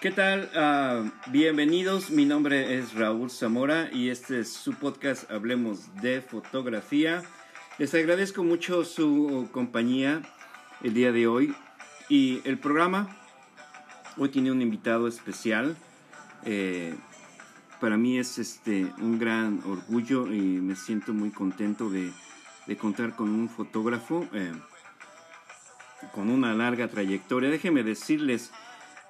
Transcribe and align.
¿Qué 0.00 0.12
tal? 0.12 0.48
Uh, 0.54 1.10
bienvenidos, 1.32 2.10
mi 2.10 2.24
nombre 2.24 2.78
es 2.78 2.94
Raúl 2.94 3.32
Zamora 3.32 3.90
y 3.92 4.10
este 4.10 4.38
es 4.38 4.52
su 4.52 4.74
podcast 4.74 5.28
Hablemos 5.28 5.92
de 5.96 6.20
Fotografía. 6.20 7.24
Les 7.78 7.92
agradezco 7.94 8.44
mucho 8.44 8.84
su 8.84 9.48
compañía 9.50 10.22
el 10.84 10.94
día 10.94 11.10
de 11.10 11.26
hoy 11.26 11.52
y 12.08 12.40
el 12.44 12.60
programa. 12.60 13.08
Hoy 14.16 14.28
tiene 14.28 14.52
un 14.52 14.62
invitado 14.62 15.08
especial. 15.08 15.76
Eh, 16.44 16.94
para 17.80 17.96
mí 17.96 18.20
es 18.20 18.38
este, 18.38 18.92
un 19.00 19.18
gran 19.18 19.60
orgullo 19.66 20.32
y 20.32 20.38
me 20.38 20.76
siento 20.76 21.12
muy 21.12 21.32
contento 21.32 21.90
de, 21.90 22.12
de 22.68 22.76
contar 22.76 23.16
con 23.16 23.30
un 23.30 23.48
fotógrafo 23.48 24.28
eh, 24.32 24.52
con 26.14 26.30
una 26.30 26.54
larga 26.54 26.86
trayectoria. 26.86 27.50
Déjenme 27.50 27.82
decirles 27.82 28.52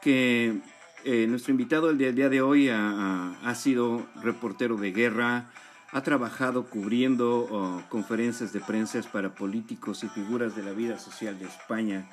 que 0.01 0.63
eh, 1.05 1.27
nuestro 1.29 1.53
invitado 1.53 1.91
el 1.91 1.99
día, 1.99 2.29
de 2.29 2.43
hoy 2.43 2.69
ha, 2.71 3.55
sido 3.55 4.07
reportero 4.23 4.77
de 4.77 4.91
guerra, 4.91 5.51
ha 5.93 6.03
trabajado 6.03 6.65
cubriendo 6.65 7.47
oh, 7.51 7.83
conferencias 7.89 8.53
de 8.53 8.61
prensa 8.61 9.01
para 9.13 9.35
políticos 9.35 10.03
y 10.03 10.09
figuras 10.09 10.57
de 10.57 10.63
la 10.65 10.73
vida 10.73 10.99
social 10.99 11.39
de 11.39 11.47
España. 11.47 12.09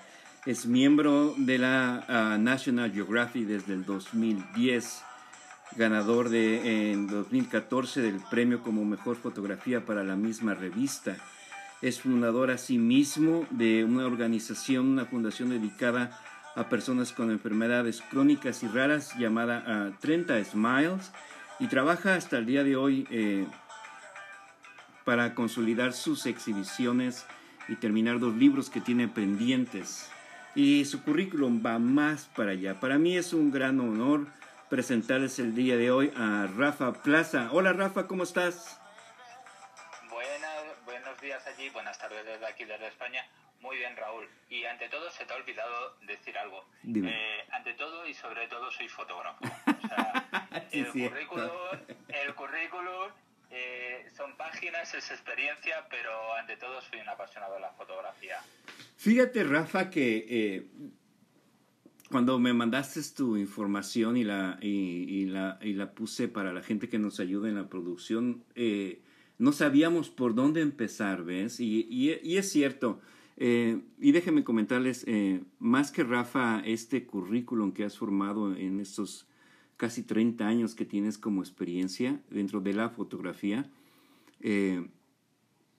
Es 0.46 0.68
miembro 0.68 1.34
de 1.38 1.58
la 1.58 2.06
ah, 2.08 2.38
National 2.38 2.92
Geographic 2.92 3.48
desde 3.48 3.74
el 3.74 3.86
2010, 3.86 5.02
ganador 5.78 6.30
de, 6.30 6.92
en 6.92 7.08
2014 7.08 8.02
del 8.02 8.22
premio 8.30 8.62
como 8.62 8.86
mejor 8.86 9.16
fotografía 9.16 9.84
para 9.84 10.04
la 10.04 10.16
misma 10.16 10.54
revista. 10.54 11.18
Es 11.82 12.02
fundador 12.02 12.52
asimismo 12.52 13.48
de 13.50 13.84
una 13.84 14.06
organización, 14.06 14.88
una 14.88 15.06
fundación 15.06 15.50
dedicada 15.50 16.20
a 16.56 16.70
personas 16.70 17.12
con 17.12 17.32
enfermedades 17.32 18.02
crónicas 18.02 18.64
y 18.64 18.68
raras 18.68 19.14
llamada 19.18 19.92
30 20.00 20.34
ah, 20.34 20.44
Smiles 20.44 21.12
y 21.60 21.68
trabaja 21.68 22.16
hasta 22.16 22.38
el 22.38 22.46
día 22.46 22.64
de 22.64 22.76
hoy 22.76 23.08
eh, 23.12 23.46
para 25.04 25.36
consolidar 25.36 25.94
sus 25.94 26.26
exhibiciones 26.26 27.26
y 27.68 27.76
terminar 27.76 28.20
dos 28.20 28.36
libros 28.36 28.70
que 28.70 28.82
tiene 28.82 29.08
pendientes. 29.08 30.10
Y 30.56 30.86
su 30.86 31.04
currículum 31.04 31.62
va 31.66 31.80
más 31.80 32.30
para 32.36 32.52
allá. 32.52 32.80
Para 32.80 32.98
mí 32.98 33.18
es 33.18 33.34
un 33.34 33.52
gran 33.52 33.80
honor 33.80 34.28
presentarles 34.70 35.40
el 35.40 35.54
día 35.54 35.78
de 35.78 35.92
hoy 35.92 36.12
a 36.16 36.48
Rafa 36.56 36.94
Plaza. 36.94 37.50
Hola 37.52 37.74
Rafa, 37.74 38.08
¿cómo 38.08 38.24
estás? 38.24 38.80
Buenas, 41.70 41.98
tardes 41.98 42.26
desde 42.26 42.46
aquí, 42.46 42.66
desde 42.66 42.88
España. 42.88 43.26
Muy 43.62 43.78
bien, 43.78 43.96
Raúl. 43.96 44.28
Y 44.50 44.64
ante 44.66 44.90
todo, 44.90 45.10
se 45.10 45.26
te 45.26 45.34
ha 45.34 45.38
olvidado 45.38 45.96
decir 46.06 46.38
algo. 46.38 46.66
Eh, 46.84 47.44
ante 47.52 47.74
todo 47.74 48.08
y 48.08 48.14
sobre 48.14 48.48
todo, 48.48 48.72
soy 48.72 48.88
fotógrafo. 48.88 49.44
O 49.44 49.88
sea, 49.88 50.28
el, 50.72 50.88
currículum, 50.88 51.50
el, 52.10 52.36
currículum, 52.36 53.12
eh, 53.50 54.06
son 54.16 54.36
páginas, 54.38 54.94
es 54.94 55.10
experiencia, 55.12 55.88
pero 55.90 56.34
ante 56.36 56.58
todo, 56.58 56.82
soy 56.82 57.00
un 57.00 57.10
apasionado 57.10 57.56
de 57.56 57.62
la 57.62 57.72
fotografía. 57.72 58.38
Fíjate, 58.98 59.44
Rafa, 59.44 59.90
que 59.90 60.26
eh, 60.30 60.68
cuando 62.12 62.38
me 62.38 62.54
mandaste 62.54 63.02
tu 63.16 63.36
información 63.38 64.18
y 64.18 64.24
la, 64.24 64.60
y, 64.62 65.26
la, 65.26 65.58
y 65.62 65.74
la 65.74 65.92
puse 65.92 66.28
para 66.28 66.54
la 66.54 66.62
gente 66.62 66.88
que 66.88 67.00
nos 67.00 67.20
ayuda 67.20 67.50
en 67.50 67.56
la 67.56 67.68
producción, 67.68 68.44
no 69.38 69.52
sabíamos 69.52 70.10
por 70.10 70.36
dónde 70.36 70.62
empezar, 70.62 71.24
¿ves? 71.24 71.60
Y, 71.60 71.88
y 71.90 72.38
es 72.38 72.50
cierto 72.50 73.00
eh, 73.38 73.82
y 74.00 74.12
déjenme 74.12 74.44
comentarles, 74.44 75.04
eh, 75.08 75.44
más 75.60 75.92
que 75.92 76.04
Rafa, 76.04 76.62
este 76.62 77.06
currículum 77.06 77.74
que 77.74 77.84
has 77.84 77.98
formado 77.98 78.56
en 78.56 78.80
estos 78.80 79.28
casi 79.78 80.04
30 80.04 80.48
años 80.48 80.74
que 80.74 80.86
tienes 80.86 81.18
como 81.18 81.42
experiencia 81.42 82.22
dentro 82.30 82.62
de 82.62 82.74
la 82.74 82.90
fotografía, 82.90 83.70
eh, 84.40 84.88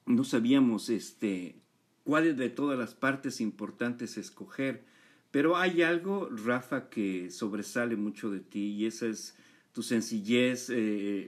no 0.05 0.23
sabíamos 0.23 0.89
este, 0.89 1.55
cuáles 2.03 2.37
de 2.37 2.49
todas 2.49 2.77
las 2.77 2.93
partes 2.93 3.41
importantes 3.41 4.17
escoger, 4.17 4.85
pero 5.31 5.57
hay 5.57 5.81
algo, 5.81 6.29
Rafa, 6.29 6.89
que 6.89 7.31
sobresale 7.31 7.95
mucho 7.95 8.29
de 8.29 8.39
ti 8.39 8.75
y 8.75 8.85
esa 8.85 9.07
es 9.07 9.35
tu 9.77 9.83
sencillez, 9.83 10.69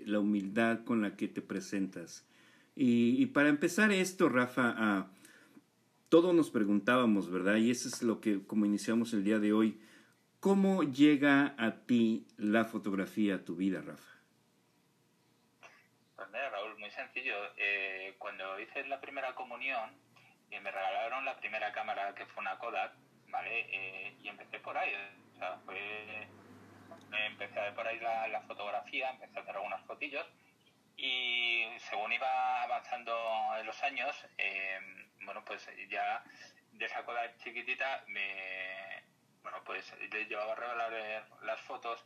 la 0.07 0.19
humildad 0.19 0.83
con 0.83 1.03
la 1.03 1.15
que 1.15 1.27
te 1.27 1.39
presentas. 1.39 2.27
Y, 2.75 3.21
y 3.21 3.27
para 3.27 3.47
empezar 3.47 3.91
esto, 3.91 4.27
Rafa, 4.27 4.73
a 4.75 5.11
todos 6.09 6.33
nos 6.33 6.49
preguntábamos, 6.49 7.29
¿verdad? 7.29 7.57
Y 7.57 7.69
eso 7.69 7.87
es 7.89 8.01
lo 8.01 8.19
que, 8.19 8.43
como 8.47 8.65
iniciamos 8.65 9.13
el 9.13 9.23
día 9.23 9.37
de 9.37 9.53
hoy, 9.53 9.79
¿cómo 10.39 10.81
llega 10.81 11.53
a 11.59 11.85
ti 11.85 12.25
la 12.37 12.65
fotografía 12.65 13.35
a 13.35 13.45
tu 13.45 13.55
vida, 13.55 13.83
Rafa? 13.83 14.17
Pues 16.15 16.27
mira, 16.29 16.49
Raúl, 16.49 16.75
muy 16.79 16.89
sencillo. 16.89 17.35
Eh, 17.55 18.15
cuando 18.17 18.59
hice 18.59 18.83
la 18.87 18.99
primera 18.99 19.35
comunión, 19.35 19.91
eh, 20.49 20.59
me 20.59 20.71
regalaron 20.71 21.23
la 21.23 21.39
primera 21.39 21.71
cámara 21.71 22.15
que 22.15 22.25
fue 22.25 22.41
una 22.41 22.57
Kodak, 22.57 22.93
¿vale? 23.29 23.67
Eh, 23.69 24.17
y 24.23 24.27
empecé 24.27 24.57
por 24.57 24.75
ahí. 24.75 24.89
O 25.35 25.37
sea, 25.37 25.59
fue... 25.65 26.27
Empecé 27.11 27.59
a 27.59 27.63
ver 27.63 27.75
por 27.75 27.87
ahí 27.87 27.99
la, 27.99 28.27
la 28.27 28.41
fotografía, 28.41 29.09
empecé 29.09 29.39
a 29.39 29.41
hacer 29.41 29.55
algunas 29.55 29.85
fotillos 29.85 30.25
y 31.01 31.63
según 31.89 32.11
iba 32.11 32.63
avanzando 32.63 33.13
en 33.57 33.65
los 33.65 33.81
años, 33.83 34.13
bueno, 35.23 35.43
pues 35.45 35.65
ya 35.89 36.23
de 36.73 36.85
esa 36.85 37.05
cola 37.05 37.21
chiquitita 37.37 38.03
me, 38.07 39.01
bueno, 39.41 39.63
pues 39.63 39.93
le 40.11 40.25
llevaba 40.25 40.51
a 40.51 40.55
revelar 40.55 41.25
las 41.43 41.61
fotos 41.61 42.03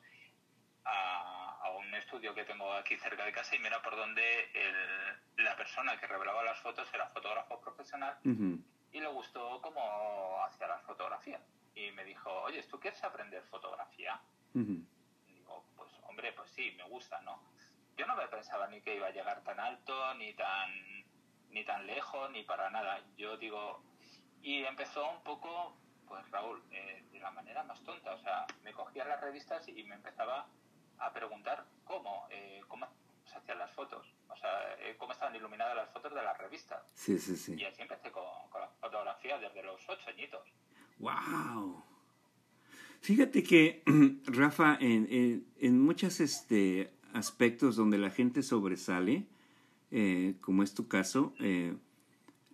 a, 0.86 1.60
a, 1.64 1.72
un 1.72 1.94
estudio 1.96 2.36
que 2.36 2.44
tengo 2.44 2.72
aquí 2.74 2.96
cerca 2.98 3.26
de 3.26 3.32
casa 3.32 3.56
y 3.56 3.60
mira 3.60 3.82
por 3.82 3.96
donde 3.96 4.52
el, 4.54 5.44
la 5.44 5.56
persona 5.56 5.98
que 6.00 6.06
revelaba 6.06 6.44
las 6.44 6.60
fotos 6.60 6.88
era 6.94 7.08
fotógrafo 7.08 7.60
profesional 7.62 8.18
y 8.92 9.00
le 9.00 9.08
gustó 9.08 9.60
cómo 9.62 10.44
hacía 10.46 10.68
las 10.68 10.84
fotografías. 10.84 11.42
Y 11.74 11.92
me 11.92 12.04
dijo, 12.04 12.30
oye, 12.44 12.62
¿tú 12.64 12.80
quieres 12.80 13.04
aprender 13.04 13.42
fotografía? 13.50 14.22
Hombre, 16.24 16.34
pues 16.38 16.52
sí, 16.52 16.72
me 16.78 16.84
gusta, 16.86 17.20
¿no? 17.22 17.44
Yo 17.98 18.06
no 18.06 18.16
me 18.16 18.28
pensaba 18.28 18.68
ni 18.68 18.82
que 18.82 18.96
iba 18.96 19.08
a 19.08 19.12
llegar 19.12 19.44
tan 19.44 19.60
alto, 19.60 20.14
ni 20.16 20.34
tan 20.34 20.72
ni 21.50 21.66
tan 21.66 21.86
lejos, 21.86 22.32
ni 22.32 22.44
para 22.44 22.70
nada. 22.70 23.02
Yo 23.18 23.38
digo, 23.38 23.84
y 24.42 24.64
empezó 24.64 25.08
un 25.12 25.22
poco, 25.24 25.76
pues 26.08 26.28
Raúl, 26.32 26.64
eh, 26.72 27.04
de 27.12 27.20
la 27.20 27.30
manera 27.32 27.64
más 27.64 27.84
tonta, 27.84 28.14
o 28.14 28.20
sea, 28.20 28.48
me 28.64 28.72
cogía 28.72 29.04
las 29.06 29.20
revistas 29.20 29.68
y 29.68 29.84
me 29.84 29.96
empezaba 29.96 30.48
a 30.98 31.12
preguntar 31.12 31.66
cómo, 31.84 32.26
eh, 32.32 32.62
cómo 32.70 32.88
se 33.26 33.38
hacían 33.38 33.60
las 33.60 33.72
fotos, 33.74 34.08
o 34.30 34.38
sea, 34.38 34.76
eh, 34.80 34.96
cómo 34.98 35.12
estaban 35.12 35.36
iluminadas 35.36 35.76
las 35.76 35.90
fotos 35.92 36.14
de 36.14 36.24
las 36.24 36.38
revistas. 36.38 36.90
Sí, 36.96 37.20
sí, 37.20 37.36
sí. 37.36 37.56
Y 37.56 37.66
así 37.66 37.82
empecé 37.82 38.12
con, 38.12 38.24
la 38.54 38.70
fotografía 38.80 39.38
desde 39.38 39.62
los 39.62 39.88
ocho 39.90 40.10
añitos. 40.10 40.48
¡Wow! 41.00 41.84
Fíjate 43.04 43.44
que, 43.44 43.84
Rafa, 44.28 44.78
en, 44.80 45.44
en, 45.60 45.82
muchos 45.82 46.22
este, 46.22 46.90
aspectos 47.12 47.76
donde 47.76 47.98
la 47.98 48.10
gente 48.10 48.42
sobresale, 48.42 49.26
eh, 49.92 50.36
como 50.40 50.64
es 50.64 50.74
tu 50.74 50.88
caso, 50.88 51.34
eh, 51.42 51.74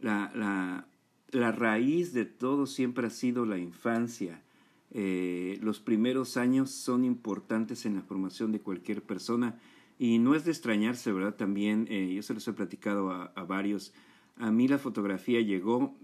la, 0.01 0.31
la, 0.33 0.87
la, 1.29 1.51
raíz 1.51 2.13
de 2.13 2.25
todo 2.25 2.65
siempre 2.65 3.05
ha 3.05 3.11
sido 3.11 3.45
la 3.45 3.59
infancia. 3.59 4.41
Eh, 4.89 5.59
los 5.61 5.79
primeros 5.79 6.35
años 6.35 6.71
son 6.71 7.05
importantes 7.05 7.85
en 7.85 7.93
la 7.93 8.01
formación 8.01 8.51
de 8.51 8.59
cualquier 8.59 9.03
persona 9.03 9.59
y 9.99 10.17
no 10.17 10.33
es 10.33 10.45
de 10.45 10.51
extrañarse, 10.51 11.11
¿verdad? 11.11 11.35
También, 11.35 11.85
yo 11.85 12.23
se 12.23 12.33
los 12.33 12.47
he 12.47 12.53
platicado 12.53 13.11
a, 13.11 13.25
a, 13.35 13.43
varios, 13.43 13.93
a 14.37 14.49
mí 14.49 14.67
la 14.67 14.79
fotografía 14.79 15.41
llegó 15.41 15.95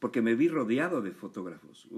porque 0.00 0.22
me 0.22 0.34
vi 0.34 0.48
rodeado 0.48 1.02
de 1.02 1.12
fotógrafos, 1.12 1.88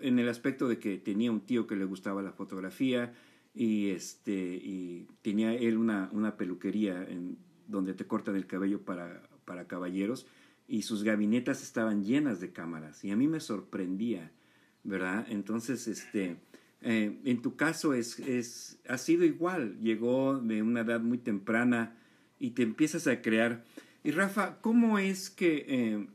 en 0.00 0.18
el 0.18 0.28
aspecto 0.28 0.66
de 0.66 0.78
que 0.78 0.98
tenía 0.98 1.30
un 1.30 1.42
tío 1.42 1.66
que 1.66 1.76
le 1.76 1.84
gustaba 1.84 2.22
la 2.22 2.32
fotografía 2.32 3.14
y, 3.54 3.90
este, 3.90 4.32
y 4.32 5.06
tenía 5.22 5.54
él 5.54 5.76
una, 5.76 6.08
una 6.12 6.36
peluquería 6.36 7.04
en, 7.04 7.38
donde 7.68 7.94
te 7.94 8.06
cortan 8.06 8.34
el 8.34 8.46
cabello 8.46 8.80
para, 8.82 9.22
para 9.44 9.68
caballeros 9.68 10.26
y 10.66 10.82
sus 10.82 11.02
gabinetas 11.02 11.62
estaban 11.62 12.04
llenas 12.04 12.40
de 12.40 12.52
cámaras 12.52 13.04
y 13.04 13.10
a 13.10 13.16
mí 13.16 13.28
me 13.28 13.40
sorprendía, 13.40 14.32
¿verdad? 14.84 15.26
Entonces, 15.28 15.86
este, 15.86 16.36
eh, 16.80 17.20
en 17.24 17.42
tu 17.42 17.56
caso 17.56 17.92
es, 17.92 18.18
es, 18.20 18.80
ha 18.88 18.96
sido 18.96 19.24
igual, 19.24 19.78
llegó 19.80 20.38
de 20.38 20.62
una 20.62 20.80
edad 20.80 21.00
muy 21.00 21.18
temprana 21.18 21.96
y 22.38 22.52
te 22.52 22.62
empiezas 22.62 23.06
a 23.06 23.20
crear. 23.20 23.64
Y 24.02 24.12
Rafa, 24.12 24.60
¿cómo 24.60 24.98
es 24.98 25.28
que, 25.28 25.66
eh, 25.68 26.06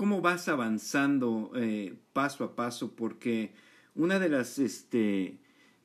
cómo 0.00 0.22
vas 0.22 0.48
avanzando 0.48 1.52
eh, 1.54 1.92
paso 2.14 2.42
a 2.42 2.56
paso? 2.56 2.96
Porque 2.96 3.52
una 3.94 4.18
de 4.18 4.30
las, 4.30 4.58
este, 4.58 5.36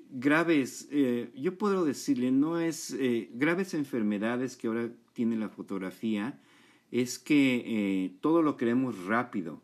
graves, 0.09 0.88
eh, 0.89 1.31
yo 1.35 1.57
puedo 1.57 1.83
decirle, 1.83 2.31
no 2.31 2.57
es 2.57 2.91
eh, 2.91 3.29
graves 3.33 3.73
enfermedades 3.73 4.56
que 4.56 4.67
ahora 4.67 4.89
tiene 5.12 5.35
la 5.35 5.50
fotografía, 5.50 6.39
es 6.91 7.19
que 7.19 8.15
todo 8.21 8.41
lo 8.41 8.56
queremos 8.56 9.03
rápido. 9.03 9.62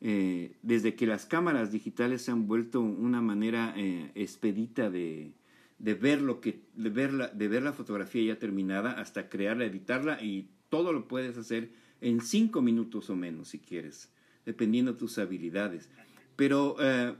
desde 0.00 0.94
que 0.94 1.06
las 1.06 1.26
cámaras 1.26 1.70
digitales 1.70 2.22
se 2.22 2.30
han 2.30 2.46
vuelto 2.46 2.80
una 2.80 3.20
manera 3.20 3.74
expedita 4.14 4.88
de, 4.88 5.32
de, 5.78 5.94
ver 5.94 6.22
lo 6.22 6.40
que, 6.40 6.62
de, 6.76 6.88
ver 6.88 7.12
la, 7.12 7.28
de 7.28 7.46
ver 7.46 7.62
la 7.62 7.74
fotografía 7.74 8.32
ya 8.32 8.38
terminada 8.38 8.92
hasta 8.92 9.28
crearla, 9.28 9.66
editarla 9.66 10.22
y 10.22 10.48
todo 10.70 10.94
lo 10.94 11.08
puedes 11.08 11.36
hacer 11.36 11.81
en 12.02 12.20
cinco 12.20 12.60
minutos 12.60 13.08
o 13.10 13.16
menos 13.16 13.48
si 13.48 13.60
quieres, 13.60 14.12
dependiendo 14.44 14.92
de 14.92 14.98
tus 14.98 15.18
habilidades. 15.18 15.88
Pero, 16.36 16.76
eh, 16.80 17.14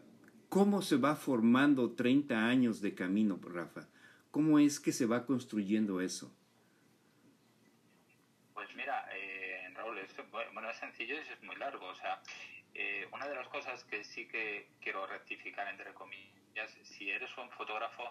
¿cómo 0.49 0.83
se 0.83 0.97
va 0.97 1.15
formando 1.15 1.93
30 1.93 2.47
años 2.47 2.81
de 2.83 2.95
camino, 2.95 3.39
Rafa? 3.43 3.89
¿Cómo 4.33 4.59
es 4.59 4.81
que 4.81 4.93
se 4.93 5.07
va 5.07 5.25
construyendo 5.25 6.01
eso? 6.01 6.35
Pues 8.55 8.75
mira, 8.75 9.07
eh, 9.15 9.71
Raúl, 9.75 9.99
bueno, 10.53 10.69
es 10.69 10.77
sencillo 10.79 11.15
y 11.15 11.19
es 11.19 11.43
muy 11.43 11.57
largo. 11.57 11.87
O 11.87 11.95
sea, 11.95 12.21
eh, 12.75 13.07
una 13.13 13.29
de 13.29 13.37
las 13.37 13.49
cosas 13.49 13.85
que 13.85 14.03
sí 14.03 14.27
que 14.27 14.69
quiero 14.81 15.07
rectificar, 15.07 15.69
entre 15.69 15.95
comillas, 15.95 16.71
si 16.83 17.11
eres 17.11 17.31
un 17.39 17.51
fotógrafo, 17.51 18.03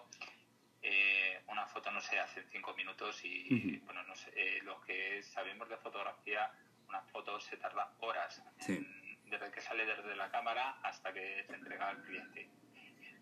eh, 0.82 1.40
una 1.46 1.66
foto 1.66 1.90
no 1.92 2.00
se 2.00 2.18
hace 2.18 2.40
en 2.40 2.48
cinco 2.48 2.74
minutos 2.74 3.24
y, 3.24 3.78
bueno, 3.84 4.02
no 4.02 4.16
sé, 4.16 4.32
eh, 4.34 4.60
lo 4.62 4.80
que 4.80 5.22
sabemos 5.22 5.68
de 5.68 5.76
fotografía, 5.76 6.50
una 6.88 7.00
foto 7.02 7.38
se 7.40 7.56
tarda 7.56 7.94
horas, 8.00 8.42
desde 8.58 9.50
que 9.52 9.60
sale 9.60 9.86
desde 9.86 10.16
la 10.16 10.30
cámara 10.30 10.78
hasta 10.82 11.12
que 11.12 11.44
se 11.44 11.54
entrega 11.54 11.88
al 11.88 12.02
cliente. 12.02 12.50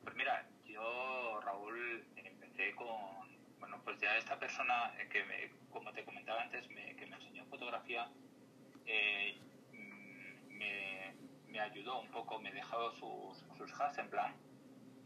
Pues 0.03 0.15
mira, 0.17 0.49
yo, 0.65 1.41
Raúl, 1.43 2.07
empecé 2.17 2.75
con, 2.75 3.59
bueno, 3.59 3.81
pues 3.85 4.01
ya 4.01 4.17
esta 4.17 4.39
persona 4.39 4.95
que, 5.11 5.25
me, 5.25 5.51
como 5.71 5.93
te 5.93 6.05
comentaba 6.05 6.43
antes, 6.43 6.67
me, 6.71 6.97
que 6.97 7.07
me 7.07 7.17
enseñó 7.17 7.45
fotografía, 7.47 8.11
eh, 8.87 9.39
me, 10.49 11.15
me, 11.47 11.61
ayudó 11.61 12.01
un 12.01 12.11
poco, 12.11 12.41
me 12.41 12.53
dejó 12.53 12.91
sus, 12.93 13.39
sus 13.59 13.71
en 13.99 14.09
plan, 14.09 14.35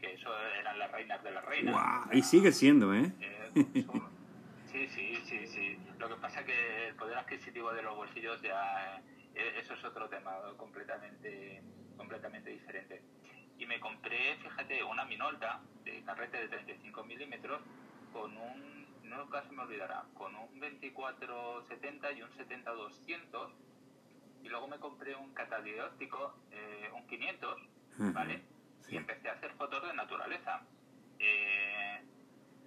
que 0.05 0.13
eso 0.13 0.29
eran 0.59 0.77
las 0.77 0.91
reinas 0.91 1.23
de 1.23 1.31
las 1.31 1.45
reinas. 1.45 1.75
y 2.13 2.21
sigue 2.21 2.51
siendo, 2.51 2.93
¿eh? 2.93 3.11
eh 3.19 3.51
sí, 4.71 4.87
sí, 4.87 5.15
sí, 5.25 5.47
sí. 5.47 5.79
Lo 5.97 6.07
que 6.09 6.15
pasa 6.15 6.41
es 6.41 6.45
que 6.45 6.87
el 6.89 6.95
poder 6.95 7.17
adquisitivo 7.17 7.73
de 7.73 7.81
los 7.81 7.95
bolsillos 7.95 8.41
ya, 8.41 9.01
eh, 9.33 9.59
eso 9.59 9.73
es 9.73 9.83
otro 9.83 10.07
tema 10.09 10.31
completamente, 10.57 11.63
completamente 11.97 12.51
diferente. 12.51 13.01
Y 13.57 13.65
me 13.65 13.79
compré, 13.79 14.35
fíjate, 14.43 14.83
una 14.83 15.05
Minolta 15.05 15.61
de 15.83 16.03
carrete 16.03 16.37
de 16.37 16.49
35 16.49 17.03
milímetros 17.03 17.61
con 18.13 18.37
un, 18.37 18.85
no 19.03 19.29
casi 19.29 19.49
me 19.55 19.63
olvidará, 19.63 20.03
con 20.13 20.35
un 20.35 20.59
2470 20.59 22.11
y 22.11 22.21
un 22.21 22.29
70-200 22.31 23.49
y 24.43 24.49
luego 24.49 24.67
me 24.67 24.77
compré 24.77 25.15
un 25.15 25.33
catadióptico, 25.33 26.35
eh, 26.51 26.91
un 26.93 27.07
500, 27.07 27.57
¿vale? 28.13 28.43
Y 28.89 28.97
empecé 28.97 29.29
a 29.29 29.33
hacer 29.33 29.51
fotos 29.53 29.81
de 29.81 29.93
naturaleza. 30.05 30.61
Eh, 31.17 31.99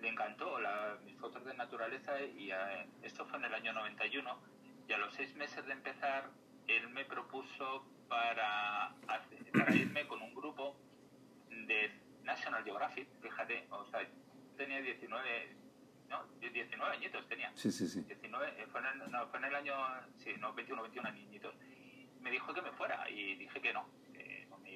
le 0.01 0.09
encantó 0.09 0.59
la, 0.61 0.99
mis 1.05 1.17
fotos 1.19 1.45
de 1.45 1.55
naturaleza 1.55 2.21
y 2.21 2.51
eh, 2.51 2.87
esto 3.03 3.25
fue 3.27 3.39
en 3.39 3.45
el 3.45 3.55
año 3.55 3.73
91 3.73 4.41
y 4.89 4.93
a 4.93 4.99
los 4.99 5.15
seis 5.15 5.35
meses 5.37 5.65
de 5.67 5.73
empezar 5.73 6.31
él 6.67 6.89
me 6.91 7.05
propuso 7.05 7.87
para, 8.09 8.95
para 9.07 9.75
irme 9.75 10.07
con 10.07 10.21
un 10.23 10.35
grupo 10.35 10.77
de 11.51 11.93
National 12.25 12.65
Geographic, 12.65 13.09
fíjate, 13.23 13.67
o 13.71 13.87
sea, 13.87 14.01
tenía 14.57 14.81
19, 14.81 15.57
no, 16.09 16.25
19 16.41 16.97
añitos 16.97 17.27
tenía. 17.29 17.53
Sí, 17.55 17.71
sí, 17.73 17.89
sí. 17.89 18.03
19, 18.03 18.63
eh, 18.63 18.67
fue, 18.71 18.81
en 18.81 18.87
el, 18.87 19.11
no, 19.11 19.27
fue 19.29 19.39
en 19.39 19.45
el 19.47 19.55
año, 19.55 19.75
sí, 20.17 20.35
no, 20.39 20.53
21, 20.53 20.83
21 20.83 21.09
añitos. 21.09 21.55
Me 22.21 22.31
dijo 22.31 22.53
que 22.53 22.63
me 22.63 22.73
fuera 22.73 23.09
y 23.09 23.37
dije 23.37 23.61
que 23.61 23.73
no, 23.73 23.89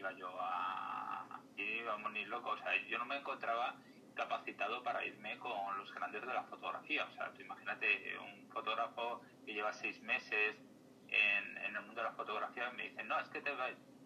iba 0.03 0.13
yo 0.13 0.29
a... 0.41 1.41
íbamos 1.57 2.13
ni 2.13 2.25
locos, 2.25 2.61
o 2.61 2.63
sea, 2.63 2.73
yo 2.89 2.99
no 2.99 3.07
me 3.07 3.19
encontraba 3.19 3.77
capacitado 4.15 4.83
para 4.83 5.05
irme 5.05 5.39
con 5.39 5.79
los 5.79 5.95
grandes 5.95 6.23
de 6.23 6.35
la 6.35 6.43
fotografía. 6.45 7.05
O 7.05 7.13
sea, 7.13 7.33
imagínate 7.39 8.19
un 8.19 8.49
fotógrafo 8.51 9.23
que 9.47 9.55
lleva 9.55 9.73
seis 9.73 10.03
meses 10.03 10.57
en, 11.09 11.57
en, 11.59 11.77
el 11.77 11.83
mundo 11.83 12.03
de 12.03 12.09
la 12.09 12.15
fotografía 12.15 12.69
y 12.73 12.77
me 12.77 12.89
dice, 12.89 13.05
no, 13.05 13.19
es 13.21 13.29
que 13.29 13.41
te 13.41 13.53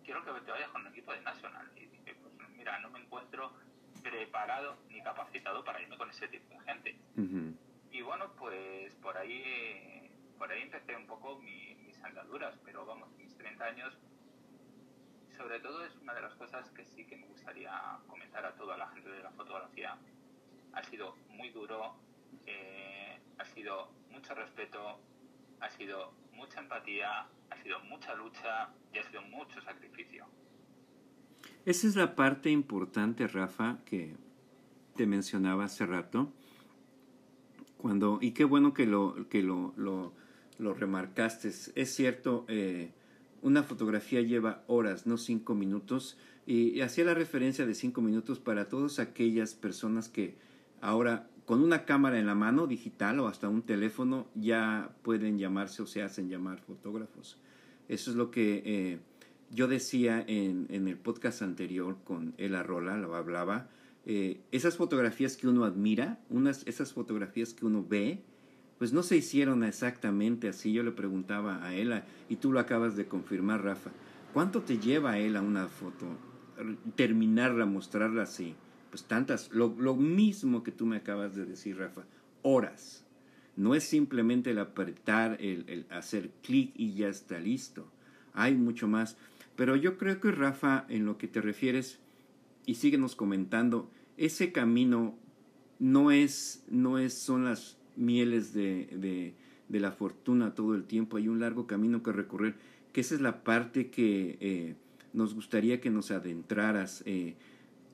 quiero 0.05 0.23
que 0.23 0.41
te 0.43 0.51
vayas 0.51 0.69
con 0.69 0.83
un 0.83 0.89
equipo 0.89 1.13
de 1.13 1.21
National. 1.23 1.71
Y 1.77 1.87
dije, 1.87 2.15
pues 2.15 2.51
mira, 2.51 2.79
no 2.81 2.91
me 2.91 3.01
encuentro 3.01 3.53
preparado 4.03 4.77
ni 4.89 5.03
capacitado 5.03 5.65
para 5.65 5.81
irme 5.81 5.97
con 5.97 6.11
ese 6.11 6.29
tipo 6.29 6.53
de 6.53 6.61
gente. 6.61 6.97
Y 7.91 8.03
bueno, 8.03 8.33
pues 8.37 8.95
por 8.97 9.17
ahí, 9.17 10.11
por 10.37 10.53
ahí 10.53 10.63
empecé 10.63 10.95
un 10.95 11.07
poco 11.07 11.39
mis 11.41 12.05
andaduras, 12.05 12.55
pero 12.65 12.85
vamos, 12.85 13.09
mis 13.17 13.35
30 13.39 13.65
años, 13.65 13.99
sobre 15.37 15.61
todo 15.61 15.85
es 15.85 15.95
una 16.03 16.15
de 16.15 16.23
las 16.23 16.35
cosas 16.35 16.69
que 16.71 16.85
sí 16.85 17.05
que 17.05 17.17
me 17.17 17.27
gustaría 17.27 17.71
comentar 18.07 18.45
a 18.45 18.55
toda 18.55 18.77
la 18.77 18.89
gente 18.89 19.11
de 19.11 19.23
la 19.23 19.31
fotografía. 19.31 19.97
Ha 20.73 20.83
sido 20.83 21.17
muy 21.29 21.51
duro, 21.51 21.95
eh, 22.47 23.19
ha 23.39 23.45
sido 23.45 23.91
mucho 24.11 24.35
respeto, 24.35 24.99
ha 25.61 25.71
sido 25.71 26.13
mucha 26.33 26.61
empatía, 26.61 27.27
ha 27.51 27.63
sido 27.63 27.81
mucha 27.81 28.15
lucha 28.15 28.71
y 28.93 28.99
ha 28.99 29.03
sido 29.03 29.23
mucho 29.23 29.61
sacrificio. 29.63 30.27
Esa 31.65 31.87
es 31.87 31.97
la 31.97 32.15
parte 32.15 32.51
importante, 32.51 33.27
Rafa, 33.27 33.79
que 33.85 34.15
te 34.95 35.07
mencionaba 35.07 35.65
hace 35.65 35.87
rato. 35.87 36.33
Cuando, 37.77 38.19
y 38.21 38.33
qué 38.33 38.45
bueno 38.45 38.73
que 38.73 38.87
lo, 38.87 39.29
que 39.29 39.43
lo, 39.43 39.75
lo, 39.77 40.75
remarcaste. 40.75 41.49
Es 41.49 41.95
cierto, 41.95 42.45
eh, 42.49 42.93
una 43.47 43.63
fotografía 43.63 44.21
lleva 44.23 44.65
horas, 44.67 45.07
no 45.07 45.17
cinco 45.17 45.55
minutos. 45.55 46.19
Y, 46.47 46.81
hacía 46.81 47.05
la 47.05 47.15
referencia 47.15 47.65
de 47.65 47.75
cinco 47.75 48.03
minutos 48.03 48.41
para 48.41 48.69
todas 48.69 48.99
aquellas 48.99 49.55
personas 49.55 50.09
que 50.09 50.35
ahora 50.81 51.31
con 51.45 51.63
una 51.63 51.85
cámara 51.85 52.19
en 52.19 52.27
la 52.27 52.35
mano 52.35 52.67
digital 52.67 53.21
o 53.21 53.29
hasta 53.29 53.49
un 53.49 53.63
teléfono 53.63 54.27
ya 54.35 54.91
pueden 55.03 55.39
llamarse 55.39 55.81
o 55.81 55.87
se 55.87 56.03
hacen 56.03 56.29
llamar 56.29 56.59
fotógrafos. 56.59 57.39
Eso 57.89 58.11
es 58.11 58.17
lo 58.17 58.33
que 58.33 58.63
eh, 58.67 58.99
yo 59.53 59.69
decía 59.69 60.25
en, 60.27 60.67
el 60.69 60.97
podcast 60.97 61.43
anterior 61.43 61.99
con 62.03 62.35
Ela 62.39 62.65
Rola, 62.65 62.97
lo 62.97 63.15
hablaba, 63.15 63.69
eh, 64.07 64.41
esas 64.51 64.77
fotografías 64.77 65.37
que 65.37 65.47
uno 65.47 65.65
admira, 65.65 66.19
unas, 66.31 66.67
esas 66.67 66.93
fotografías 66.93 67.55
que 67.55 67.65
uno 67.65 67.87
ve, 67.89 68.25
pues 68.79 68.93
no 68.93 69.03
se 69.03 69.17
hicieron 69.17 69.65
exactamente 69.65 70.49
así. 70.49 70.73
Yo 70.73 70.83
le 70.83 70.93
preguntaba 70.93 71.65
a 71.65 71.75
Ela, 71.75 72.05
y 72.29 72.37
tú 72.37 72.53
lo 72.53 72.61
acabas 72.61 72.97
de 72.97 73.07
confirmar, 73.07 73.63
Rafa, 73.63 73.91
¿cuánto 74.33 74.63
te 74.63 74.79
lleva 74.79 75.15
a 75.15 75.43
una 75.43 75.69
foto? 75.69 76.07
Terminarla, 76.95 77.67
mostrarla 77.67 78.23
así. 78.23 78.55
Pues 78.91 79.05
tantas, 79.05 79.51
lo, 79.53 79.75
lo 79.79 79.97
mismo 79.97 80.63
que 80.63 80.73
tú 80.73 80.87
me 80.87 80.97
acabas 80.97 81.35
de 81.35 81.45
decir, 81.45 81.79
Rafa, 81.79 82.05
horas. 82.43 83.05
No 83.57 83.75
es 83.75 83.85
simplemente 83.85 84.51
el 84.51 84.59
apretar, 84.59 85.39
el, 85.41 85.65
el 85.69 85.87
hacer 85.91 86.31
clic 86.43 86.73
y 86.77 86.95
ya 86.95 87.09
está 87.09 87.39
listo. 87.39 87.91
Hay 88.35 88.55
mucho 88.55 88.87
más. 88.87 89.17
Pero 89.57 89.77
yo 89.77 89.97
creo 89.97 90.21
que 90.21 90.31
Rafa, 90.31 90.85
en 90.89 91.07
lo 91.07 91.17
que 91.17 91.29
te 91.29 91.41
refieres, 91.41 91.99
y 92.67 92.75
síguenos 92.75 93.17
comentando, 93.17 93.91
ese 94.19 94.53
camino 94.53 95.15
no 95.79 96.11
es, 96.11 96.65
no 96.69 96.99
es, 96.99 97.15
son 97.15 97.45
las 97.45 97.79
mieles 97.97 98.53
de, 98.53 98.87
de, 98.93 99.35
de 99.69 99.81
la 99.81 99.93
fortuna 99.93 100.55
todo 100.55 100.75
el 100.75 100.85
tiempo, 100.85 101.17
hay 101.17 101.29
un 101.29 101.41
largo 101.41 101.67
camino 101.67 102.03
que 102.03 102.13
recorrer, 102.13 102.55
que 102.93 103.01
esa 103.01 103.15
es 103.15 103.21
la 103.21 103.43
parte 103.43 103.91
que 103.91 104.39
eh, 104.41 104.75
nos 105.13 105.35
gustaría 105.35 105.81
que 105.81 105.91
nos 105.91 106.11
adentraras. 106.11 107.03
Eh, 107.07 107.35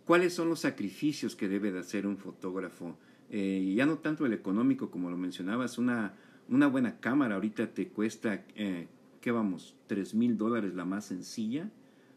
¿Cuáles 0.04 0.34
son 0.34 0.48
los 0.48 0.60
sacrificios 0.60 1.36
que 1.36 1.48
debe 1.48 1.72
de 1.72 1.80
hacer 1.80 2.06
un 2.06 2.18
fotógrafo? 2.18 2.96
Eh, 3.30 3.72
ya 3.76 3.86
no 3.86 3.98
tanto 3.98 4.26
el 4.26 4.32
económico, 4.32 4.90
como 4.90 5.10
lo 5.10 5.16
mencionabas, 5.16 5.78
una, 5.78 6.14
una 6.48 6.66
buena 6.66 7.00
cámara 7.00 7.36
ahorita 7.36 7.68
te 7.72 7.88
cuesta 7.88 8.44
¿qué 8.44 9.30
vamos? 9.30 9.74
¿Tres 9.86 10.14
mil 10.14 10.36
dólares 10.36 10.74
la 10.74 10.84
más 10.84 11.06
sencilla? 11.06 11.70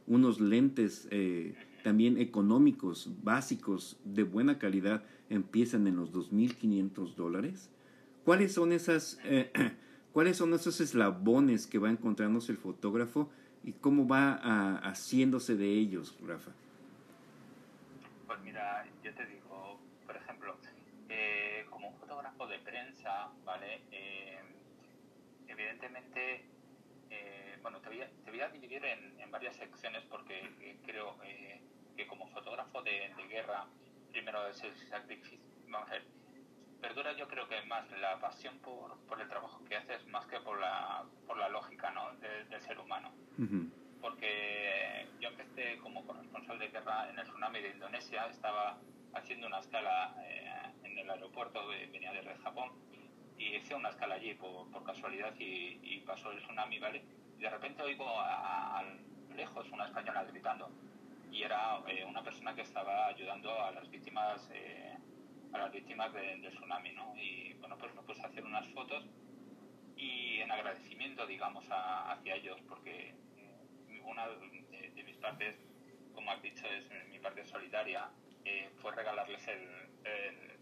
Unos 0.08 0.42
lentes 0.42 1.08
también 1.84 2.18
económicos, 2.18 3.12
básicos, 3.24 3.98
de 4.04 4.24
buena 4.24 4.58
calidad, 4.58 5.04
empiezan 5.30 5.88
en 5.88 5.96
los 5.96 6.12
2.500 6.12 7.16
dólares. 7.16 7.70
¿Cuáles 8.26 8.54
son 8.54 8.74
esas, 8.74 9.20
eh, 9.24 9.52
cuáles 10.12 10.38
son 10.38 10.54
esos 10.54 10.82
eslabones 10.82 11.68
que 11.68 11.80
va 11.80 11.90
encontrándose 11.90 12.52
el 12.52 12.58
fotógrafo 12.58 13.30
y 13.64 13.74
cómo 13.74 14.08
va 14.08 14.40
a, 14.42 14.78
haciéndose 14.90 15.56
de 15.56 15.72
ellos, 15.72 16.18
Rafa? 16.26 16.52
Pues 18.28 18.40
mira, 18.42 18.86
yo 19.04 19.14
te 19.14 19.26
digo, 19.28 19.80
por 20.06 20.18
ejemplo, 20.18 20.58
eh, 21.10 21.66
como 21.70 21.90
un 21.90 21.96
fotógrafo 21.98 22.48
de 22.48 22.60
prensa, 22.60 23.30
¿vale? 23.46 23.82
Eh, 23.92 24.40
evidentemente 25.48 26.56
bueno, 27.66 27.80
te 27.80 27.90
voy 27.90 28.00
a, 28.00 28.08
te 28.24 28.30
voy 28.30 28.42
a 28.42 28.50
dividir 28.50 28.86
en, 28.86 29.20
en, 29.20 29.32
varias 29.32 29.56
secciones 29.56 30.04
porque 30.04 30.38
eh, 30.62 30.78
creo 30.86 31.16
eh, 31.24 31.60
que 31.98 32.06
como 32.06 32.28
fotógrafo 32.28 32.84
de, 32.84 33.12
de, 33.18 33.28
guerra, 33.28 33.66
primero 34.12 34.48
es 34.48 34.64
el 34.64 34.76
sacrificio, 34.88 35.40
vamos 35.68 35.90
a 35.90 35.94
ver, 35.94 36.04
perdura 36.88 37.14
yo 37.14 37.28
creo 37.28 37.48
que 37.48 37.60
más 37.64 37.90
la 38.00 38.20
pasión 38.20 38.60
por, 38.60 39.00
por 39.08 39.20
el 39.20 39.28
trabajo 39.28 39.64
que 39.66 39.76
haces 39.76 40.06
más 40.08 40.28
que 40.28 40.40
por 40.42 40.60
la, 40.60 41.04
por 41.26 41.36
la 41.36 41.50
lógica 41.50 41.90
¿no? 41.90 42.14
de, 42.18 42.46
del 42.46 42.62
ser 42.62 42.78
humano. 42.78 43.12
Uh 43.40 43.44
-huh. 43.44 43.72
porque 44.02 45.08
yo 45.20 45.30
empecé 45.30 45.78
como 45.80 46.06
corresponsal 46.06 46.60
de 46.60 46.68
guerra 46.68 47.10
en 47.10 47.18
el 47.18 47.26
tsunami 47.26 47.60
de 47.60 47.70
Indonesia, 47.70 48.28
estaba 48.28 48.78
haciendo 49.16 49.48
una 49.48 49.60
escala 49.60 50.14
eh, 50.28 50.48
en 50.84 50.98
el 51.00 51.10
aeropuerto, 51.10 51.68
venía 51.92 52.12
desde 52.14 52.36
Japón, 52.36 52.70
y 53.40 53.56
hice 53.56 53.74
una 53.74 53.90
escala 53.90 54.16
allí 54.16 54.36
por, 54.36 54.84
casualidad 54.84 55.34
y, 55.40 56.04
pasó 56.06 56.32
el 56.32 56.38
tsunami, 56.38 56.78
¿vale? 56.78 57.04
Y 57.40 57.42
de 57.42 57.50
repente 57.50 57.82
oigo 57.82 58.08
a, 58.20 58.84
lejos 59.36 59.68
una 59.72 59.86
española 59.86 60.24
gritando 60.24 60.70
y 61.32 61.42
era 61.42 61.82
eh, 61.88 62.06
una 62.06 62.22
persona 62.22 62.54
que 62.54 62.62
estaba 62.62 63.08
ayudando 63.08 63.50
a 63.66 63.72
las 63.72 63.90
víctimas 63.90 64.48
eh, 64.54 64.95
a 65.56 65.60
las 65.60 65.72
víctimas 65.72 66.14
del 66.14 66.42
tsunami, 66.42 66.92
¿no? 66.92 67.14
Y 67.18 67.54
bueno, 67.60 67.78
pues 67.78 67.94
me 67.96 68.02
puse 68.02 68.22
a 68.22 68.28
hacer 68.28 68.44
unas 68.44 68.68
fotos 68.70 69.06
y 69.96 70.40
en 70.42 70.52
agradecimiento, 70.52 71.26
digamos, 71.26 71.66
hacia 71.70 72.36
ellos, 72.36 72.60
porque 72.68 73.16
eh, 73.38 74.02
una 74.04 74.28
de, 74.28 75.04
mis 75.04 75.18
partes, 75.18 75.56
como 76.14 76.32
has 76.32 76.42
dicho, 76.42 76.66
es 76.68 76.90
mi 77.10 77.20
parte 77.20 77.44
solidaria, 77.46 78.10
fue 78.82 78.92
regalarles 78.94 79.48
el, 79.48 79.86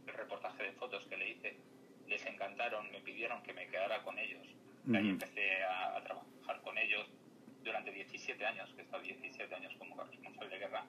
reportaje 0.05 0.63
de 0.63 0.71
fotos 0.73 1.05
que 1.07 1.17
le 1.17 1.29
hice. 1.31 1.57
Les 2.07 2.25
encantaron, 2.25 2.91
me 2.91 2.99
pidieron 3.01 3.41
que 3.41 3.53
me 3.53 3.67
quedara 3.67 4.03
con 4.03 4.17
ellos. 4.19 4.47
Y 4.87 4.95
ahí 4.95 5.09
empecé 5.09 5.63
a, 5.63 5.97
a 5.97 6.03
trabajar 6.03 6.61
con 6.61 6.77
ellos 6.77 7.09
durante 7.63 7.91
17 7.91 8.45
años, 8.45 8.71
que 8.73 8.81
he 8.81 8.83
estado 8.83 9.01
17 9.01 9.55
años 9.55 9.73
como 9.77 9.95
corresponsal 9.95 10.49
de 10.49 10.59
guerra. 10.59 10.85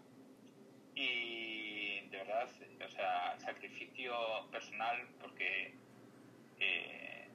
Y 0.95 2.01
de 2.09 2.19
verdad, 2.19 2.49
o 2.85 2.89
sea, 2.89 3.39
sacrificio 3.39 4.15
personal, 4.51 5.09
porque 5.21 5.75
eh, 6.59 7.29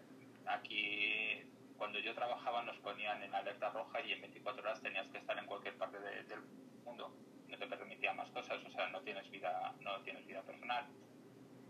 aquí 0.46 1.44
cuando 1.78 2.00
yo 2.00 2.13
trabajaba 2.13 2.62
nos 2.63 2.78
ponían 2.78 3.24
en 3.24 3.34
alerta 3.34 3.70
roja 3.70 4.01
y 4.01 4.12
en 4.12 4.22
24 4.22 4.62
horas 4.62 4.82
tenías 4.82 5.08
que 5.08 5.18
estar 5.18 5.38
en 5.38 5.46
cualquier 5.46 5.78
parte 5.78 6.00
del 6.00 6.42
mundo. 6.84 7.13
No 7.48 7.58
te 7.58 7.68
permitía 7.68 8.13
más 8.13 8.30
cosas, 8.32 8.63
o 8.66 8.70
sea, 8.70 8.89
no 8.89 9.01
tienes 9.01 9.30
vida, 9.32 9.74
no 9.82 10.00
tienes 10.01 10.25
vida 10.25 10.42
personal. 10.42 10.86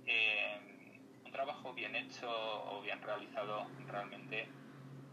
Eh, 0.06 0.60
un 1.24 1.32
trabajo 1.32 1.74
bien 1.74 1.96
hecho 1.96 2.28
o 2.30 2.82
bien 2.82 3.02
realizado 3.02 3.68
realmente 3.88 4.48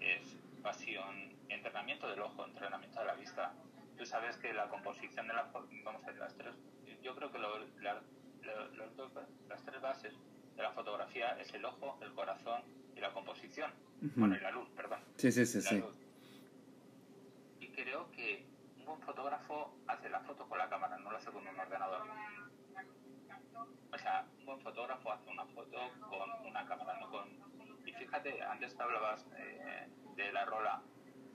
es 0.00 0.37
pasión 0.62 1.37
entrenamiento 1.49 2.09
del 2.09 2.21
ojo, 2.21 2.45
entrenamiento 2.47 2.99
de 3.00 3.06
la 3.06 3.14
vista. 3.14 3.52
Tú 3.96 4.04
sabes 4.04 4.36
que 4.36 4.52
la 4.52 4.68
composición 4.68 5.26
de 5.26 5.34
la 5.34 5.50
vamos 5.84 6.04
a 6.04 6.06
ver, 6.06 6.18
las 6.18 6.36
tres, 6.36 6.54
yo 7.02 7.14
creo 7.14 7.32
que 7.32 7.38
lo, 7.38 7.58
las 7.80 9.64
tres 9.64 9.80
bases 9.80 10.14
de 10.54 10.62
la 10.62 10.72
fotografía 10.72 11.38
es 11.40 11.52
el 11.54 11.64
ojo, 11.64 11.98
el 12.02 12.12
corazón 12.12 12.62
y 12.94 13.00
la 13.00 13.12
composición. 13.12 13.72
Bueno, 14.16 14.36
y 14.36 14.40
la 14.40 14.50
luz, 14.50 14.68
perdón. 14.76 15.00
Sí, 15.16 15.32
sí, 15.32 15.46
sí, 15.46 15.62
sí. 15.62 15.82
Y 17.60 17.68
creo 17.68 18.10
que 18.10 18.44
un 18.78 18.84
buen 18.84 19.00
fotógrafo 19.00 19.74
hace 19.86 20.08
la 20.10 20.20
foto 20.20 20.46
con 20.48 20.58
la 20.58 20.68
cámara, 20.68 20.98
no 20.98 21.10
lo 21.10 21.16
hace 21.16 21.30
con 21.30 21.46
un 21.46 21.58
ordenador. 21.58 22.06
O 23.92 23.98
sea, 23.98 24.26
un 24.38 24.46
buen 24.46 24.60
fotógrafo 24.60 25.12
hace 25.12 25.30
una 25.30 25.46
foto 25.46 25.78
con 26.00 26.46
una 26.46 26.66
cámara, 26.66 26.98
no 27.00 27.10
con... 27.10 27.28
Y 27.86 27.92
fíjate, 27.92 28.42
antes 28.42 28.76
te 28.76 28.82
hablabas 28.82 29.26
eh, 29.38 29.88
de 30.16 30.32
la 30.32 30.44
rola 30.44 30.82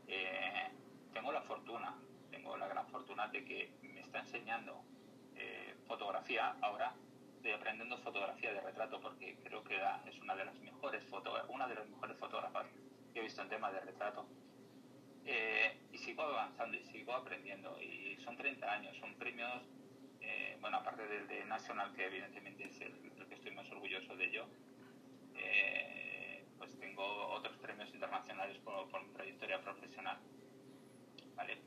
eh, 0.08 0.70
tengo 1.14 1.32
la 1.32 1.42
fortuna, 1.42 1.96
tengo 2.42 2.58
la 2.58 2.68
gran 2.68 2.88
fortuna 2.88 3.28
de 3.28 3.46
que 3.46 3.72
me 3.84 4.02
está 4.02 4.20
enseñando 4.20 4.84
eh, 5.36 5.76
fotografía 5.88 6.56
ahora, 6.62 6.96
estoy 7.36 7.52
aprendiendo 7.52 8.00
fotografía 8.00 8.52
de 8.52 8.62
retrato 8.62 9.00
porque 9.00 9.38
creo 9.44 9.64
que 9.64 9.78
es 10.08 10.18
una 10.20 10.36
de 10.36 10.46
las 10.46 10.60
mejores 10.60 11.04
una 11.50 11.68
de 11.68 11.76
las 11.76 11.88
mejores 11.88 12.18
fotógrafas 12.18 12.66
que 13.14 13.20
he 13.20 13.24
visto 13.24 13.44
en 13.44 13.50
tema 13.50 13.72
de 13.72 13.82
retrato. 13.82 14.26
Eh, 15.24 15.78
y 15.92 16.00
sigo 16.00 16.24
avanzando 16.24 16.76
y 16.78 16.84
sigo 16.86 17.14
aprendiendo 17.14 17.80
y 17.80 18.18
son 18.24 18.36
30 18.36 18.72
años, 18.72 18.98
son 18.98 19.14
premios, 19.16 19.62
bueno, 20.62 20.78
aparte 20.78 21.08
del 21.08 21.28
de 21.28 21.46
National, 21.46 21.94
que 21.94 22.06
evidentemente 22.06 22.66
es 22.66 22.82
el, 22.82 22.94
que 23.28 23.36
estoy 23.36 23.52
más 23.52 23.70
orgulloso 23.72 24.16
de 24.16 24.26
ello, 24.26 24.48
pues 26.58 26.78
tengo 26.80 27.04
otros 27.30 27.56
premios 27.58 27.92
internacionales 27.94 28.58
por, 28.60 29.04
mi 29.04 29.14
trayectoria 29.14 29.62
profesional. 29.62 30.18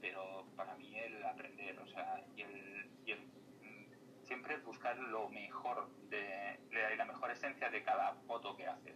Pero 0.00 0.47
para 0.57 0.76
mí 0.76 0.97
el 0.99 1.23
aprender, 1.25 1.78
o 1.78 1.87
sea, 1.87 2.25
y 2.37 2.43
el, 2.43 3.21
mm, 3.62 4.25
siempre 4.26 4.57
buscar 4.59 4.97
lo 4.99 5.28
mejor 5.31 5.88
de, 6.11 6.59
la 6.97 7.04
mejor 7.04 7.31
esencia 7.31 7.71
de 7.71 7.83
cada 7.83 8.14
foto 8.26 8.57
que 8.57 8.66
haces. 8.66 8.95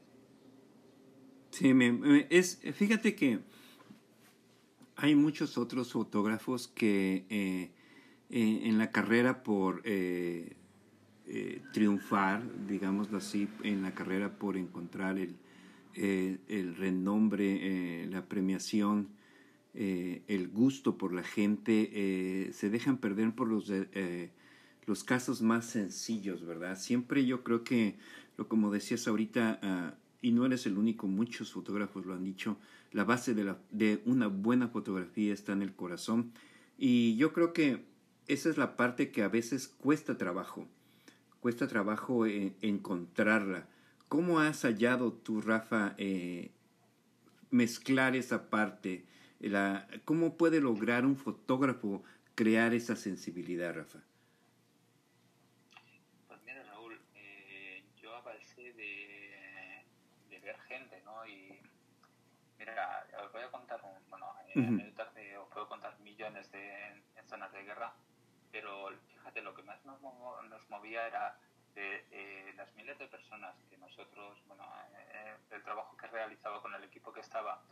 Sí, 1.50 1.72
es, 2.30 2.60
fíjate 2.74 3.14
que 3.14 3.40
hay 4.96 5.14
muchos 5.14 5.58
otros 5.58 5.92
fotógrafos 5.92 6.68
que 6.68 7.24
eh, 7.30 7.70
eh, 8.30 8.60
en 8.64 8.78
la 8.78 8.90
carrera 8.90 9.42
por 9.42 9.80
eh, 9.84 10.56
triunfar, 11.72 12.42
digámoslo 12.66 13.18
así, 13.18 13.48
en 13.62 13.82
la 13.82 13.94
carrera 13.94 14.38
por 14.38 14.56
encontrar 14.56 15.18
el, 15.18 15.36
el 15.94 16.76
renombre, 16.76 18.06
la 18.06 18.24
premiación, 18.24 19.08
eh, 19.80 20.22
el 20.26 20.48
gusto 20.48 20.98
por 20.98 21.12
la 21.12 21.22
gente, 21.22 22.50
se 22.52 22.68
dejan 22.68 22.98
perder 22.98 23.32
por 23.32 23.46
los, 23.46 23.72
los 24.86 25.04
casos 25.04 25.40
más 25.40 25.66
sencillos, 25.66 26.44
¿verdad? 26.44 26.76
Siempre 26.76 27.24
yo 27.26 27.44
creo 27.44 27.62
que, 27.62 27.96
lo 28.36 28.48
como 28.48 28.72
decías 28.72 29.06
ahorita, 29.06 29.60
ah, 29.62 29.94
y 30.20 30.32
no 30.32 30.44
eres 30.46 30.66
el 30.66 30.78
único, 30.78 31.06
muchos 31.06 31.52
fotógrafos 31.52 32.06
lo 32.06 32.14
han 32.14 32.24
dicho, 32.24 32.56
la 32.90 33.04
base 33.04 33.34
de, 33.34 33.44
la, 33.44 33.58
de 33.70 34.02
una 34.04 34.26
buena 34.26 34.66
fotografía 34.68 35.32
está 35.32 35.52
en 35.52 35.62
el 35.62 35.74
corazón. 35.74 36.32
Y 36.76 37.16
yo 37.16 37.32
creo 37.32 37.52
que 37.52 37.84
esa 38.26 38.48
es 38.48 38.56
la 38.56 38.76
parte 38.76 39.10
que 39.10 39.22
a 39.22 39.28
veces 39.28 39.68
cuesta 39.68 40.18
trabajo, 40.18 40.66
cuesta 41.40 41.68
trabajo 41.68 42.26
encontrarla. 42.26 43.68
¿Cómo 44.08 44.40
has 44.40 44.62
hallado 44.62 45.12
tú, 45.12 45.40
Rafa, 45.40 45.94
eh, 45.98 46.50
mezclar 47.50 48.16
esa 48.16 48.48
parte? 48.48 49.04
La, 49.40 49.86
¿Cómo 50.04 50.36
puede 50.36 50.60
lograr 50.60 51.04
un 51.04 51.16
fotógrafo 51.16 52.02
crear 52.34 52.74
esa 52.74 52.96
sensibilidad, 52.96 53.74
Rafa? 53.74 54.00
Pues 56.26 56.40
mira, 56.44 56.62
Raúl, 56.64 56.98
eh, 57.14 57.84
yo 58.02 58.14
avalcé 58.16 58.72
de, 58.72 59.84
de, 60.30 60.38
ver 60.40 60.58
gente, 60.62 61.00
¿no? 61.04 61.24
Y 61.26 61.60
mira, 62.58 63.06
os 63.24 63.32
voy 63.32 63.42
a 63.42 63.50
contar, 63.50 63.80
bueno, 64.08 64.26
uh 64.54 65.40
os 65.40 65.48
puedo 65.50 65.68
contar 65.68 65.98
millones 66.00 66.50
de 66.50 66.86
en 67.16 67.28
zonas 67.28 67.52
de 67.52 67.62
guerra, 67.62 67.92
pero 68.50 68.90
fíjate, 69.08 69.40
lo 69.42 69.54
que 69.54 69.62
más 69.62 69.84
nos, 69.84 70.00
nos 70.02 70.70
movía 70.70 71.06
era 71.06 71.38
eh, 71.76 72.52
las 72.56 72.74
miles 72.74 72.98
de 72.98 73.06
personas 73.06 73.54
que 73.70 73.78
nosotros, 73.78 74.36
bueno, 74.48 74.64
eh, 75.14 75.36
el 75.50 75.62
trabajo 75.62 75.96
que 75.96 76.08
realizaba 76.08 76.60
con 76.60 76.74
el 76.74 76.82
equipo 76.82 77.12
que 77.12 77.20
estaba, 77.20 77.62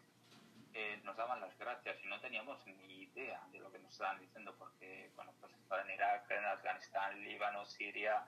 eh, 0.78 1.00
nos 1.04 1.16
daban 1.16 1.40
las 1.40 1.56
gracias 1.58 1.96
y 2.04 2.06
no 2.06 2.20
teníamos 2.20 2.58
ni 2.66 3.04
idea 3.04 3.40
de 3.50 3.60
lo 3.60 3.72
que 3.72 3.78
nos 3.78 3.92
estaban 3.92 4.20
diciendo 4.20 4.54
porque, 4.58 5.10
bueno, 5.16 5.32
pues 5.40 5.50
estaba 5.54 5.80
en 5.80 5.90
Irak, 5.90 6.30
en 6.30 6.44
Afganistán, 6.44 7.24
Líbano, 7.24 7.64
Siria, 7.64 8.22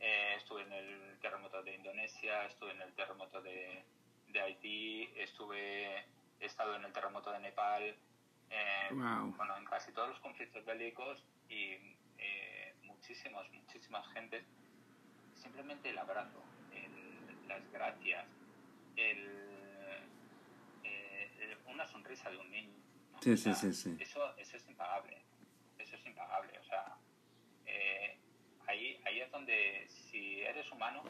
estuve 0.00 0.62
en 0.62 0.72
el 0.72 1.18
terremoto 1.20 1.62
de 1.62 1.76
Indonesia, 1.76 2.44
estuve 2.46 2.72
en 2.72 2.82
el 2.82 2.92
terremoto 2.94 3.40
de, 3.40 3.84
de 4.28 4.40
Haití, 4.40 5.12
estuve, 5.16 5.98
he 6.40 6.46
estado 6.46 6.74
en 6.74 6.84
el 6.84 6.92
terremoto 6.92 7.30
de 7.30 7.38
Nepal, 7.38 7.96
bueno, 9.36 9.56
en 9.56 9.64
casi 9.66 9.92
todos 9.92 10.08
los 10.08 10.18
conflictos 10.18 10.64
bélicos 10.64 11.24
y 11.48 11.76
muchísimas, 12.82 13.48
muchísimas 13.52 14.06
gentes. 14.12 14.44
Simplemente 15.34 15.90
el 15.90 15.98
abrazo, 15.98 16.42
las 17.46 17.70
gracias, 17.70 18.26
el, 18.96 19.20
eh, 19.28 19.55
una 21.76 21.86
sonrisa 21.86 22.30
de 22.30 22.38
un 22.38 22.50
niño. 22.50 22.74
Sí, 23.20 23.36
sí, 23.36 23.52
sí, 23.54 23.96
Eso, 24.00 24.20
eso 24.36 24.56
es 24.56 24.68
impagable, 24.68 25.22
eso 25.78 25.96
es 25.96 26.06
impagable. 26.06 26.58
O 26.58 26.64
sea, 26.64 26.96
eh, 27.66 28.18
ahí, 28.66 29.00
ahí 29.04 29.20
es 29.20 29.30
donde, 29.30 29.86
si 29.88 30.40
eres 30.40 30.70
humano, 30.72 31.04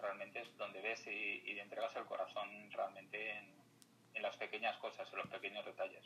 realmente 0.00 0.40
es 0.40 0.48
donde 0.56 0.80
ves 0.80 1.06
y, 1.06 1.50
y 1.50 1.58
entregas 1.58 1.94
el 1.96 2.04
corazón 2.04 2.48
realmente 2.72 3.30
en, 3.30 3.46
en, 4.14 4.22
las 4.22 4.36
pequeñas 4.36 4.76
cosas, 4.78 5.08
en 5.12 5.18
los 5.18 5.28
pequeños 5.28 5.64
detalles. 5.64 6.04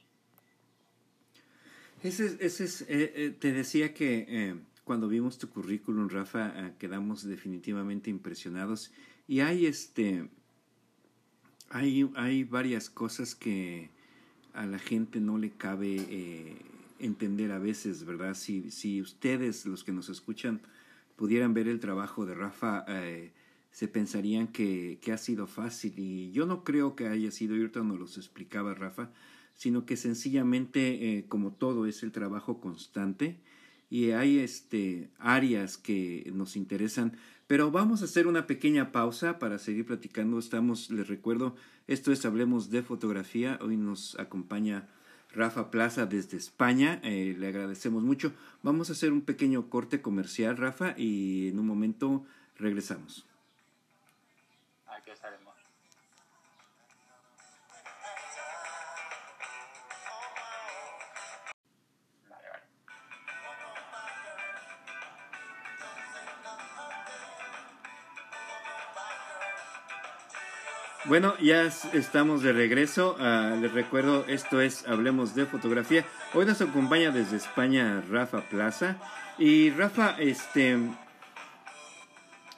Ese, 2.02 2.36
ese 2.44 2.64
es, 2.64 2.84
eh, 2.88 3.36
te 3.38 3.52
decía 3.52 3.94
que 3.94 4.56
cuando 4.84 5.08
vimos 5.08 5.38
tu 5.38 5.48
currículum, 5.48 6.08
Rafa, 6.08 6.52
ah, 6.56 6.72
quedamos 6.78 7.24
definitivamente 7.24 8.10
impresionados. 8.10 8.92
Y 9.28 9.40
hay 9.40 9.66
este. 9.66 10.28
Hay, 11.74 12.10
hay 12.16 12.44
varias 12.44 12.90
cosas 12.90 13.34
que 13.34 13.88
a 14.52 14.66
la 14.66 14.78
gente 14.78 15.20
no 15.20 15.38
le 15.38 15.50
cabe 15.50 15.96
eh, 15.96 16.56
entender 16.98 17.50
a 17.50 17.58
veces, 17.58 18.04
¿verdad? 18.04 18.34
Si, 18.34 18.70
si 18.70 19.00
ustedes, 19.00 19.64
los 19.64 19.82
que 19.82 19.92
nos 19.92 20.10
escuchan, 20.10 20.60
pudieran 21.16 21.54
ver 21.54 21.68
el 21.68 21.80
trabajo 21.80 22.26
de 22.26 22.34
Rafa, 22.34 22.84
eh, 22.88 23.32
se 23.70 23.88
pensarían 23.88 24.48
que, 24.48 24.98
que, 25.00 25.12
ha 25.12 25.16
sido 25.16 25.46
fácil. 25.46 25.94
Y 25.96 26.30
yo 26.32 26.44
no 26.44 26.62
creo 26.62 26.94
que 26.94 27.08
haya 27.08 27.30
sido, 27.30 27.56
y 27.56 27.60
ahorita 27.60 27.80
nos 27.80 27.98
lo 27.98 28.04
explicaba 28.04 28.74
Rafa, 28.74 29.10
sino 29.54 29.86
que 29.86 29.96
sencillamente, 29.96 31.16
eh, 31.16 31.24
como 31.26 31.52
todo, 31.52 31.86
es 31.86 32.02
el 32.02 32.12
trabajo 32.12 32.60
constante 32.60 33.38
y 33.92 34.12
hay 34.12 34.38
este, 34.38 35.10
áreas 35.18 35.76
que 35.76 36.32
nos 36.34 36.56
interesan. 36.56 37.12
Pero 37.46 37.70
vamos 37.70 38.00
a 38.00 38.06
hacer 38.06 38.26
una 38.26 38.46
pequeña 38.46 38.90
pausa 38.90 39.38
para 39.38 39.58
seguir 39.58 39.84
platicando. 39.84 40.38
Estamos, 40.38 40.90
les 40.90 41.08
recuerdo, 41.08 41.54
esto 41.88 42.10
es 42.10 42.24
Hablemos 42.24 42.70
de 42.70 42.82
Fotografía. 42.82 43.58
Hoy 43.60 43.76
nos 43.76 44.18
acompaña 44.18 44.88
Rafa 45.34 45.70
Plaza 45.70 46.06
desde 46.06 46.38
España. 46.38 47.02
Eh, 47.04 47.36
le 47.38 47.48
agradecemos 47.48 48.02
mucho. 48.02 48.32
Vamos 48.62 48.88
a 48.88 48.94
hacer 48.94 49.12
un 49.12 49.20
pequeño 49.20 49.68
corte 49.68 50.00
comercial, 50.00 50.56
Rafa, 50.56 50.94
y 50.96 51.48
en 51.48 51.58
un 51.58 51.66
momento 51.66 52.24
regresamos. 52.56 53.26
Aquí 54.86 55.10
estaremos. 55.10 55.51
Bueno, 71.12 71.34
ya 71.40 71.64
estamos 71.92 72.42
de 72.42 72.54
regreso. 72.54 73.18
Uh, 73.20 73.60
les 73.60 73.70
recuerdo, 73.70 74.24
esto 74.28 74.62
es 74.62 74.88
Hablemos 74.88 75.34
de 75.34 75.44
Fotografía. 75.44 76.06
Hoy 76.32 76.46
nos 76.46 76.62
acompaña 76.62 77.10
desde 77.10 77.36
España 77.36 78.00
Rafa 78.08 78.48
Plaza. 78.48 78.96
Y 79.38 79.68
Rafa, 79.68 80.18
este, 80.18 80.78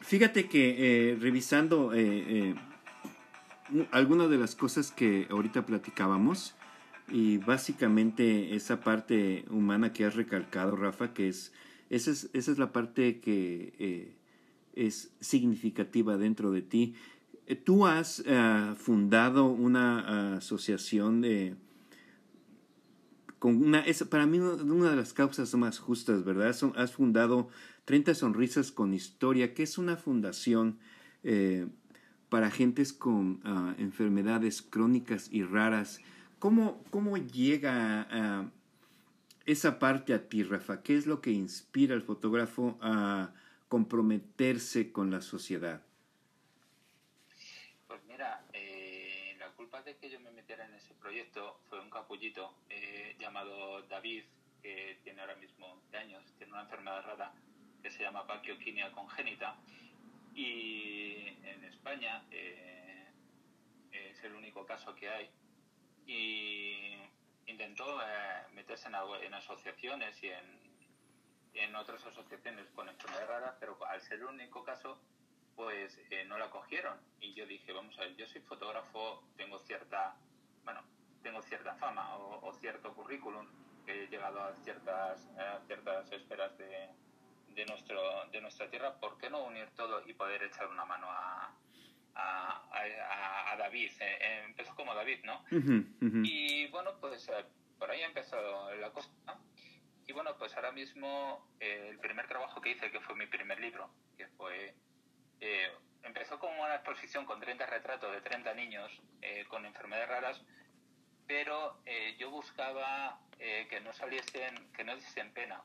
fíjate 0.02 0.48
que 0.48 0.76
eh, 0.78 1.16
revisando 1.20 1.94
eh, 1.94 2.54
eh, 3.74 3.86
algunas 3.90 4.30
de 4.30 4.38
las 4.38 4.54
cosas 4.54 4.92
que 4.92 5.26
ahorita 5.30 5.66
platicábamos, 5.66 6.54
y 7.08 7.38
básicamente 7.38 8.54
esa 8.54 8.78
parte 8.82 9.46
humana 9.50 9.92
que 9.92 10.04
has 10.04 10.14
recalcado, 10.14 10.76
Rafa, 10.76 11.12
que 11.12 11.26
es, 11.26 11.52
esa 11.90 12.12
es, 12.12 12.30
esa 12.32 12.52
es 12.52 12.58
la 12.58 12.70
parte 12.70 13.18
que 13.18 14.14
es 14.76 15.10
significativa 15.18 16.16
dentro 16.16 16.52
de 16.52 16.62
ti. 16.62 16.94
Tú 17.64 17.86
has 17.86 18.20
uh, 18.20 18.74
fundado 18.74 19.44
una 19.44 20.32
uh, 20.32 20.38
asociación 20.38 21.20
de 21.20 21.56
para 24.08 24.24
mí 24.24 24.38
una 24.38 24.88
de 24.88 24.96
las 24.96 25.12
causas 25.12 25.54
más 25.54 25.78
justas, 25.78 26.24
¿verdad? 26.24 26.56
Has 26.76 26.92
fundado 26.92 27.48
30 27.84 28.14
sonrisas 28.14 28.72
con 28.72 28.94
historia, 28.94 29.52
que 29.52 29.64
es 29.64 29.76
una 29.76 29.98
fundación 29.98 30.78
eh, 31.24 31.66
para 32.30 32.50
gentes 32.50 32.94
con 32.94 33.42
uh, 33.46 33.74
enfermedades 33.76 34.62
crónicas 34.62 35.28
y 35.30 35.42
raras. 35.42 36.00
¿Cómo, 36.38 36.82
cómo 36.90 37.18
llega 37.18 38.50
esa 39.44 39.78
parte 39.78 40.14
a 40.14 40.26
ti, 40.26 40.42
Rafa? 40.42 40.80
¿Qué 40.80 40.96
es 40.96 41.06
lo 41.06 41.20
que 41.20 41.30
inspira 41.30 41.94
al 41.94 42.02
fotógrafo 42.02 42.78
a 42.80 43.34
comprometerse 43.68 44.90
con 44.90 45.10
la 45.10 45.20
sociedad? 45.20 45.82
De 49.82 49.96
que 49.96 50.08
yo 50.08 50.20
me 50.20 50.30
metiera 50.30 50.64
en 50.66 50.74
ese 50.74 50.94
proyecto 50.94 51.60
fue 51.68 51.80
un 51.80 51.90
capullito 51.90 52.54
eh, 52.68 53.16
llamado 53.18 53.82
David, 53.82 54.24
que 54.62 55.00
tiene 55.02 55.20
ahora 55.20 55.34
mismo 55.34 55.82
de 55.90 55.98
años, 55.98 56.22
tiene 56.38 56.52
una 56.52 56.62
enfermedad 56.62 57.02
rara 57.04 57.32
que 57.82 57.90
se 57.90 58.02
llama 58.02 58.26
paquioquinia 58.26 58.92
congénita. 58.92 59.56
Y 60.34 61.26
en 61.44 61.64
España 61.64 62.24
eh, 62.30 63.08
es 63.92 64.22
el 64.24 64.34
único 64.34 64.64
caso 64.64 64.94
que 64.94 65.08
hay. 65.08 65.30
Y 66.06 66.96
intentó 67.46 68.00
eh, 68.02 68.46
meterse 68.52 68.88
en, 68.88 68.94
en, 68.94 69.34
asociaciones 69.34 70.22
y 70.22 70.28
en, 70.28 70.60
en 71.54 71.74
otras 71.74 72.04
asociaciones 72.06 72.68
con 72.70 72.88
enfermedades 72.88 73.28
raras, 73.28 73.56
pero 73.58 73.76
al 73.86 74.00
ser 74.02 74.18
el 74.18 74.26
único 74.26 74.64
caso 74.64 74.98
pues 75.56 75.98
eh, 76.10 76.24
no 76.26 76.38
la 76.38 76.50
cogieron. 76.50 76.98
Y 77.20 77.34
yo 77.34 77.46
dije, 77.46 77.72
vamos 77.72 77.96
a 77.98 78.02
ver, 78.02 78.16
yo 78.16 78.26
soy 78.26 78.40
fotógrafo, 78.42 79.22
tengo 79.36 79.58
cierta, 79.60 80.16
bueno, 80.64 80.82
tengo 81.22 81.42
cierta 81.42 81.74
fama 81.76 82.16
o, 82.16 82.46
o 82.46 82.52
cierto 82.54 82.92
currículum, 82.94 83.46
he 83.86 84.06
llegado 84.08 84.42
a 84.42 84.54
ciertas, 84.64 85.26
a 85.38 85.60
ciertas 85.66 86.10
esferas 86.12 86.56
de, 86.58 86.88
de, 87.54 87.66
nuestro, 87.66 88.26
de 88.30 88.40
nuestra 88.40 88.68
tierra, 88.70 88.98
¿por 89.00 89.18
qué 89.18 89.30
no 89.30 89.44
unir 89.44 89.68
todo 89.76 90.02
y 90.06 90.14
poder 90.14 90.42
echar 90.42 90.68
una 90.68 90.84
mano 90.84 91.06
a, 91.10 91.54
a, 92.14 93.52
a, 93.52 93.56
David? 93.56 93.90
Eh, 94.00 94.18
eh, 94.20 94.42
empezó 94.46 94.74
como 94.74 94.94
David, 94.94 95.24
¿no? 95.24 95.44
Y 96.24 96.66
bueno, 96.68 96.92
pues 97.00 97.30
por 97.78 97.90
ahí 97.90 98.02
empezó 98.02 98.36
la 98.76 98.90
cosa. 98.90 99.10
Y 100.06 100.12
bueno, 100.12 100.36
pues 100.38 100.54
ahora 100.54 100.72
mismo 100.72 101.48
eh, 101.60 101.88
el 101.90 101.98
primer 101.98 102.28
trabajo 102.28 102.60
que 102.60 102.70
hice, 102.70 102.90
que 102.90 103.00
fue 103.00 103.14
mi 103.14 103.26
primer 103.26 103.58
libro, 103.58 103.90
que 104.16 104.28
fue 104.28 104.74
eh, 105.44 105.70
empezó 106.04 106.38
como 106.38 106.62
una 106.62 106.76
exposición 106.76 107.26
con 107.26 107.40
30 107.40 107.66
retratos 107.66 108.12
de 108.12 108.20
30 108.20 108.54
niños 108.54 108.90
eh, 109.20 109.44
con 109.48 109.66
enfermedades 109.66 110.08
raras, 110.08 110.42
pero 111.26 111.80
eh, 111.84 112.16
yo 112.18 112.30
buscaba 112.30 113.18
eh, 113.38 113.66
que 113.68 113.80
no 113.80 113.92
saliesen, 113.92 114.72
que 114.72 114.84
no 114.84 114.94
diesen 114.94 115.32
pena. 115.32 115.62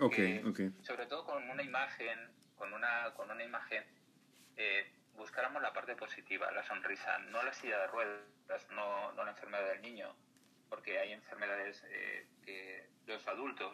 Okay, 0.00 0.42
okay. 0.44 0.70
Sobre 0.82 1.06
todo 1.06 1.24
con 1.24 1.50
una 1.50 1.62
imagen, 1.62 2.18
con 2.56 2.72
una, 2.72 3.12
con 3.14 3.30
una 3.30 3.42
imagen, 3.42 3.84
buscáramos 5.14 5.60
la 5.60 5.72
parte 5.72 5.94
positiva, 5.96 6.50
la 6.52 6.64
sonrisa, 6.64 7.18
no 7.18 7.42
la 7.42 7.52
silla 7.52 7.78
de 7.80 7.86
ruedas, 7.88 8.68
no, 8.70 9.12
no 9.12 9.24
la 9.24 9.30
enfermedad 9.32 9.68
del 9.68 9.82
niño, 9.82 10.14
porque 10.68 10.98
hay 10.98 11.12
enfermedades 11.12 11.82
que 12.44 12.86
los 13.06 13.26
adultos 13.26 13.72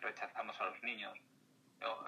rechazamos 0.00 0.60
a 0.60 0.66
los 0.66 0.82
niños 0.84 1.18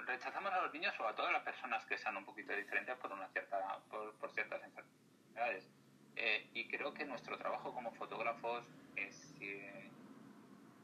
rechazamos 0.07 0.52
a 0.52 0.62
los 0.62 0.72
niños 0.72 0.94
o 1.00 1.07
a 1.07 1.14
todas 1.14 1.33
las 1.33 1.42
personas 1.42 1.85
que 1.85 1.98
sean 1.98 2.16
un 2.16 2.24
poquito 2.24 2.52
diferentes 2.54 2.96
por 2.96 3.12
una 3.12 3.28
cierta 3.28 3.78
por, 3.90 4.31
ciertas 4.33 4.62
enfermedades. 4.62 5.68
Eh, 6.16 6.48
y 6.54 6.68
creo 6.68 6.94
que 6.94 7.04
nuestro 7.04 7.38
trabajo 7.38 7.72
como 7.72 7.92
fotógrafos 7.92 8.64
es 8.96 9.35
eh, 9.40 9.88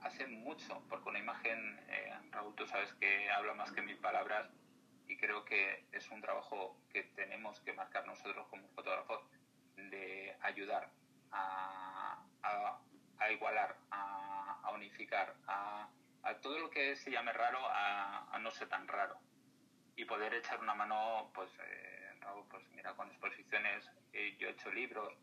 hace 0.03 0.27
mucho 0.27 0.81
porque 0.88 1.09
una 1.09 1.18
imagen 1.18 1.81
eh, 1.88 2.12
Raúl 2.31 2.55
tú 2.55 2.66
sabes 2.66 2.92
que 2.94 3.31
habla 3.31 3.55
más 3.55 3.73
que 3.73 3.83
mil 3.83 3.97
palabras 3.99 4.49
y 5.09 5.16
creo 5.16 5.44
que 5.44 5.85
es 5.90 6.09
un 6.11 6.20
trabajo 6.20 6.77
que 6.92 7.03
tenemos 7.16 7.59
que 7.61 7.73
marcar 7.73 8.07
nosotros 8.07 8.47
como 8.49 8.68
fotógrafos 8.68 9.23
de 9.77 10.37
ayudar 10.42 10.88
a, 11.33 12.23
a, 12.42 13.31
igualar 13.33 13.77
a 13.90 14.70
unificar 14.73 15.35
a 15.49 15.88
a 16.25 16.35
todo 16.41 16.59
lo 16.59 16.71
que 16.71 16.97
se 16.97 17.11
llame 17.11 17.33
raro 17.33 17.59
a, 17.63 18.39
no 18.41 18.51
ser 18.51 18.69
tan 18.69 18.87
raro. 18.89 19.19
Y 19.97 20.05
poder 20.05 20.35
echar 20.35 20.61
una 20.61 20.75
mano 20.75 21.31
pues 21.35 21.51
eh, 21.61 22.21
pues 22.51 22.69
mira 22.73 22.95
con 22.95 23.09
exposiciones 23.09 23.89
eh, 24.13 24.37
yo 24.39 24.49
he 24.49 24.53
hecho 24.53 24.71
libros 24.71 25.15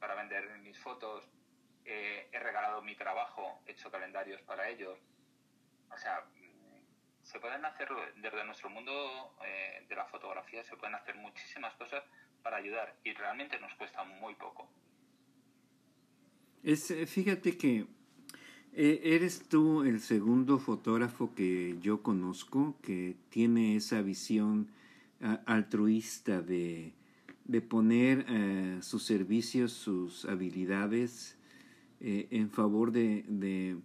para 0.00 0.14
vender 0.14 0.58
mis 0.58 0.78
fotos 0.78 1.28
eh, 1.84 2.28
he 2.32 2.38
regalado 2.38 2.82
mi 2.82 2.96
trabajo 2.96 3.62
he 3.66 3.72
hecho 3.72 3.90
calendarios 3.90 4.42
para 4.42 4.68
ellos. 4.68 4.98
O 5.90 5.96
sea 5.96 6.24
se 7.28 7.38
pueden 7.40 7.62
hacer 7.64 7.88
desde 8.16 8.44
nuestro 8.44 8.70
mundo 8.70 9.36
eh, 9.44 9.84
de 9.86 9.94
la 9.94 10.06
fotografía 10.06 10.64
se 10.64 10.76
pueden 10.76 10.94
hacer 10.94 11.14
muchísimas 11.16 11.74
cosas 11.74 12.02
para 12.42 12.56
ayudar 12.56 12.96
y 13.04 13.12
realmente 13.12 13.60
nos 13.60 13.74
cuesta 13.74 14.02
muy 14.04 14.34
poco. 14.34 14.70
Es 16.62 16.92
fíjate 17.06 17.58
que 17.58 17.80
eh, 17.80 17.86
¿Eres 18.80 19.42
tú 19.48 19.82
el 19.82 19.98
segundo 19.98 20.60
fotógrafo 20.60 21.34
que 21.34 21.76
yo 21.82 22.00
conozco 22.00 22.76
que 22.80 23.16
tiene 23.28 23.74
esa 23.74 24.02
visión 24.02 24.68
uh, 25.20 25.38
altruista 25.46 26.42
de, 26.42 26.92
de 27.44 27.60
poner 27.60 28.24
uh, 28.30 28.80
sus 28.80 29.02
servicios, 29.02 29.72
sus 29.72 30.26
habilidades 30.26 31.36
eh, 32.00 32.28
en 32.30 32.50
favor 32.50 32.92
de, 32.92 33.24
de, 33.26 33.78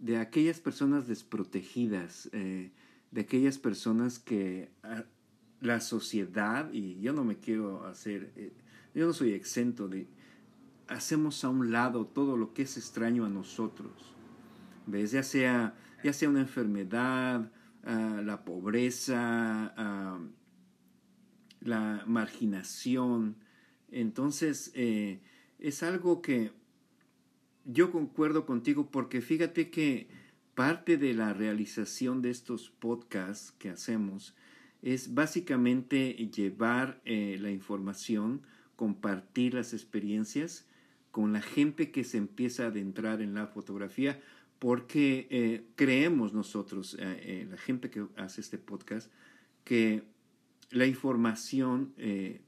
de, 0.00 0.16
aquellas 0.16 0.58
personas 0.58 1.06
desprotegidas, 1.06 2.28
eh, 2.32 2.72
de 3.12 3.20
aquellas 3.20 3.56
personas 3.56 4.18
que 4.18 4.68
uh, 4.82 5.02
la 5.60 5.80
sociedad, 5.80 6.72
y 6.72 6.98
yo 7.00 7.12
no 7.12 7.22
me 7.22 7.36
quiero 7.36 7.86
hacer, 7.86 8.32
eh, 8.34 8.52
yo 8.96 9.06
no 9.06 9.12
soy 9.12 9.34
exento 9.34 9.86
de, 9.86 10.08
hacemos 10.88 11.44
a 11.44 11.48
un 11.48 11.70
lado 11.70 12.06
todo 12.06 12.36
lo 12.36 12.54
que 12.54 12.62
es 12.62 12.76
extraño 12.76 13.24
a 13.24 13.28
nosotros. 13.28 13.92
¿Ves? 14.86 15.12
Ya 15.12 15.22
sea, 15.22 15.74
ya 16.02 16.12
sea 16.12 16.28
una 16.28 16.40
enfermedad, 16.40 17.52
uh, 17.84 18.22
la 18.22 18.44
pobreza, 18.44 19.74
uh, 19.76 20.28
la 21.60 22.02
marginación. 22.06 23.36
Entonces, 23.90 24.70
eh, 24.74 25.20
es 25.58 25.82
algo 25.82 26.22
que 26.22 26.52
yo 27.64 27.90
concuerdo 27.92 28.46
contigo 28.46 28.90
porque 28.90 29.20
fíjate 29.20 29.70
que 29.70 30.08
parte 30.54 30.96
de 30.96 31.14
la 31.14 31.34
realización 31.34 32.22
de 32.22 32.30
estos 32.30 32.70
podcasts 32.70 33.52
que 33.52 33.70
hacemos 33.70 34.34
es 34.82 35.14
básicamente 35.14 36.12
llevar 36.34 37.00
eh, 37.04 37.36
la 37.40 37.50
información, 37.50 38.42
compartir 38.76 39.54
las 39.54 39.72
experiencias 39.72 40.67
con 41.10 41.32
la 41.32 41.42
gente 41.42 41.90
que 41.90 42.04
se 42.04 42.18
empieza 42.18 42.64
a 42.64 42.66
adentrar 42.68 43.20
en 43.22 43.34
la 43.34 43.46
fotografía, 43.46 44.20
porque 44.58 45.26
eh, 45.30 45.64
creemos 45.76 46.32
nosotros, 46.32 46.96
eh, 46.98 47.20
eh, 47.22 47.46
la 47.50 47.56
gente 47.56 47.90
que 47.90 48.06
hace 48.16 48.40
este 48.40 48.58
podcast, 48.58 49.10
que 49.64 50.02
la 50.70 50.86
información 50.86 51.94
que 51.96 52.42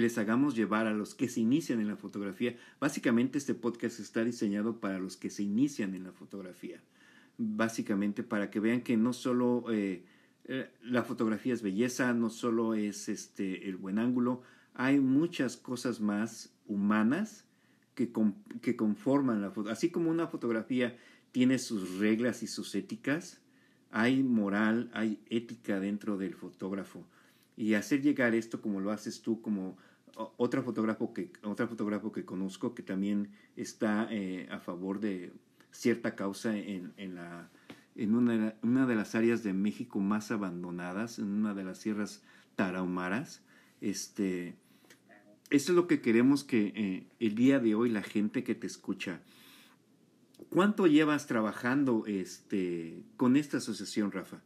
les 0.00 0.18
hagamos 0.18 0.56
llevar 0.56 0.86
a 0.86 0.92
los 0.92 1.14
que 1.14 1.28
se 1.28 1.40
inician 1.40 1.80
en 1.80 1.88
la 1.88 1.96
fotografía, 1.96 2.56
básicamente 2.80 3.38
este 3.38 3.54
podcast 3.54 4.00
está 4.00 4.24
diseñado 4.24 4.80
para 4.80 4.98
los 4.98 5.16
que 5.16 5.30
se 5.30 5.42
inician 5.42 5.94
en 5.94 6.04
la 6.04 6.12
fotografía, 6.12 6.80
básicamente 7.38 8.22
para 8.22 8.50
que 8.50 8.60
vean 8.60 8.82
que 8.82 8.96
no 8.96 9.12
solo 9.12 9.64
la 10.82 11.02
fotografía 11.04 11.54
es 11.54 11.62
belleza, 11.62 12.12
no 12.14 12.30
solo 12.30 12.74
es 12.74 13.08
este, 13.08 13.68
el 13.68 13.76
buen 13.76 13.98
ángulo, 13.98 14.42
hay 14.74 15.00
muchas 15.00 15.56
cosas 15.56 16.00
más 16.00 16.55
humanas 16.68 17.44
que, 17.94 18.12
que 18.62 18.76
conforman 18.76 19.40
la 19.40 19.50
foto. 19.50 19.70
Así 19.70 19.90
como 19.90 20.10
una 20.10 20.26
fotografía 20.26 20.96
tiene 21.32 21.58
sus 21.58 21.98
reglas 21.98 22.42
y 22.42 22.46
sus 22.46 22.74
éticas, 22.74 23.40
hay 23.90 24.22
moral, 24.22 24.90
hay 24.92 25.20
ética 25.30 25.80
dentro 25.80 26.16
del 26.18 26.34
fotógrafo. 26.34 27.06
Y 27.56 27.74
hacer 27.74 28.02
llegar 28.02 28.34
esto 28.34 28.60
como 28.60 28.80
lo 28.80 28.90
haces 28.90 29.22
tú, 29.22 29.40
como 29.40 29.76
otra 30.36 30.62
fotógrafo 30.62 31.12
que, 31.12 31.30
otra 31.42 31.66
fotógrafo 31.66 32.12
que 32.12 32.24
conozco 32.24 32.74
que 32.74 32.82
también 32.82 33.30
está 33.56 34.08
eh, 34.10 34.48
a 34.50 34.58
favor 34.58 35.00
de 35.00 35.32
cierta 35.70 36.14
causa 36.14 36.56
en, 36.56 36.92
en, 36.96 37.14
la, 37.14 37.50
en 37.94 38.14
una, 38.14 38.54
una, 38.62 38.86
de 38.86 38.94
las 38.94 39.14
áreas 39.14 39.42
de 39.42 39.52
México 39.52 39.98
más 40.00 40.30
abandonadas, 40.30 41.18
en 41.18 41.26
una 41.26 41.54
de 41.54 41.64
las 41.64 41.78
sierras 41.78 42.22
tarahumaras. 42.54 43.42
Este, 43.80 44.56
eso 45.50 45.72
es 45.72 45.76
lo 45.76 45.86
que 45.86 46.00
queremos 46.00 46.44
que 46.44 46.72
eh, 46.74 47.06
el 47.20 47.34
día 47.34 47.60
de 47.60 47.74
hoy 47.74 47.88
la 47.88 48.02
gente 48.02 48.42
que 48.42 48.54
te 48.54 48.66
escucha. 48.66 49.20
¿Cuánto 50.50 50.86
llevas 50.86 51.26
trabajando 51.26 52.04
este, 52.06 53.02
con 53.16 53.36
esta 53.36 53.58
asociación, 53.58 54.12
Rafa? 54.12 54.42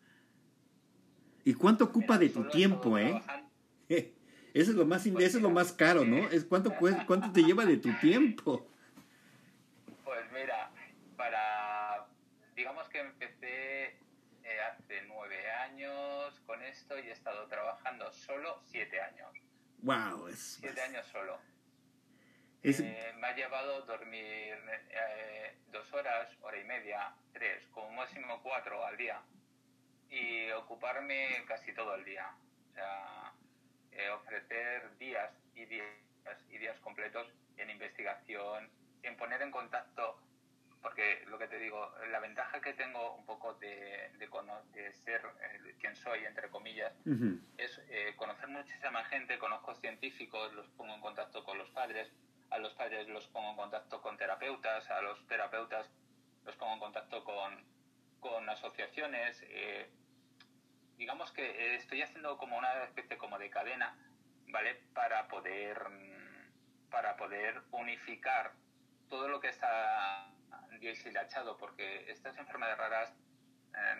¿Y 1.45 1.55
cuánto 1.55 1.85
ocupa 1.85 2.19
de 2.19 2.29
tu 2.29 2.49
tiempo, 2.49 2.99
eh? 2.99 3.21
Eso 4.53 4.73
es 4.73 4.77
lo 4.77 4.85
más, 4.85 5.07
eso 5.07 5.17
es 5.17 5.43
lo 5.43 5.51
más 5.51 5.73
caro, 5.73 6.05
¿no? 6.05 6.29
Es 6.29 6.45
cuánto, 6.45 6.75
cuánto 7.07 7.33
te 7.33 7.45
lleva 7.45 7.65
de 7.65 7.77
tu 7.77 7.93
tiempo. 8.01 8.67
Pues 10.05 10.21
mira, 10.33 10.73
para, 11.17 12.09
digamos 12.57 12.89
que 12.89 12.99
empecé 12.99 13.85
eh, 13.85 14.61
hace 14.73 15.03
nueve 15.07 15.49
años 15.69 16.41
con 16.47 16.61
esto 16.65 16.99
y 16.99 17.03
he 17.03 17.13
estado 17.13 17.47
trabajando 17.47 18.11
solo 18.11 18.61
siete 18.65 19.01
años. 19.01 19.31
Wow, 19.83 20.29
es... 20.29 20.59
Siete 20.61 20.81
años 20.83 21.07
solo. 21.07 21.39
Eh, 22.63 23.13
me 23.17 23.27
ha 23.27 23.35
llevado 23.35 23.81
dormir 23.83 24.59
eh, 24.91 25.57
dos 25.69 25.91
horas, 25.95 26.29
hora 26.43 26.59
y 26.59 26.65
media, 26.65 27.15
tres, 27.33 27.67
como 27.73 27.91
máximo 27.93 28.43
cuatro 28.43 28.85
al 28.85 28.97
día. 28.97 29.23
Y 30.11 30.51
ocuparme 30.51 31.45
casi 31.47 31.73
todo 31.73 31.95
el 31.95 32.05
día. 32.05 32.35
O 32.71 32.75
sea, 32.75 33.33
eh, 33.93 34.11
ofrecer 34.11 34.99
días 34.99 35.31
y 35.55 35.65
días 35.65 35.87
y 36.51 36.59
días 36.59 36.79
completos 36.81 37.27
en 37.57 37.71
investigación, 37.71 38.71
en 39.03 39.17
poner 39.17 39.41
en 39.41 39.51
contacto 39.51 40.21
porque 40.83 41.25
lo 41.27 41.39
que 41.39 41.49
te 41.49 41.59
digo, 41.59 41.93
la 42.11 42.21
ventaja 42.21 42.61
que 42.61 42.73
tengo 42.73 43.15
un 43.15 43.27
poco 43.27 43.55
de, 43.55 44.00
de, 44.73 44.93
ser 44.93 45.23
eh, 45.43 45.75
quien 45.81 45.97
soy, 45.97 46.25
entre 46.25 46.49
comillas, 46.51 46.93
es 47.57 47.81
eh, 47.89 48.15
conocer 48.17 48.49
muchísima 48.49 49.05
gente, 49.05 49.39
conozco 49.39 49.75
científicos, 49.75 50.53
los 50.55 50.69
pongo 50.71 50.95
en 50.95 51.01
contacto 51.01 51.45
con 51.45 51.59
los 51.59 51.69
padres, 51.71 52.13
a 52.51 52.59
los 52.59 52.73
padres 52.75 53.09
los 53.09 53.27
pongo 53.29 53.51
en 53.51 53.57
contacto 53.57 54.01
con 54.01 54.17
terapeutas, 54.17 54.89
a 54.91 55.01
los 55.01 55.27
terapeutas 55.27 55.91
los 56.45 56.57
pongo 56.57 56.75
en 56.75 56.81
contacto 56.81 57.25
con, 57.25 57.65
con 58.21 58.49
asociaciones. 58.49 59.43
Eh, 59.49 59.91
digamos 60.97 61.33
que 61.33 61.75
estoy 61.77 62.03
haciendo 62.03 62.37
como 62.39 62.59
una 62.59 62.85
especie 62.85 63.17
como 63.17 63.39
de 63.39 63.51
cadena, 63.51 63.97
¿vale? 64.49 64.83
Para 64.95 65.29
poder, 65.29 65.79
para 66.91 67.17
poder 67.17 67.63
unificar 67.73 68.53
todo 69.09 69.29
lo 69.29 69.41
que 69.41 69.49
está 69.49 70.31
deshilachado, 70.81 71.57
porque 71.57 72.11
estas 72.11 72.37
enfermedades 72.39 72.79
raras, 72.79 73.13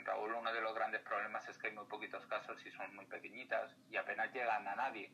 Raúl, 0.05 0.33
uno 0.35 0.53
de 0.53 0.61
los 0.61 0.75
grandes 0.75 1.01
problemas 1.03 1.49
es 1.49 1.57
que 1.59 1.69
hay 1.69 1.75
muy 1.75 1.87
poquitos 1.87 2.25
casos 2.27 2.65
y 2.67 2.71
son 2.71 2.95
muy 2.97 3.07
pequeñitas 3.07 3.75
y 3.91 3.97
apenas 3.97 4.33
llegan 4.33 4.67
a 4.67 4.75
nadie. 4.75 5.11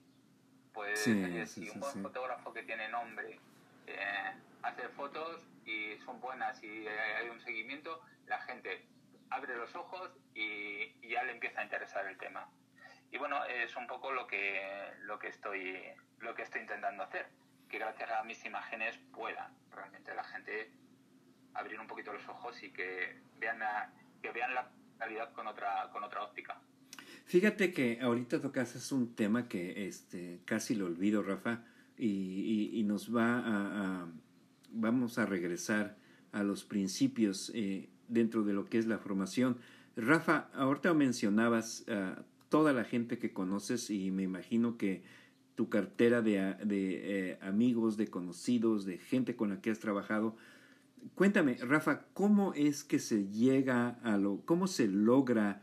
Pues 0.73 1.01
si 1.01 1.71
un 1.71 1.81
buen 1.81 2.03
fotógrafo 2.03 2.53
que 2.53 2.63
tiene 2.63 2.89
nombre 2.89 3.41
eh, 3.87 4.33
hace 4.63 4.89
fotos 4.91 5.47
y 5.65 5.97
son 6.05 6.21
buenas 6.21 6.63
y 6.63 6.87
hay 6.87 7.29
un 7.29 7.41
seguimiento, 7.41 8.03
la 8.27 8.39
gente 8.43 8.87
abre 9.31 9.57
los 9.57 9.75
ojos 9.75 10.11
y, 10.35 11.09
ya 11.09 11.23
le 11.25 11.33
empieza 11.33 11.61
a 11.61 11.65
interesar 11.65 12.07
el 12.07 12.19
tema. 12.19 12.49
Y 13.11 13.19
bueno, 13.19 13.45
es 13.45 13.75
un 13.77 13.87
poco 13.87 14.13
lo 14.13 14.27
que, 14.27 14.93
lo 15.03 15.19
que, 15.19 15.29
estoy, 15.29 15.81
lo 16.19 16.35
que 16.35 16.43
estoy 16.43 16.63
intentando 16.63 17.05
hacer, 17.05 17.29
que 17.69 17.79
gracias 17.79 18.11
a 18.11 18.23
mis 18.25 18.45
imágenes 18.45 18.99
puedan 19.13 19.57
realmente 19.71 20.15
la 20.15 20.25
gente 20.25 20.71
abrir 21.55 21.81
un 21.81 21.87
poquito 21.87 22.13
los 22.13 22.29
ojos 22.29 22.63
y 22.63 22.73
que 22.73 23.19
vean 23.39 23.61
la, 23.61 23.91
vean 24.33 24.55
la 24.55 24.71
realidad 24.99 25.33
con 25.33 25.47
otra, 25.47 26.23
óptica. 26.23 26.61
Fíjate 27.25 27.73
que 27.73 27.99
ahorita 28.01 28.41
tocas 28.41 28.77
es 28.77 28.93
un 28.93 29.15
tema 29.15 29.49
que 29.49 29.87
este, 29.87 30.41
casi 30.45 30.75
lo 30.75 30.87
olvido, 30.87 31.23
Rafa, 31.23 31.65
y, 31.99 32.83
nos 32.87 33.15
va 33.15 33.43
a, 33.45 34.07
vamos 34.71 35.19
a 35.19 35.27
regresar 35.27 35.97
a 36.33 36.43
los 36.43 36.65
principios 36.65 37.51
eh, 37.55 37.89
dentro 38.09 38.45
de 38.45 38.53
lo 38.53 38.67
que 38.67 38.79
es 38.79 38.87
la 38.87 38.99
formación. 38.99 39.59
Rafa, 39.97 40.49
ahorita 40.55 40.93
mencionabas 40.95 41.89
a 41.89 42.23
toda 42.49 42.73
la 42.73 42.85
gente 42.85 43.19
que 43.19 43.33
conoces 43.33 43.91
y 43.91 44.11
me 44.11 44.23
imagino 44.23 44.77
que 44.77 45.03
tu 45.57 45.69
cartera 45.69 46.21
de, 46.23 46.55
de 46.65 47.31
eh, 47.31 47.39
amigos, 47.41 47.97
de 47.97 48.09
conocidos, 48.09 48.85
de 48.85 48.99
gente 48.99 49.37
con 49.37 49.49
la 49.49 49.61
que 49.61 49.71
has 49.71 49.79
trabajado, 49.79 50.37
Cuéntame, 51.15 51.57
Rafa, 51.61 52.07
¿cómo 52.13 52.53
es 52.55 52.85
que 52.85 52.99
se 52.99 53.29
llega 53.29 53.99
a 54.03 54.19
lo, 54.19 54.45
cómo 54.45 54.67
se 54.67 54.87
logra 54.87 55.63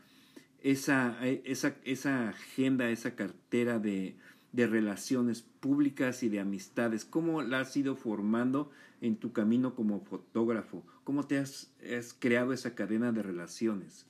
esa, 0.61 1.17
esa, 1.23 1.75
esa 1.83 2.29
agenda, 2.29 2.89
esa 2.89 3.15
cartera 3.15 3.77
de, 3.77 4.17
de 4.51 4.67
relaciones 4.67 5.41
públicas 5.41 6.23
y 6.23 6.29
de 6.29 6.39
amistades? 6.39 7.05
¿Cómo 7.05 7.41
la 7.41 7.59
has 7.59 7.77
ido 7.77 7.95
formando 7.95 8.71
en 9.01 9.17
tu 9.17 9.33
camino 9.33 9.75
como 9.75 9.99
fotógrafo? 9.99 10.85
¿Cómo 11.03 11.27
te 11.27 11.37
has, 11.37 11.71
has 11.97 12.13
creado 12.13 12.53
esa 12.53 12.73
cadena 12.73 13.11
de 13.11 13.21
relaciones? 13.21 14.07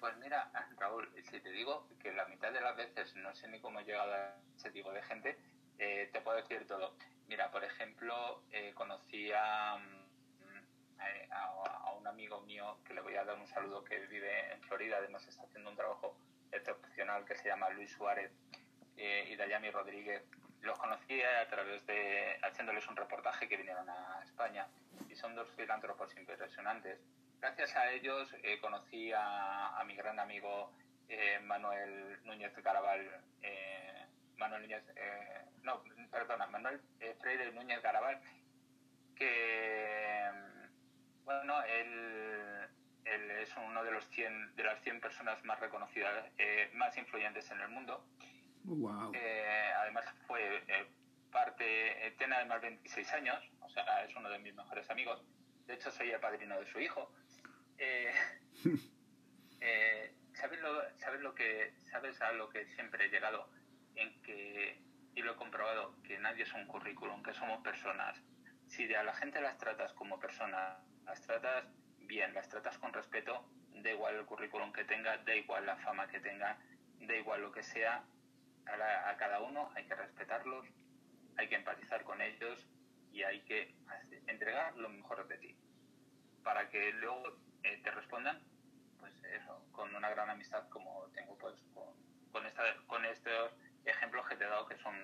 Pues 0.00 0.16
mira, 0.18 0.50
Raúl, 0.80 1.08
si 1.30 1.40
te 1.40 1.50
digo 1.50 1.88
que 1.98 2.12
la 2.12 2.26
mitad 2.26 2.52
de 2.52 2.60
las 2.60 2.76
veces 2.76 3.14
no 3.16 3.34
sé 3.34 3.48
ni 3.48 3.60
cómo 3.60 3.80
he 3.80 3.84
llegado 3.84 4.12
a 4.12 4.38
ese 4.56 4.70
tipo 4.70 4.92
de 4.92 5.02
gente, 5.02 5.38
eh, 5.78 6.10
te 6.12 6.20
puedo 6.20 6.36
decir 6.36 6.66
todo. 6.66 6.94
Mira, 7.28 7.50
por 7.50 7.64
ejemplo, 7.64 8.42
eh, 8.52 8.72
conocí 8.74 9.28
mm, 9.28 9.30
eh, 11.00 11.28
a, 11.32 11.92
un 11.92 12.06
amigo 12.06 12.40
mío 12.42 12.78
que 12.84 12.94
le 12.94 13.00
voy 13.00 13.16
a 13.16 13.24
dar 13.24 13.36
un 13.36 13.46
saludo 13.48 13.82
que 13.82 13.98
vive 14.06 14.52
en 14.52 14.62
Florida, 14.62 14.98
además 14.98 15.26
está 15.26 15.42
haciendo 15.42 15.70
un 15.70 15.76
trabajo 15.76 16.16
excepcional 16.52 17.24
que 17.24 17.34
se 17.34 17.48
llama 17.48 17.68
Luis 17.70 17.90
Suárez 17.90 18.30
y 18.96 19.34
Dayami 19.36 19.70
Rodríguez. 19.70 20.22
Los 20.62 20.78
conocí 20.78 21.20
a 21.20 21.46
través 21.48 21.84
de 21.86 22.38
haciéndoles 22.42 22.86
un 22.88 22.96
reportaje 22.96 23.48
que 23.48 23.56
vinieron 23.56 23.88
a 23.90 24.22
España 24.24 24.68
y 25.10 25.14
son 25.16 25.34
dos 25.34 25.50
filántropos 25.56 26.16
impresionantes. 26.16 26.98
Gracias 27.40 27.74
a 27.76 27.90
ellos 27.90 28.32
conocí 28.60 29.12
a, 29.12 29.76
a, 29.76 29.84
mi 29.84 29.96
gran 29.96 30.18
amigo 30.18 30.72
Manuel 31.42 32.24
Núñez 32.24 32.52
Carabal 32.62 33.20
Manuel 34.38 34.62
Núñez, 34.62 34.82
eh, 34.96 35.44
no, 35.62 35.82
perdona, 36.10 36.46
Manuel 36.46 36.80
eh, 37.00 37.16
Freire 37.20 37.52
Núñez 37.52 37.82
Garabal, 37.82 38.20
que, 39.14 40.30
bueno, 41.24 41.62
él, 41.64 42.68
él, 43.04 43.30
es 43.30 43.56
uno 43.56 43.82
de, 43.82 43.90
los 43.90 44.04
100, 44.10 44.56
de 44.56 44.64
las 44.64 44.80
100 44.82 45.00
personas 45.00 45.42
más 45.44 45.58
reconocidas, 45.60 46.26
eh, 46.38 46.70
más 46.74 46.96
influyentes 46.96 47.50
en 47.50 47.60
el 47.60 47.68
mundo. 47.68 48.06
Wow. 48.64 49.12
además 49.80 50.04
fue 50.26 50.64
parte, 51.30 52.14
tiene 52.18 52.34
además 52.34 52.60
26 52.62 53.12
años, 53.12 53.40
o 53.60 53.68
sea, 53.68 54.04
es 54.04 54.16
uno 54.16 54.28
de 54.28 54.40
mis 54.40 54.54
mejores 54.54 54.90
amigos. 54.90 55.24
De 55.66 55.74
hecho, 55.74 55.92
soy 55.92 56.10
el 56.10 56.18
padrino 56.18 56.58
de 56.58 56.66
su 56.66 56.80
hijo. 56.80 57.12
¿sabes, 60.32 60.60
lo, 60.60 60.82
¿Sabes 60.98 61.20
lo 61.20 61.34
que 61.34 61.74
sabes 61.90 62.20
a 62.22 62.32
lo 62.32 62.48
que 62.48 62.66
siempre 62.74 63.06
he 63.06 63.08
llegado? 63.08 63.48
En 63.96 64.22
que, 64.22 64.80
y 65.14 65.22
lo 65.22 65.32
he 65.32 65.36
comprobado, 65.36 66.00
que 66.02 66.18
nadie 66.18 66.44
es 66.44 66.52
un 66.54 66.66
currículum, 66.66 67.22
que 67.22 67.34
somos 67.34 67.62
personas. 67.62 68.22
Si 68.68 68.92
a 68.94 69.02
la 69.02 69.14
gente 69.14 69.40
las 69.40 69.58
tratas 69.58 69.92
como 69.92 70.18
personas, 70.18 70.78
las 71.04 71.20
tratas 71.22 71.66
bien, 72.00 72.34
las 72.34 72.48
tratas 72.48 72.78
con 72.78 72.92
respeto, 72.92 73.48
da 73.72 73.90
igual 73.90 74.16
el 74.16 74.24
currículum 74.24 74.72
que 74.72 74.84
tenga, 74.84 75.18
da 75.18 75.34
igual 75.34 75.66
la 75.66 75.76
fama 75.76 76.08
que 76.08 76.20
tenga, 76.20 76.58
da 77.00 77.14
igual 77.14 77.42
lo 77.42 77.52
que 77.52 77.62
sea, 77.62 78.04
a, 78.66 79.16
cada 79.16 79.40
uno 79.40 79.70
hay 79.74 79.84
que 79.86 79.94
respetarlos 79.94 80.66
hay 81.36 81.48
que 81.48 81.56
empatizar 81.56 82.02
con 82.04 82.20
ellos 82.20 82.66
y 83.12 83.22
hay 83.22 83.40
que 83.42 83.74
entregar 84.26 84.76
lo 84.76 84.88
mejor 84.88 85.26
de 85.28 85.38
ti 85.38 85.56
para 86.42 86.68
que 86.68 86.92
luego 86.94 87.22
eh, 87.62 87.80
te 87.82 87.90
respondan 87.90 88.40
pues 88.98 89.12
eso, 89.24 89.64
con 89.72 89.94
una 89.94 90.10
gran 90.10 90.30
amistad 90.30 90.68
como 90.68 91.08
tengo 91.14 91.36
pues 91.38 91.62
con, 91.74 91.94
con, 92.32 92.46
esta, 92.46 92.62
con 92.86 93.04
estos 93.04 93.52
ejemplos 93.86 94.26
que 94.28 94.36
te 94.36 94.44
he 94.44 94.48
dado 94.48 94.66
que 94.66 94.76
son 94.78 94.94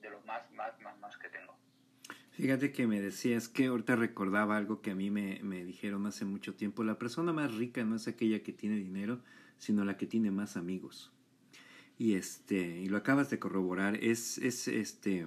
de 0.00 0.10
los 0.10 0.24
más, 0.24 0.50
más, 0.52 0.78
más, 0.80 0.98
más 0.98 1.16
que 1.18 1.28
tengo. 1.28 1.56
Fíjate 2.32 2.70
que 2.70 2.86
me 2.86 3.00
decías 3.00 3.48
que 3.48 3.66
ahorita 3.66 3.96
recordaba 3.96 4.56
algo 4.56 4.82
que 4.82 4.90
a 4.90 4.94
mí 4.94 5.10
me, 5.10 5.40
me, 5.42 5.64
dijeron 5.64 6.06
hace 6.06 6.24
mucho 6.26 6.54
tiempo. 6.54 6.84
La 6.84 6.98
persona 6.98 7.32
más 7.32 7.54
rica 7.54 7.82
no 7.84 7.96
es 7.96 8.08
aquella 8.08 8.42
que 8.42 8.52
tiene 8.52 8.76
dinero, 8.76 9.22
sino 9.56 9.84
la 9.84 9.96
que 9.96 10.06
tiene 10.06 10.30
más 10.30 10.56
amigos. 10.56 11.12
Y 11.98 12.14
este, 12.14 12.58
y 12.58 12.88
lo 12.88 12.98
acabas 12.98 13.30
de 13.30 13.38
corroborar, 13.38 13.96
es, 13.96 14.36
es 14.36 14.68
este 14.68 15.26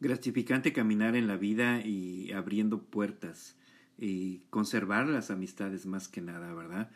gratificante 0.00 0.72
caminar 0.72 1.14
en 1.14 1.26
la 1.26 1.36
vida 1.36 1.82
y 1.82 2.32
abriendo 2.32 2.82
puertas 2.82 3.58
y 3.98 4.38
conservar 4.48 5.06
las 5.08 5.30
amistades 5.30 5.84
más 5.84 6.08
que 6.08 6.22
nada, 6.22 6.54
¿verdad? 6.54 6.90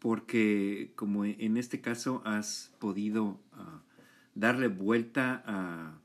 Porque 0.00 0.92
como 0.96 1.24
en 1.24 1.56
este 1.56 1.80
caso 1.80 2.20
has 2.24 2.74
podido 2.80 3.40
uh, 3.52 3.87
darle 4.38 4.68
vuelta 4.68 5.42
a, 5.46 5.98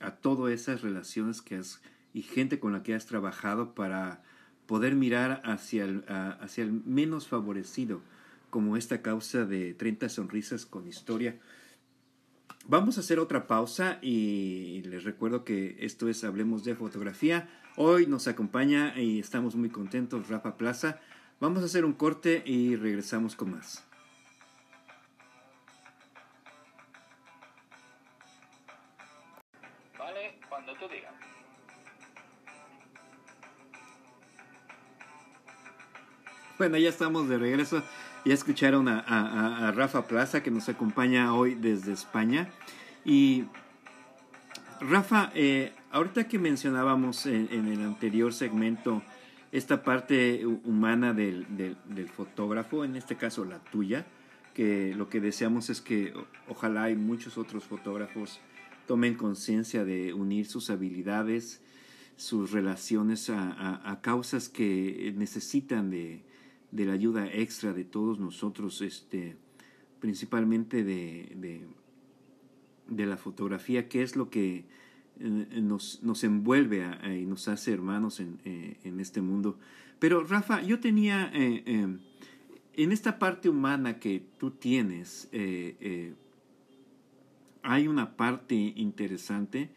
a 0.00 0.16
todas 0.16 0.52
esas 0.52 0.82
relaciones 0.82 1.40
que 1.40 1.56
has 1.56 1.80
y 2.12 2.22
gente 2.22 2.58
con 2.58 2.72
la 2.72 2.82
que 2.82 2.94
has 2.94 3.06
trabajado 3.06 3.74
para 3.74 4.22
poder 4.66 4.94
mirar 4.94 5.42
hacia 5.44 5.84
el, 5.84 6.04
hacia 6.08 6.64
el 6.64 6.72
menos 6.72 7.28
favorecido, 7.28 8.02
como 8.50 8.76
esta 8.76 9.02
causa 9.02 9.44
de 9.44 9.74
30 9.74 10.08
sonrisas 10.08 10.66
con 10.66 10.88
historia. 10.88 11.38
Vamos 12.66 12.96
a 12.96 13.00
hacer 13.00 13.18
otra 13.18 13.46
pausa 13.46 13.98
y 14.02 14.82
les 14.82 15.04
recuerdo 15.04 15.44
que 15.44 15.76
esto 15.80 16.08
es 16.08 16.24
Hablemos 16.24 16.64
de 16.64 16.74
Fotografía. 16.74 17.48
Hoy 17.76 18.06
nos 18.06 18.28
acompaña 18.28 18.98
y 19.00 19.20
estamos 19.20 19.54
muy 19.54 19.70
contentos 19.70 20.28
Rafa 20.28 20.56
Plaza. 20.56 21.00
Vamos 21.40 21.62
a 21.62 21.66
hacer 21.66 21.84
un 21.84 21.94
corte 21.94 22.42
y 22.44 22.76
regresamos 22.76 23.36
con 23.36 23.52
más. 23.52 23.89
Bueno, 36.60 36.76
ya 36.76 36.90
estamos 36.90 37.26
de 37.26 37.38
regreso. 37.38 37.82
Ya 38.26 38.34
escucharon 38.34 38.86
a, 38.86 39.72
Rafa 39.74 40.06
Plaza 40.06 40.42
que 40.42 40.50
nos 40.50 40.68
acompaña 40.68 41.32
hoy 41.32 41.54
desde 41.54 41.94
España. 41.94 42.50
Y 43.02 43.44
Rafa, 44.78 45.32
eh, 45.34 45.72
ahorita 45.90 46.28
que 46.28 46.38
mencionábamos 46.38 47.24
en, 47.24 47.66
el 47.66 47.80
anterior 47.80 48.34
segmento 48.34 49.02
esta 49.52 49.82
parte 49.82 50.44
humana 50.44 51.14
del, 51.14 51.46
fotógrafo, 52.14 52.84
en 52.84 52.94
este 52.94 53.16
caso 53.16 53.46
la 53.46 53.60
tuya, 53.60 54.04
que 54.52 54.94
lo 54.94 55.08
que 55.08 55.22
deseamos 55.22 55.70
es 55.70 55.80
que 55.80 56.12
ojalá 56.46 56.90
y 56.90 56.94
muchos 56.94 57.38
otros 57.38 57.64
fotógrafos 57.64 58.38
tomen 58.86 59.14
conciencia 59.14 59.82
de 59.86 60.12
unir 60.12 60.44
sus 60.44 60.68
habilidades, 60.68 61.62
sus 62.16 62.50
relaciones 62.50 63.30
a 63.30 63.98
causas 64.02 64.50
que 64.50 65.14
necesitan 65.16 65.88
de, 65.88 66.20
de 66.72 66.84
la 66.84 66.92
ayuda 66.92 67.26
extra 67.32 67.72
de 67.72 67.84
todos 67.84 68.18
nosotros, 68.18 68.80
este, 68.80 69.36
principalmente 70.00 70.84
de, 70.84 71.64
de, 72.88 73.06
la 73.06 73.16
fotografía, 73.16 73.88
que 73.88 74.02
es 74.02 74.16
lo 74.16 74.30
que 74.30 74.64
eh, 75.18 75.60
nos, 75.60 76.02
nos 76.02 76.24
envuelve 76.24 76.84
y 77.20 77.26
nos 77.26 77.48
hace 77.48 77.72
hermanos 77.72 78.20
en, 78.20 78.40
eh, 78.44 78.78
en, 78.84 79.00
este 79.00 79.20
mundo. 79.20 79.58
Pero 79.98 80.24
Rafa, 80.24 80.62
yo 80.62 80.80
tenía, 80.80 81.30
eh, 81.34 81.62
en 82.74 82.92
esta 82.92 83.18
parte 83.18 83.48
humana 83.48 83.98
que 83.98 84.22
tú 84.38 84.52
tienes, 84.52 85.28
hay 87.62 87.88
una 87.88 88.16
parte 88.16 88.54
interesante 88.54 89.70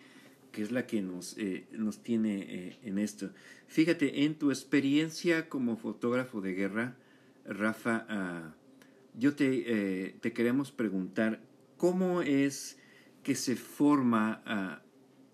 que 0.53 0.61
es 0.61 0.71
la 0.71 0.85
que 0.85 1.01
nos, 1.01 1.35
eh, 1.37 1.65
nos 1.71 2.03
tiene 2.03 2.45
eh, 2.47 2.79
en 2.83 2.99
esto. 2.99 3.31
Fíjate, 3.67 4.23
en 4.23 4.35
tu 4.35 4.51
experiencia 4.51 5.49
como 5.49 5.75
fotógrafo 5.75 6.39
de 6.41 6.53
guerra, 6.53 6.95
Rafa, 7.43 8.05
uh, 8.07 9.19
yo 9.19 9.35
te, 9.35 9.63
eh, 9.65 10.15
te, 10.21 10.31
queremos 10.31 10.71
preguntar, 10.71 11.41
¿cómo 11.75 12.21
es 12.21 12.77
que 13.23 13.35
se 13.35 13.55
forma 13.55 14.81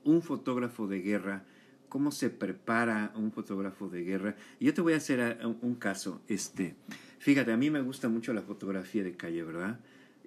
uh, 0.05 0.09
un 0.09 0.21
fotógrafo 0.21 0.87
de 0.87 1.01
guerra? 1.01 1.45
¿Cómo 1.89 2.11
se 2.11 2.29
prepara 2.29 3.11
un 3.13 3.31
fotógrafo 3.33 3.89
de 3.89 4.03
guerra? 4.03 4.35
Yo 4.59 4.73
te 4.73 4.81
voy 4.81 4.93
a 4.93 4.97
hacer 4.97 5.39
un, 5.45 5.57
un 5.61 5.75
caso. 5.75 6.21
Este, 6.29 6.75
fíjate, 7.19 7.51
a 7.51 7.57
mí 7.57 7.69
me 7.69 7.81
gusta 7.81 8.07
mucho 8.07 8.33
la 8.33 8.41
fotografía 8.41 9.03
de 9.03 9.17
calle, 9.17 9.43
¿verdad? 9.43 9.79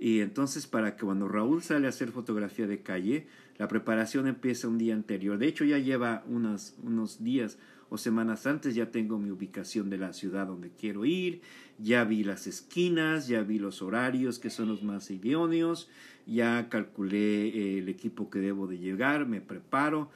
Y 0.03 0.21
entonces 0.21 0.67
para 0.67 0.97
que 0.97 1.05
cuando 1.05 1.29
Raúl 1.29 1.63
sale 1.63 1.87
a 1.87 1.91
hacer 1.91 2.11
fotografía 2.11 2.67
de 2.67 2.83
calle, 2.83 3.29
la 3.63 3.69
preparación 3.69 4.27
empieza 4.27 4.67
un 4.67 4.77
día 4.77 4.93
anterior. 4.93 5.39
De 5.39 5.47
hecho, 5.47 5.65
ya 5.65 5.79
lleva 5.79 6.25
unos, 6.27 6.75
unos 6.83 7.23
días 7.23 7.61
o 7.91 7.97
semanas 7.97 8.45
antes, 8.49 8.75
ya 8.75 8.91
tengo 8.91 9.21
mi 9.21 9.31
ubicación 9.31 9.89
de 9.89 9.99
la 9.99 10.13
ciudad 10.13 10.49
donde 10.49 10.73
quiero 10.73 11.05
ir, 11.05 11.43
ya 11.79 12.03
vi 12.03 12.25
las 12.25 12.49
esquinas, 12.49 13.29
ya 13.29 13.43
vi 13.43 13.61
los 13.61 13.81
horarios 13.81 14.41
que 14.41 14.51
son 14.51 14.67
los 14.67 14.83
más 14.83 15.13
idóneos, 15.13 15.89
ya 16.27 16.69
calculé 16.71 17.51
eh, 17.51 17.79
el 17.79 17.89
equipo 17.89 18.31
que 18.31 18.41
debo 18.41 18.67
de 18.67 18.79
llegar, 18.79 19.29
me 19.29 19.41
preparo, 19.41 20.11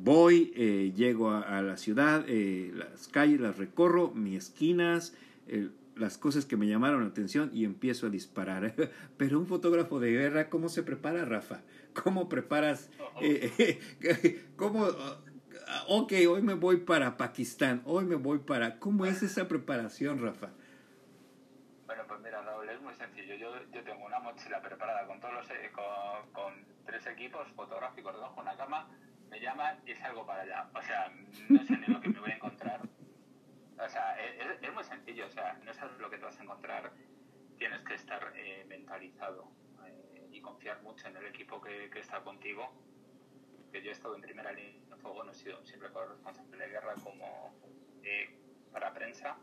voy, 0.00 0.52
eh, 0.54 0.92
llego 0.94 1.32
a, 1.32 1.62
la 1.62 1.76
ciudad, 1.76 2.24
eh, 2.28 2.70
las 2.76 3.08
calles 3.08 3.40
las 3.40 3.56
recorro, 3.58 4.12
mis 4.14 4.36
esquinas, 4.36 5.16
las 6.02 6.18
cosas 6.18 6.44
que 6.44 6.56
me 6.56 6.66
llamaron 6.66 7.02
la 7.02 7.08
atención 7.08 7.50
y 7.54 7.64
empiezo 7.64 8.06
a 8.06 8.10
disparar. 8.10 8.74
Pero 9.16 9.38
un 9.38 9.46
fotógrafo 9.46 10.00
de 10.00 10.10
guerra, 10.10 10.50
¿cómo 10.50 10.68
se 10.68 10.82
prepara, 10.82 11.24
Rafa? 11.24 11.62
¿Cómo 12.02 12.28
preparas? 12.28 12.90
Eh, 13.20 13.80
¿Cómo? 14.56 14.88
Ok, 15.88 16.12
hoy 16.28 16.42
me 16.42 16.54
voy 16.54 16.78
para 16.78 17.16
Pakistán, 17.16 17.82
hoy 17.86 18.04
me 18.04 18.16
voy 18.16 18.40
para... 18.40 18.78
¿Cómo 18.78 19.06
es 19.06 19.22
esa 19.22 19.48
preparación, 19.48 20.20
Rafa? 20.20 20.50
Bueno, 21.86 22.02
pues 22.08 22.20
mira, 22.20 22.42
Raúl, 22.42 22.68
es 22.68 22.80
muy 22.82 22.94
sencillo. 22.94 23.36
Yo, 23.36 23.54
yo 23.72 23.82
tengo 23.84 24.04
una 24.04 24.18
mochila 24.18 24.60
preparada 24.60 25.06
con 25.06 25.20
todos 25.20 25.34
los, 25.34 25.50
eh, 25.50 25.70
con, 25.72 26.32
con, 26.32 26.52
tres 26.84 27.06
equipos 27.06 27.46
fotográficos, 27.52 28.12
dos 28.16 28.32
con 28.32 28.42
una 28.42 28.56
cama, 28.56 28.88
me 29.30 29.40
llaman 29.40 29.78
y 29.86 29.94
salgo 29.94 30.26
para 30.26 30.42
allá. 30.42 30.68
O 30.74 30.82
sea, 30.82 31.12
no 31.48 31.64
sé 31.64 31.78
ni 31.78 31.86
lo 31.86 32.00
que 32.00 32.08
me 32.08 32.20
voy 32.20 32.32
a 32.32 32.34
encontrar 32.34 32.80
o 33.84 33.88
sea, 33.88 34.16
es, 34.20 34.62
es, 34.62 34.72
muy 34.72 34.84
sencillo, 34.84 35.26
o 35.26 35.30
sea, 35.30 35.54
no 35.64 35.72
sabes 35.74 35.98
lo 35.98 36.08
que 36.08 36.18
te 36.18 36.24
vas 36.24 36.38
a 36.38 36.42
encontrar, 36.42 36.92
tienes 37.58 37.80
que 37.82 37.94
estar 37.94 38.32
eh, 38.36 38.64
mentalizado 38.68 39.50
eh, 39.86 40.28
y 40.30 40.40
confiar 40.40 40.82
mucho 40.82 41.08
en 41.08 41.16
el 41.16 41.26
equipo 41.26 41.60
que, 41.60 41.90
que, 41.90 42.00
está 42.00 42.20
contigo. 42.22 42.72
Que 43.72 43.82
yo 43.82 43.90
he 43.90 43.92
estado 43.92 44.14
en 44.14 44.20
primera 44.20 44.52
línea 44.52 44.82
de 44.88 44.96
fuego, 44.96 45.24
no 45.24 45.32
he 45.32 45.34
sido 45.34 45.58
un 45.58 45.66
simple 45.66 45.88
responsable 45.88 46.56
de 46.58 46.68
guerra 46.68 46.94
como 47.02 47.54
eh, 48.02 48.38
para 48.70 48.92
prensa, 48.92 49.38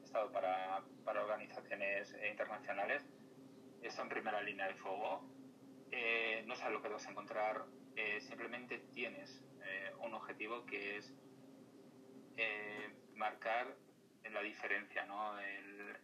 he 0.00 0.04
estado 0.04 0.30
para, 0.30 0.82
para 1.04 1.22
organizaciones 1.22 2.16
internacionales, 2.30 3.04
he 3.82 3.88
estado 3.88 4.04
en 4.04 4.10
primera 4.10 4.40
línea 4.42 4.68
de 4.68 4.74
fuego, 4.74 5.28
eh, 5.90 6.44
no 6.46 6.54
sabes 6.54 6.74
lo 6.74 6.82
que 6.82 6.88
te 6.88 6.94
vas 6.94 7.06
a 7.06 7.10
encontrar, 7.10 7.64
simplemente 8.20 8.78
tienes 8.94 9.44
un 10.00 10.14
objetivo 10.14 10.64
que 10.64 10.96
es 10.96 11.12
marcar 13.16 13.74
la 14.30 14.42
diferencia, 14.42 15.04
¿no? 15.04 15.38
El 15.38 15.96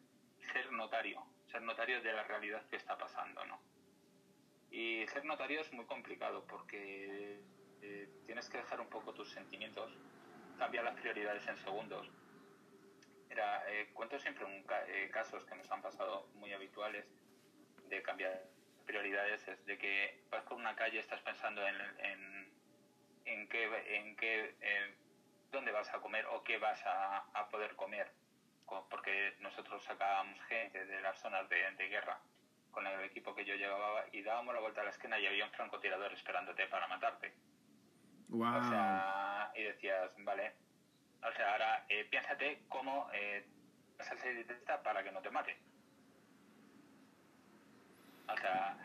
ser 0.52 0.70
notario, 0.72 1.24
ser 1.46 1.62
notario 1.62 2.00
de 2.02 2.12
la 2.12 2.24
realidad 2.24 2.66
que 2.68 2.76
está 2.76 2.96
pasando, 2.96 3.44
¿no? 3.46 3.60
Y 4.70 5.06
ser 5.08 5.24
notario 5.24 5.60
es 5.60 5.72
muy 5.72 5.86
complicado 5.86 6.44
porque 6.46 7.40
eh, 7.82 8.08
tienes 8.26 8.48
que 8.48 8.58
dejar 8.58 8.80
un 8.80 8.88
poco 8.88 9.14
tus 9.14 9.30
sentimientos, 9.30 9.96
cambiar 10.58 10.84
las 10.84 10.94
prioridades 11.00 11.46
en 11.48 11.56
segundos. 11.58 12.10
Era, 13.30 13.62
eh, 13.70 13.90
cuento 13.94 14.18
siempre 14.18 14.44
un, 14.44 14.64
eh, 14.88 15.10
casos 15.12 15.44
que 15.44 15.54
nos 15.54 15.70
han 15.70 15.82
pasado 15.82 16.28
muy 16.34 16.52
habituales 16.52 17.06
de 17.88 18.02
cambiar 18.02 18.44
prioridades, 18.86 19.46
es 19.48 19.64
de 19.66 19.78
que 19.78 20.24
vas 20.30 20.44
por 20.44 20.54
una 20.54 20.74
calle, 20.74 20.98
estás 20.98 21.20
pensando 21.20 21.66
en, 21.66 21.76
en, 21.98 22.52
en 23.24 23.48
qué, 23.48 23.96
en 23.96 24.16
qué 24.16 24.54
dónde 25.50 25.72
vas 25.72 25.92
a 25.92 26.00
comer 26.00 26.26
o 26.26 26.42
qué 26.44 26.58
vas 26.58 26.80
a, 26.86 27.24
a 27.34 27.48
poder 27.48 27.74
comer. 27.76 28.10
Porque 28.90 29.34
nosotros 29.40 29.82
sacábamos 29.84 30.38
gente 30.42 30.84
de 30.84 31.00
las 31.00 31.18
zonas 31.20 31.48
de, 31.48 31.70
de, 31.72 31.88
guerra 31.88 32.20
con 32.70 32.86
el 32.86 33.00
equipo 33.04 33.34
que 33.34 33.46
yo 33.46 33.54
llevaba 33.54 34.04
y 34.12 34.22
dábamos 34.22 34.54
la 34.54 34.60
vuelta 34.60 34.82
a 34.82 34.84
la 34.84 34.90
esquina 34.90 35.18
y 35.18 35.26
había 35.26 35.46
un 35.46 35.52
francotirador 35.52 36.12
esperándote 36.12 36.66
para 36.66 36.86
matarte. 36.86 37.32
Wow. 38.28 38.56
O 38.58 38.68
sea, 38.68 39.52
y 39.54 39.62
decías, 39.62 40.10
vale, 40.18 40.52
o 41.22 41.32
sea, 41.32 41.52
ahora 41.52 41.86
eh, 41.88 42.04
piénsate 42.10 42.64
cómo 42.68 43.08
eh, 43.14 43.46
vas 43.96 44.12
a 44.12 44.16
salir 44.18 44.46
de 44.46 44.54
esta 44.54 44.82
para 44.82 45.02
que 45.02 45.12
no 45.12 45.22
te 45.22 45.30
mate. 45.30 45.56
O 48.28 48.36
sea, 48.36 48.76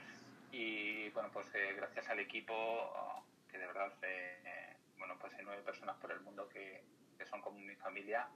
y 0.53 1.09
bueno, 1.09 1.29
pues 1.33 1.53
eh, 1.55 1.73
gracias 1.75 2.07
al 2.09 2.19
equipo 2.19 3.23
que 3.49 3.57
de 3.57 3.67
verdad, 3.67 3.93
eh, 4.01 4.72
bueno, 5.03 5.19
pues 5.19 5.33
hay 5.33 5.43
nueve 5.43 5.61
personas 5.63 5.97
por 5.97 6.13
el 6.13 6.21
mundo 6.21 6.47
que, 6.47 6.81
que 7.17 7.25
son 7.25 7.41
como 7.41 7.59
mi 7.59 7.75
familia, 7.75 8.29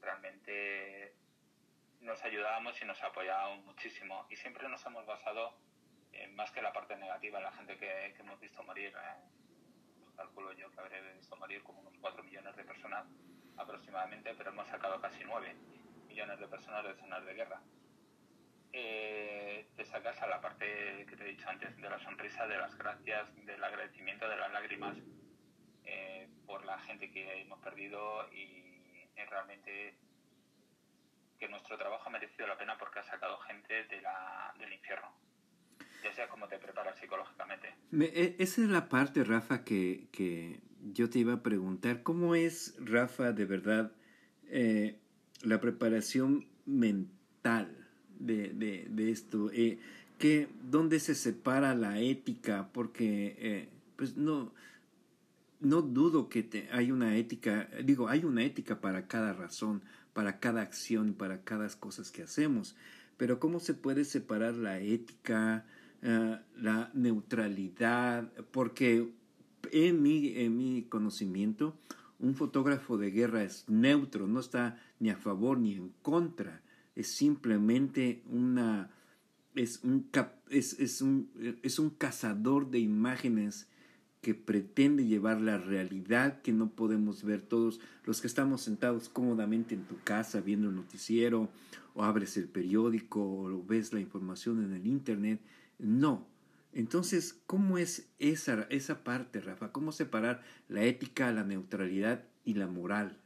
realmente 0.00 1.14
nos 2.00 2.24
ayudábamos 2.24 2.80
y 2.80 2.86
nos 2.86 3.02
apoyábamos 3.02 3.66
muchísimo 3.66 4.26
y 4.30 4.36
siempre 4.36 4.66
nos 4.70 4.84
hemos 4.86 5.04
basado 5.04 5.58
en 6.12 6.34
más 6.34 6.50
que 6.52 6.62
la 6.62 6.72
parte 6.72 6.96
negativa, 6.96 7.38
la 7.38 7.52
gente 7.52 7.76
que, 7.76 8.14
que 8.16 8.22
hemos 8.22 8.40
visto 8.40 8.62
morir. 8.62 8.94
Eh, 8.96 10.16
calculo 10.16 10.54
yo 10.54 10.70
que 10.70 10.80
habré 10.80 11.02
visto 11.16 11.36
morir 11.36 11.62
como 11.62 11.80
unos 11.80 11.92
4 12.00 12.24
millones 12.24 12.56
de 12.56 12.64
personas 12.64 13.04
aproximadamente, 13.58 14.34
pero 14.38 14.52
hemos 14.52 14.66
sacado 14.68 14.98
casi 15.02 15.22
9 15.22 15.54
millones 16.08 16.40
de 16.40 16.48
personas 16.48 16.82
de 16.84 16.94
zonas 16.94 17.26
de 17.26 17.34
guerra. 17.34 17.60
Eh, 18.72 19.68
te 19.76 19.84
sacas 19.84 20.18
a 20.22 20.28
la 20.28 20.40
parte 20.40 21.04
que 21.06 21.14
te 21.14 21.24
he 21.24 21.32
dicho 21.32 21.50
antes, 21.50 21.76
de 21.76 21.90
la 21.90 21.98
sonrisa, 21.98 22.46
de 22.46 22.56
las 22.56 22.74
gracias, 22.74 23.36
del 23.44 23.62
agradecimiento, 23.62 24.26
de 24.26 24.36
las 24.36 24.50
lágrimas 24.50 24.96
eh, 25.84 26.28
por 26.46 26.64
la 26.64 26.78
gente 26.80 27.10
que 27.10 27.40
hemos 27.40 27.58
perdido 27.60 28.28
y 28.32 29.08
eh, 29.16 29.26
realmente 29.28 29.94
que 31.38 31.48
nuestro 31.48 31.76
trabajo 31.76 32.04
ha 32.06 32.10
merecido 32.10 32.46
la 32.46 32.56
pena 32.56 32.78
porque 32.78 33.00
ha 33.00 33.04
sacado 33.04 33.38
gente 33.38 33.84
de 33.84 34.00
la, 34.00 34.54
del 34.58 34.72
infierno. 34.72 35.12
Ya 36.02 36.12
sea 36.12 36.28
como 36.28 36.48
te 36.48 36.58
preparas 36.58 36.98
psicológicamente. 36.98 37.74
E, 37.92 38.36
esa 38.38 38.62
es 38.62 38.68
la 38.68 38.88
parte, 38.88 39.24
Rafa, 39.24 39.64
que, 39.64 40.08
que 40.12 40.60
yo 40.92 41.08
te 41.08 41.18
iba 41.18 41.34
a 41.34 41.42
preguntar. 41.42 42.02
¿Cómo 42.02 42.34
es, 42.34 42.74
Rafa, 42.78 43.32
de 43.32 43.44
verdad, 43.46 43.92
la 45.42 45.60
preparación 45.60 46.46
mental? 46.66 47.84
de, 48.18 48.48
de, 48.50 48.86
de 48.88 49.10
esto? 49.10 49.50
Eh, 49.52 49.78
que, 50.18 50.48
¿Dónde 50.62 51.00
se 51.00 51.14
separa 51.14 51.74
la 51.74 51.98
ética? 51.98 52.68
Porque, 52.72 53.36
eh, 53.38 53.68
pues 53.96 54.16
no, 54.16 54.52
no 55.60 55.82
dudo 55.82 56.28
que 56.28 56.68
hay 56.72 56.90
una 56.90 57.16
ética, 57.16 57.68
digo, 57.84 58.08
hay 58.08 58.24
una 58.24 58.44
ética 58.44 58.80
para 58.80 59.06
cada 59.06 59.32
razón, 59.32 59.82
para 60.12 60.38
cada 60.40 60.62
acción, 60.62 61.14
para 61.14 61.42
cada 61.42 61.68
cosas 61.78 62.10
que 62.10 62.22
hacemos. 62.22 62.76
Pero 63.16 63.38
¿cómo 63.38 63.60
se 63.60 63.74
puede 63.74 64.04
separar 64.04 64.54
la 64.54 64.80
ética, 64.80 65.64
uh, 66.02 66.36
la 66.60 66.90
neutralidad? 66.94 68.30
Porque 68.50 69.12
en 69.70 70.02
mi, 70.02 70.36
en 70.36 70.56
mi 70.56 70.82
conocimiento, 70.84 71.76
un 72.18 72.34
fotógrafo 72.34 72.98
de 72.98 73.10
guerra 73.10 73.42
es 73.42 73.68
neutro, 73.68 74.26
no 74.26 74.40
está 74.40 74.78
ni 74.98 75.10
a 75.10 75.16
favor 75.16 75.58
ni 75.58 75.74
en 75.74 75.90
contra 76.02 76.62
es 76.94 77.08
simplemente 77.08 78.22
una 78.26 78.90
es 79.54 79.80
un, 79.84 80.10
es, 80.50 80.78
es, 80.80 81.00
un, 81.00 81.30
es 81.62 81.78
un 81.78 81.90
cazador 81.90 82.70
de 82.70 82.80
imágenes 82.80 83.68
que 84.24 84.34
pretende 84.34 85.04
llevar 85.04 85.42
la 85.42 85.58
realidad 85.58 86.40
que 86.40 86.50
no 86.50 86.70
podemos 86.70 87.24
ver 87.24 87.42
todos 87.42 87.78
los 88.06 88.22
que 88.22 88.26
estamos 88.26 88.62
sentados 88.62 89.10
cómodamente 89.10 89.74
en 89.74 89.84
tu 89.84 90.00
casa 90.02 90.40
viendo 90.40 90.70
el 90.70 90.76
noticiero 90.76 91.50
o 91.92 92.04
abres 92.04 92.38
el 92.38 92.48
periódico 92.48 93.20
o 93.20 93.62
ves 93.62 93.92
la 93.92 94.00
información 94.00 94.64
en 94.64 94.72
el 94.72 94.86
internet. 94.86 95.42
No. 95.78 96.26
Entonces, 96.72 97.38
¿cómo 97.46 97.76
es 97.76 98.10
esa, 98.18 98.66
esa 98.70 99.04
parte, 99.04 99.42
Rafa? 99.42 99.72
¿Cómo 99.72 99.92
separar 99.92 100.42
la 100.68 100.84
ética, 100.84 101.30
la 101.30 101.44
neutralidad 101.44 102.24
y 102.46 102.54
la 102.54 102.66
moral? 102.66 103.20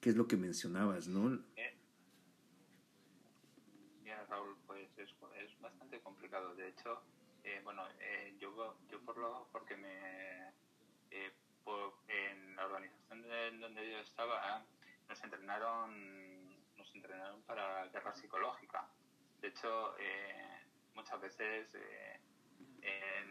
Que 0.00 0.10
es 0.10 0.16
lo 0.16 0.26
que 0.26 0.36
mencionabas, 0.36 1.06
¿no? 1.06 1.38
Eh, 1.54 1.76
De 6.56 6.68
hecho, 6.68 7.02
eh, 7.44 7.60
bueno, 7.64 7.82
eh, 8.00 8.34
yo, 8.40 8.76
yo 8.90 9.00
por 9.00 9.18
lo, 9.18 9.48
porque 9.52 9.76
me, 9.76 10.48
eh, 11.10 11.32
en 12.08 12.56
la 12.56 12.66
organización 12.66 13.22
de, 13.22 13.51
donde 13.62 13.90
yo 13.90 13.98
estaba, 13.98 14.62
nos 15.08 15.24
entrenaron, 15.24 16.50
nos 16.76 16.94
entrenaron 16.94 17.42
para 17.42 17.86
guerra 17.86 18.12
psicológica. 18.14 18.86
De 19.40 19.48
hecho, 19.48 19.94
muchas 20.94 21.20
veces 21.20 21.76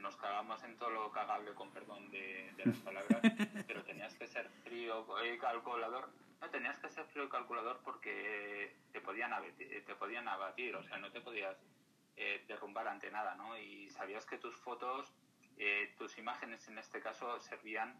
nos 0.01 0.15
cagamos 0.15 0.63
en 0.63 0.75
todo 0.77 0.89
lo 0.89 1.11
cagable, 1.11 1.53
con 1.53 1.71
perdón 1.71 2.09
de, 2.09 2.51
de 2.57 2.65
las 2.65 2.77
palabras, 2.77 3.21
pero 3.67 3.83
tenías 3.83 4.15
que 4.15 4.27
ser 4.27 4.49
frío 4.63 5.05
y 5.23 5.37
calculador. 5.37 6.09
No, 6.41 6.49
tenías 6.49 6.79
que 6.79 6.89
ser 6.89 7.05
frío 7.05 7.25
y 7.25 7.29
calculador 7.29 7.79
porque 7.83 8.75
te 8.91 8.99
podían, 8.99 9.31
abatir, 9.31 9.85
te 9.85 9.95
podían 9.95 10.27
abatir, 10.27 10.75
o 10.75 10.83
sea, 10.83 10.97
no 10.97 11.11
te 11.11 11.21
podías 11.21 11.55
eh, 12.17 12.43
derrumbar 12.47 12.87
ante 12.87 13.11
nada, 13.11 13.35
¿no? 13.35 13.57
Y 13.57 13.89
sabías 13.91 14.25
que 14.25 14.37
tus 14.37 14.55
fotos, 14.57 15.13
eh, 15.57 15.93
tus 15.97 16.17
imágenes 16.17 16.67
en 16.67 16.79
este 16.79 16.99
caso, 16.99 17.39
servían 17.39 17.95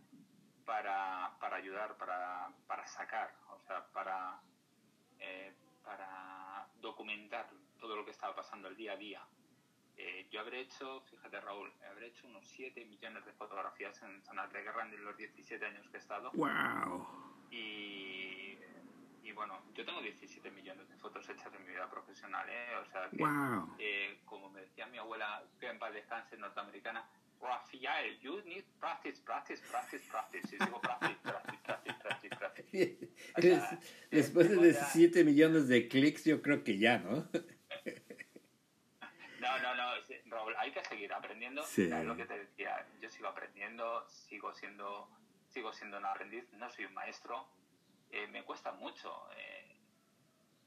para, 0.72 1.36
para 1.38 1.58
ayudar, 1.58 1.98
para, 1.98 2.50
para, 2.66 2.88
sacar, 2.88 3.36
o 3.50 3.60
sea, 3.60 3.86
para, 3.92 4.40
eh, 5.20 5.54
para 5.84 6.66
documentar 6.80 7.50
todo 7.78 7.98
lo 7.98 8.06
que 8.06 8.12
estaba 8.12 8.34
pasando 8.34 8.70
el 8.70 8.78
día 8.78 8.94
a 8.94 8.96
día. 8.96 9.22
yo 10.32 10.40
habré 10.40 10.62
hecho, 10.62 11.02
fíjate 11.10 11.42
Raúl, 11.42 11.70
habré 11.90 12.08
hecho 12.08 12.26
unos 12.26 12.46
7 12.48 12.86
millones 12.86 13.26
de 13.26 13.34
fotografías 13.34 14.02
en 14.04 14.24
zonas 14.24 14.50
de 14.54 14.64
guerra 14.64 14.84
en 14.86 15.04
los 15.04 15.18
17 15.18 15.66
años 15.66 15.90
que 15.90 15.98
he 15.98 16.00
estado. 16.00 16.32
¡Wow! 16.34 17.06
Y 17.52 18.58
y 19.24 19.34
bueno, 19.34 19.62
yo 19.74 19.86
tengo 19.86 20.02
17 20.02 20.52
millones 20.52 20.90
de 20.90 20.98
fotos 20.98 21.28
hechas 21.30 21.54
en 21.54 21.66
mi 21.66 21.72
vida 21.72 21.90
profesional, 21.90 22.48
¿eh? 22.50 22.76
O 22.82 22.86
sea, 22.92 23.10
que, 23.10 23.24
eh, 23.80 24.20
como 24.26 24.50
me 24.50 24.62
decía 24.62 24.88
mi 24.88 24.98
abuela, 24.98 25.44
que 25.60 25.68
en 25.68 25.80
paz 25.80 25.94
descanse, 25.94 26.38
norteamericana, 26.38 27.06
Rafael, 27.42 28.18
you 28.22 28.42
need 28.46 28.64
practice, 28.80 29.20
practice, 29.26 29.62
practice, 29.70 30.04
practice. 30.10 30.56
Y 30.56 30.58
digo 30.64 30.80
practice, 30.80 31.18
practice, 31.24 31.60
practice, 31.64 31.96
practice, 32.02 32.36
practice. 32.36 33.78
Después 34.12 34.50
de 34.50 34.58
17 34.58 35.24
millones 35.24 35.68
de 35.68 35.88
clics, 35.88 36.26
yo 36.26 36.42
creo 36.42 36.64
que 36.64 36.78
ya, 36.78 37.00
¿no? 37.00 37.28
No, 39.42 39.60
no, 39.60 39.74
no, 39.74 39.92
Raúl, 40.28 40.54
hay 40.56 40.72
que 40.72 40.84
seguir 40.86 41.12
aprendiendo. 41.12 41.64
Sí. 41.64 41.90
Es 41.92 42.06
lo 42.06 42.16
que 42.16 42.26
te 42.26 42.38
decía, 42.38 42.86
yo 43.02 43.10
sigo 43.10 43.28
aprendiendo, 43.28 44.08
sigo 44.08 44.54
siendo, 44.54 45.10
sigo 45.48 45.74
siendo 45.74 45.98
un 45.98 46.06
aprendiz, 46.06 46.46
no 46.54 46.70
soy 46.70 46.86
un 46.86 46.94
maestro, 46.94 47.48
eh, 48.12 48.28
me 48.28 48.44
cuesta 48.44 48.72
mucho 48.74 49.12
eh, 49.36 49.61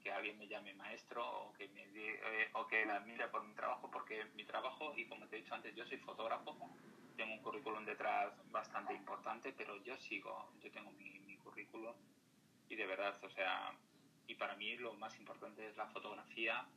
que 0.05 0.11
alguien 0.11 0.37
me 0.37 0.47
llame 0.47 0.71
maestro 0.75 1.25
o 1.25 1.53
que 1.53 1.67
me 1.69 1.81
eh, 1.95 2.49
o 2.53 2.67
que 2.67 2.85
me 2.85 2.93
admire 2.93 3.27
por 3.29 3.43
mi 3.43 3.55
trabajo, 3.55 3.89
porque 3.89 4.23
mi 4.35 4.45
trabajo, 4.45 4.93
y 4.95 5.07
como 5.07 5.27
te 5.27 5.35
he 5.35 5.41
dicho 5.41 5.55
antes, 5.55 5.73
yo 5.73 5.83
soy 5.83 5.97
fotógrafo, 5.97 6.55
tengo 7.17 7.33
un 7.33 7.41
currículum 7.41 7.83
detrás 7.83 8.31
bastante 8.51 8.93
importante, 8.93 9.51
pero 9.57 9.83
yo 9.83 9.97
sigo, 9.97 10.51
yo 10.61 10.71
tengo 10.71 10.91
mi, 10.91 11.09
mi 11.21 11.37
currículum 11.37 11.95
y 12.69 12.75
de 12.75 12.85
verdad, 12.85 13.19
o 13.23 13.29
sea, 13.31 13.73
y 14.27 14.35
para 14.35 14.55
mí 14.55 14.77
lo 14.77 14.93
más 14.93 15.17
importante 15.17 15.67
es 15.67 15.75
la 15.75 15.87
fotografía, 15.87 16.67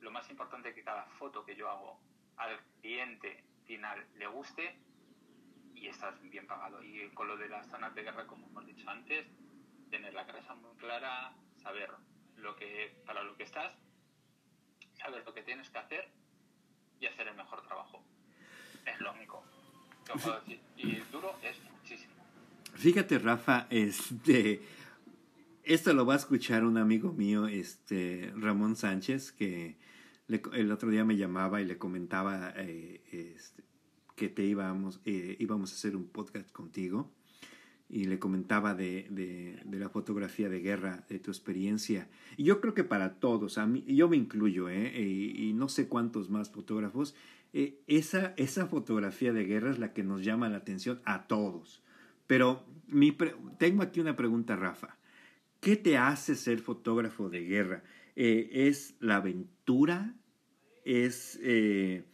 lo 0.00 0.10
más 0.10 0.28
importante 0.28 0.68
es 0.68 0.74
que 0.74 0.84
cada 0.84 1.06
foto 1.18 1.46
que 1.46 1.56
yo 1.56 1.66
hago 1.70 1.98
al 2.36 2.60
cliente 2.82 3.42
final 3.64 4.06
le 4.16 4.26
guste 4.26 4.76
y 5.74 5.88
estás 5.88 6.20
bien 6.20 6.46
pagado. 6.46 6.82
Y 6.82 7.08
con 7.14 7.26
lo 7.26 7.38
de 7.38 7.48
las 7.48 7.66
zonas 7.68 7.94
de 7.94 8.02
guerra, 8.02 8.26
como 8.26 8.48
hemos 8.48 8.66
dicho 8.66 8.90
antes, 8.90 9.26
tener 9.90 10.12
la 10.12 10.26
cabeza 10.26 10.54
muy 10.56 10.76
clara, 10.76 11.32
saber 11.56 11.90
lo 12.42 12.56
que, 12.56 13.02
para 13.06 13.22
lo 13.22 13.36
que 13.36 13.44
estás, 13.44 13.72
saber 14.94 15.22
lo 15.24 15.34
que 15.34 15.42
tienes 15.42 15.70
que 15.70 15.78
hacer 15.78 16.08
y 17.00 17.06
hacer 17.06 17.28
el 17.28 17.36
mejor 17.36 17.62
trabajo. 17.62 18.02
Es 18.86 19.00
lo 19.00 19.12
único. 19.12 19.42
Y 20.76 20.96
duro 21.12 21.36
es 21.42 21.56
muchísimo. 21.70 22.14
Fíjate, 22.74 23.18
Rafa, 23.18 23.66
este, 23.70 24.62
esto 25.62 25.92
lo 25.92 26.06
va 26.06 26.14
a 26.14 26.16
escuchar 26.16 26.64
un 26.64 26.78
amigo 26.78 27.12
mío, 27.12 27.46
este, 27.46 28.32
Ramón 28.34 28.76
Sánchez, 28.76 29.32
que 29.32 29.76
el 30.28 30.72
otro 30.72 30.90
día 30.90 31.04
me 31.04 31.16
llamaba 31.16 31.60
y 31.60 31.64
le 31.64 31.78
comentaba 31.78 32.52
eh, 32.56 33.02
este, 33.12 33.64
que 34.16 34.28
te 34.28 34.42
íbamos, 34.44 35.00
eh, 35.04 35.36
íbamos 35.38 35.72
a 35.72 35.74
hacer 35.74 35.96
un 35.96 36.08
podcast 36.08 36.50
contigo 36.52 37.10
y 37.90 38.04
le 38.04 38.18
comentaba 38.18 38.74
de, 38.74 39.06
de, 39.10 39.78
la 39.78 39.88
fotografía 39.88 40.48
de 40.48 40.60
guerra, 40.60 41.04
de 41.08 41.18
tu 41.18 41.30
experiencia. 41.30 42.08
Y 42.36 42.44
yo 42.44 42.60
creo 42.60 42.72
que 42.72 42.84
para 42.84 43.14
todos, 43.14 43.58
a 43.58 43.66
mí, 43.66 43.84
yo 43.86 44.08
me 44.08 44.16
incluyo, 44.16 44.68
¿eh? 44.68 45.00
y, 45.00 45.52
no 45.54 45.68
sé 45.68 45.88
cuántos 45.88 46.30
más 46.30 46.50
fotógrafos, 46.50 47.14
eh, 47.52 47.80
esa, 47.88 48.32
esa 48.36 48.66
fotografía 48.66 49.32
de 49.32 49.44
guerra 49.44 49.70
es 49.70 49.78
la 49.78 49.92
que 49.92 50.04
nos 50.04 50.24
llama 50.24 50.48
la 50.48 50.58
atención 50.58 51.00
a 51.04 51.26
todos. 51.26 51.82
Pero 52.28 52.64
mi 52.86 53.16
tengo 53.58 53.82
aquí 53.82 54.00
una 54.00 54.16
pregunta, 54.16 54.54
Rafa. 54.54 54.96
¿Qué 55.60 55.76
te 55.76 55.98
hace 55.98 56.36
ser 56.36 56.60
fotógrafo 56.60 57.28
de 57.28 57.40
guerra? 57.40 57.82
Eh, 58.14 58.48
¿Es 58.68 58.94
la 59.00 59.16
aventura? 59.16 60.14
¿Es 60.84 61.38
eh, 61.42 62.04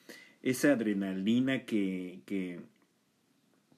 esa 0.42 0.72
adrenalina 0.72 1.64
que, 1.64 2.22
que 2.24 2.60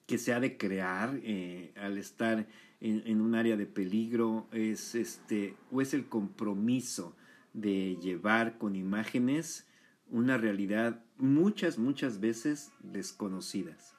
que 0.09 0.17
se 0.17 0.33
ha 0.33 0.39
de 0.39 0.57
crear 0.57 1.19
eh, 1.21 1.71
al 1.75 1.99
estar 1.99 2.47
en, 2.81 3.03
en, 3.05 3.21
un 3.21 3.35
área 3.35 3.55
de 3.55 3.67
peligro 3.67 4.47
es 4.51 4.95
este 4.95 5.55
o 5.71 5.81
es 5.81 5.93
el 5.93 6.09
compromiso 6.09 7.15
de 7.53 7.95
llevar 7.97 8.57
con 8.57 8.75
imágenes 8.75 9.69
una 10.07 10.35
realidad 10.39 11.03
muchas 11.17 11.77
muchas 11.77 12.19
veces 12.19 12.73
desconocidas. 12.79 13.95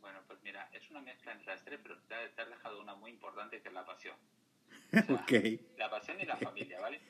Bueno 0.00 0.20
pues 0.28 0.38
mira 0.44 0.70
es 0.72 0.88
una 0.88 1.00
mezcla 1.00 1.32
entre 1.32 1.48
las 1.48 1.64
tres 1.64 1.80
pero 1.82 1.98
te, 2.02 2.14
te 2.36 2.40
has 2.40 2.50
dejado 2.50 2.80
una 2.80 2.94
muy 2.94 3.10
importante 3.10 3.60
que 3.60 3.68
es 3.68 3.74
la 3.74 3.84
pasión. 3.84 4.14
O 4.92 5.06
sea, 5.06 5.16
okay. 5.16 5.60
la 5.76 5.90
pasión 5.90 6.20
y 6.20 6.24
la 6.24 6.36
familia 6.36 6.80
vale 6.80 7.00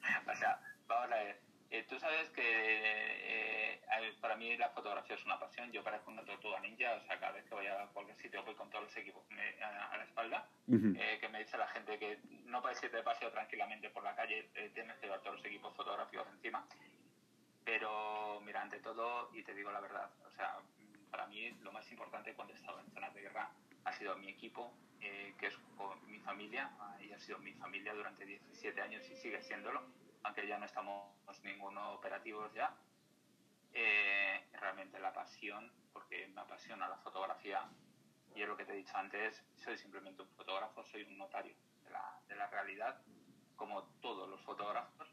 o 0.32 0.34
sea 0.34 0.62
vamos 0.88 1.12
a 1.12 1.16
ver. 1.16 1.49
Eh, 1.72 1.86
tú 1.88 2.00
sabes 2.00 2.28
que 2.30 2.42
eh, 2.42 3.80
para 4.20 4.34
mí 4.36 4.56
la 4.56 4.70
fotografía 4.70 5.14
es 5.14 5.24
una 5.24 5.38
pasión. 5.38 5.70
Yo 5.70 5.84
parezco 5.84 6.10
una 6.10 6.24
tortuga 6.24 6.58
ninja, 6.58 6.94
o 6.94 7.06
sea, 7.06 7.20
cada 7.20 7.32
vez 7.32 7.44
que 7.44 7.54
voy 7.54 7.66
a 7.68 7.86
cualquier 7.92 8.16
sitio 8.16 8.42
voy 8.42 8.56
con 8.56 8.68
todos 8.70 8.84
los 8.84 8.96
equipos 8.96 9.22
a, 9.62 9.96
la 9.96 10.04
espalda. 10.04 10.48
Eh, 10.68 11.18
que 11.20 11.28
me 11.28 11.38
dice 11.38 11.56
la 11.56 11.68
gente 11.68 11.98
que 11.98 12.18
no 12.46 12.60
puedes 12.60 12.82
ir 12.82 12.90
de 12.90 13.02
paseo 13.02 13.30
tranquilamente 13.30 13.88
por 13.90 14.02
la 14.02 14.16
calle, 14.16 14.50
tienes 14.74 14.96
que 14.96 15.06
llevar 15.06 15.20
todos 15.20 15.36
los 15.36 15.44
equipos 15.44 15.74
fotográficos 15.76 16.26
encima. 16.32 16.66
Pero, 17.64 18.40
mira, 18.44 18.62
ante 18.62 18.80
todo, 18.80 19.30
y 19.32 19.42
te 19.44 19.54
digo 19.54 19.70
la 19.70 19.80
verdad, 19.80 20.10
o 20.26 20.30
sea, 20.30 20.58
para 21.10 21.26
mí 21.26 21.50
lo 21.62 21.70
más 21.70 21.88
importante 21.92 22.34
cuando 22.34 22.54
he 22.54 22.56
estado 22.56 22.80
en 22.80 22.90
zonas 22.92 23.14
de 23.14 23.22
guerra 23.22 23.50
ha 23.84 23.92
sido 23.92 24.16
mi 24.16 24.28
equipo, 24.28 24.72
que 24.98 25.46
es 25.46 25.58
mi 26.06 26.18
familia, 26.18 26.70
y 27.00 27.12
ha 27.12 27.18
sido 27.18 27.38
mi 27.38 27.52
familia 27.52 27.94
durante 27.94 28.24
17 28.24 28.80
años 28.80 29.08
y 29.08 29.16
sigue 29.16 29.40
siéndolo 29.42 29.82
aunque 30.22 30.46
ya 30.46 30.58
no 30.58 30.66
estamos 30.66 31.10
ninguno 31.42 31.92
operativos 31.92 32.52
ya, 32.52 32.74
eh, 33.72 34.48
realmente 34.52 34.98
la 34.98 35.12
pasión, 35.12 35.72
porque 35.92 36.28
me 36.28 36.40
apasiona 36.40 36.88
la 36.88 36.98
fotografía, 36.98 37.68
y 38.34 38.42
es 38.42 38.48
lo 38.48 38.56
que 38.56 38.64
te 38.64 38.72
he 38.72 38.76
dicho 38.76 38.96
antes, 38.96 39.44
soy 39.56 39.76
simplemente 39.76 40.22
un 40.22 40.28
fotógrafo, 40.30 40.84
soy 40.84 41.02
un 41.02 41.18
notario 41.18 41.54
de 41.84 41.90
la, 41.90 42.20
de 42.28 42.36
la 42.36 42.46
realidad, 42.48 43.00
como 43.56 43.84
todos 44.00 44.28
los 44.28 44.40
fotógrafos, 44.42 45.08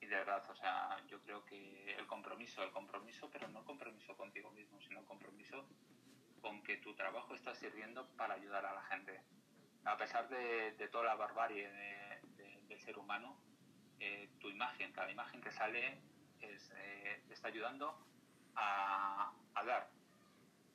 y 0.00 0.06
de 0.06 0.16
verdad, 0.16 0.48
o 0.48 0.54
sea, 0.54 0.96
yo 1.08 1.20
creo 1.22 1.44
que 1.44 1.94
el 1.96 2.06
compromiso, 2.06 2.62
el 2.62 2.70
compromiso, 2.70 3.28
pero 3.30 3.48
no 3.48 3.60
el 3.60 3.64
compromiso 3.64 4.16
contigo 4.16 4.50
mismo, 4.52 4.80
sino 4.80 5.00
el 5.00 5.06
compromiso 5.06 5.66
con 6.40 6.62
que 6.62 6.76
tu 6.76 6.94
trabajo 6.94 7.34
está 7.34 7.54
sirviendo 7.54 8.06
para 8.16 8.34
ayudar 8.34 8.64
a 8.64 8.74
la 8.74 8.82
gente. 8.82 9.20
A 9.84 9.96
pesar 9.96 10.28
de, 10.28 10.88
toda 10.92 11.04
la 11.04 11.14
barbarie 11.16 11.68
del 12.68 12.80
ser 12.80 12.98
humano, 12.98 13.36
eh, 14.00 14.28
tu 14.40 14.48
imagen, 14.48 14.92
cada 14.92 15.10
imagen 15.10 15.40
que 15.40 15.50
sale 15.50 15.98
es, 16.40 16.72
eh, 16.76 17.22
está 17.30 17.48
ayudando 17.48 17.98
a, 18.54 19.32
dar 19.66 19.90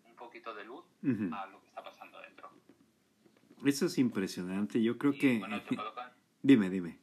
un 0.06 0.16
poquito 0.16 0.54
de 0.54 0.66
luz 0.66 0.86
a 1.32 1.48
lo 1.48 1.62
que 1.62 1.68
está 1.68 1.84
pasando 1.84 2.20
dentro. 2.22 2.52
Eso 3.66 3.86
es 3.86 3.98
impresionante. 3.98 4.82
Yo 4.84 4.98
creo 4.98 5.14
que... 5.14 5.42
dime, 6.42 6.70
dime. 6.70 7.00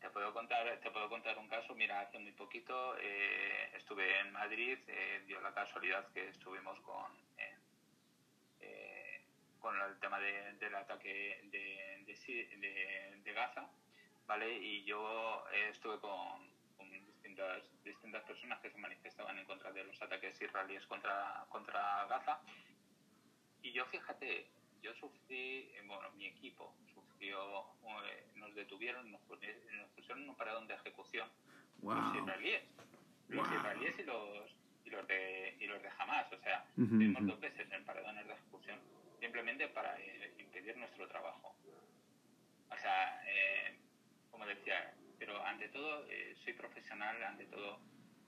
Te 0.00 0.08
puedo, 0.10 0.32
contar, 0.32 0.80
te 0.80 0.90
puedo 0.90 1.08
contar 1.08 1.38
un 1.38 1.48
caso. 1.48 1.74
Mira, 1.74 2.00
hace 2.00 2.18
muy 2.18 2.32
poquito 2.32 2.96
eh, 2.98 3.70
estuve 3.76 4.20
en 4.20 4.32
Madrid, 4.32 4.78
dio 5.26 5.40
la 5.42 5.52
casualidad 5.52 6.08
que 6.12 6.28
estuvimos 6.28 6.80
con, 6.80 7.12
con 9.58 9.76
el 9.80 9.98
tema 9.98 10.18
del 10.18 10.74
ataque 10.74 11.40
de, 11.50 12.04
de, 12.06 13.20
de 13.22 13.32
Gaza 13.32 13.68
¿vale? 14.26 14.58
Y 14.58 14.84
yo 14.84 15.44
eh, 15.52 15.68
estuve 15.70 15.98
con, 16.00 16.50
distintas, 16.90 17.62
distintas 17.84 18.22
personas 18.24 18.60
que 18.60 18.70
se 18.70 18.78
manifestaban 18.78 19.38
en 19.38 19.44
contra 19.44 19.72
de 19.72 19.84
los 19.84 20.00
ataques 20.00 20.40
israelíes 20.40 20.86
contra, 20.86 21.46
contra 21.48 22.06
Gaza. 22.06 22.40
Y 23.62 23.72
yo, 23.72 23.84
fíjate, 23.86 24.48
yo 24.82 24.94
sufrí, 24.94 25.70
eh, 25.74 25.82
bueno, 25.86 26.10
mi 26.12 26.26
equipo 26.26 26.74
sufrió, 26.94 27.64
eh, 28.06 28.26
nos 28.36 28.54
detuvieron, 28.54 29.10
nos, 29.10 29.20
pusieron 29.22 30.22
en 30.22 30.28
un 30.28 30.36
paradón 30.36 30.66
de 30.66 30.74
ejecución 30.74 31.28
los 31.82 32.14
israelíes. 32.16 32.62
Los 33.28 33.50
israelíes 33.50 33.98
y 33.98 34.02
los, 34.04 34.56
y 34.84 34.90
los, 34.90 35.06
de, 35.08 35.56
y 35.58 35.66
los 35.66 35.82
de 35.82 35.88
Hamas. 35.98 36.32
O 36.32 36.38
sea, 36.38 36.64
uh 36.76 37.26
dos 37.26 37.40
veces 37.40 37.70
en 37.72 37.84
paradones 37.84 38.26
de 38.26 38.34
ejecución 38.34 38.78
simplemente 39.20 39.68
para 39.68 39.96
impedir 40.38 40.76
nuestro 40.76 41.08
trabajo. 41.08 41.54
O 42.70 42.76
sea, 42.76 43.22
eh, 43.26 43.76
como 44.30 44.46
decía, 44.46 44.94
pero 45.18 45.44
ante 45.44 45.65
todo 45.76 46.04
eh, 46.08 46.34
soy 46.42 46.54
profesional, 46.54 47.22
ante 47.22 47.44
todo 47.46 47.78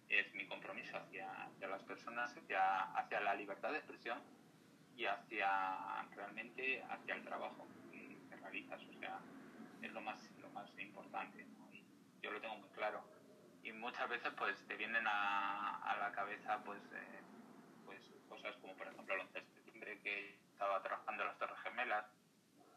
es 0.08 0.32
mi 0.34 0.46
compromiso 0.46 0.96
hacia, 0.96 1.28
las 1.60 1.82
personas, 1.82 2.34
hacia, 2.36 2.82
hacia, 2.92 3.20
la 3.20 3.34
libertad 3.34 3.72
de 3.72 3.78
expresión 3.78 4.22
y 4.96 5.04
hacia 5.04 6.06
realmente 6.14 6.82
hacia 6.88 7.14
el 7.14 7.24
trabajo 7.24 7.66
que 7.90 8.36
realizas. 8.36 8.82
O 8.82 8.98
sea, 8.98 9.20
es 9.82 9.92
lo 9.92 10.00
más, 10.00 10.30
lo 10.40 10.48
más 10.50 10.70
importante. 10.78 11.46
yo 12.22 12.30
lo 12.30 12.40
tengo 12.40 12.56
muy 12.56 12.68
claro. 12.70 13.02
Y 13.62 13.72
muchas 13.72 14.08
veces 14.08 14.32
pues 14.36 14.66
te 14.66 14.76
vienen 14.76 15.06
a, 15.06 15.76
a 15.82 15.96
la 15.98 16.12
cabeza 16.12 16.62
pues, 16.64 16.80
eh, 16.92 17.20
pues 17.84 18.00
cosas 18.28 18.56
como 18.56 18.74
por 18.76 18.88
ejemplo 18.88 19.14
el 19.14 19.20
11 19.20 19.40
de 19.40 19.46
septiembre 19.46 20.00
que 20.02 20.38
estaba 20.52 20.82
trabajando 20.82 21.22
en 21.22 21.28
las 21.28 21.38
Torres 21.38 21.58
Gemelas 21.60 22.06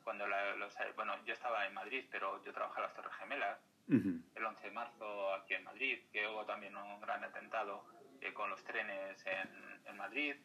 cuando 0.04 0.28
los, 0.28 0.74
bueno, 0.96 1.14
yo 1.26 1.34
estaba 1.34 1.66
en 1.68 1.74
Madrid, 1.74 2.06
pero 2.10 2.44
yo 2.44 2.52
trabajaba 2.52 2.88
en 2.88 2.90
las 2.90 2.96
Torres 2.96 3.14
Gemelas, 3.20 3.60
el 3.88 4.46
11 4.46 4.64
de 4.64 4.72
marzo 4.72 5.34
aquí 5.34 5.54
en 5.54 5.64
Madrid, 5.64 6.00
que 6.12 6.28
hubo 6.28 6.46
también 6.46 6.76
un 6.76 7.02
gran 7.02 7.24
atentado 7.24 7.84
eh, 8.22 8.34
con 8.34 8.50
los 8.50 8.64
trenes 8.64 9.26
en, 9.26 9.82
en 9.86 9.98
Madrid. 9.98 10.36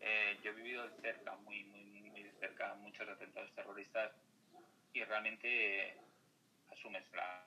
Eh, 0.00 0.38
yo 0.42 0.50
he 0.50 0.54
vivido 0.54 0.88
de 0.88 1.00
cerca, 1.00 1.36
muy, 1.36 1.64
muy, 1.64 2.02
muy 2.02 2.22
de 2.22 2.32
cerca, 2.32 2.74
muchos 2.74 3.08
atentados 3.08 3.52
terroristas 3.54 4.12
y 4.92 5.04
realmente 5.04 5.96
asumes 6.70 7.04
la, 7.12 7.46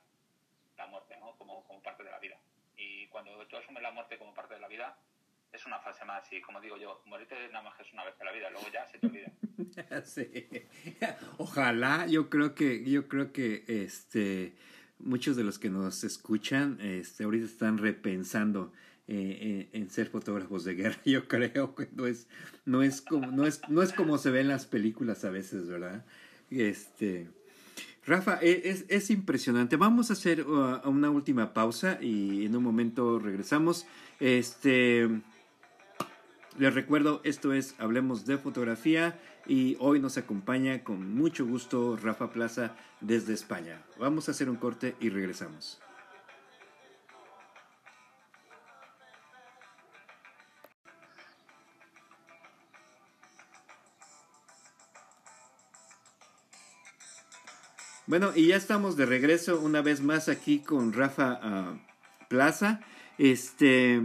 la 0.78 0.88
muerte 0.88 1.18
¿no? 1.20 1.36
como, 1.38 1.66
como 1.68 1.82
parte 1.82 2.04
de 2.04 2.12
la 2.12 2.20
vida. 2.20 2.38
Y 2.78 3.08
cuando 3.08 3.46
tú 3.48 3.58
asumes 3.58 3.84
la 3.84 3.92
muerte 3.92 4.18
como 4.18 4.34
parte 4.34 4.56
de 4.56 4.62
la 4.62 4.68
vida, 4.68 4.98
es 5.52 5.66
una 5.66 5.80
fase 5.80 6.06
más. 6.06 6.32
Y 6.32 6.42
como 6.42 6.62
digo 6.62 6.78
yo, 6.78 7.02
morirte 7.06 7.36
nada 7.50 7.64
más 7.64 7.80
es 7.80 7.92
una 7.94 8.04
vez 8.04 8.16
en 8.20 8.26
la 8.26 8.32
vida, 8.32 8.50
luego 8.50 8.68
ya 8.72 8.86
se 8.88 9.00
te 9.00 9.08
olvida. 9.08 9.32
Ojalá, 11.38 12.08
yo 12.08 12.30
creo 12.30 12.56
que, 12.56 12.84
yo 12.90 13.08
creo 13.08 13.32
que 13.32 13.64
este 13.68 14.56
muchos 15.00 15.36
de 15.36 15.44
los 15.44 15.60
que 15.60 15.70
nos 15.70 16.04
escuchan 16.04 16.80
este, 16.82 17.24
ahorita 17.24 17.46
están 17.46 17.78
repensando 17.78 18.72
eh, 19.08 19.70
en, 19.72 19.90
ser 19.90 20.08
fotógrafos 20.08 20.64
de 20.64 20.76
guerra. 20.76 21.00
Yo 21.06 21.28
creo 21.28 21.76
que 21.76 21.88
no 21.96 22.08
es, 22.08 22.28
no 22.66 22.82
es 22.82 23.02
como, 23.02 23.28
no 23.28 23.46
es, 23.46 23.62
no 23.70 23.82
es 23.84 23.94
como 23.94 24.18
se 24.18 24.32
ve 24.32 24.42
en 24.42 24.48
las 24.48 24.66
películas 24.66 25.24
a 25.26 25.30
veces, 25.30 25.68
¿verdad? 25.68 26.06
Este, 26.50 27.28
Rafa, 28.06 28.40
e, 28.42 28.70
es, 28.70 28.86
es 28.88 29.10
impresionante. 29.10 29.76
Vamos 29.78 30.10
a 30.10 30.14
hacer 30.14 30.48
uh, 30.48 30.82
una 30.90 31.10
última 31.10 31.54
pausa 31.54 32.00
y 32.02 32.46
en 32.46 32.56
un 32.56 32.64
momento 32.64 33.20
regresamos. 33.20 33.86
Este, 34.20 35.08
les 36.58 36.74
recuerdo, 36.74 37.22
esto 37.24 37.54
es 37.54 37.76
Hablemos 37.80 38.26
de 38.26 38.38
Fotografía 38.38 39.20
y 39.48 39.78
hoy 39.80 40.00
nos 40.00 40.18
acompaña 40.18 40.84
con 40.84 41.16
mucho 41.16 41.46
gusto 41.46 41.98
Rafa 41.98 42.32
Plaza 42.32 42.76
desde 43.02 43.34
España. 43.34 43.82
Vamos 44.00 44.28
a 44.28 44.32
hacer 44.32 44.50
un 44.50 44.56
corte 44.56 44.96
y 45.00 45.10
regresamos. 45.10 45.80
Bueno, 58.08 58.34
y 58.36 58.48
ya 58.48 58.56
estamos 58.56 58.98
de 58.98 59.08
regreso 59.08 59.60
una 59.60 59.82
vez 59.82 60.02
más 60.02 60.30
aquí 60.30 60.60
con 60.60 60.94
Rafa 60.94 61.40
ah, 61.42 61.74
Plaza. 62.30 62.82
Este, 63.18 64.00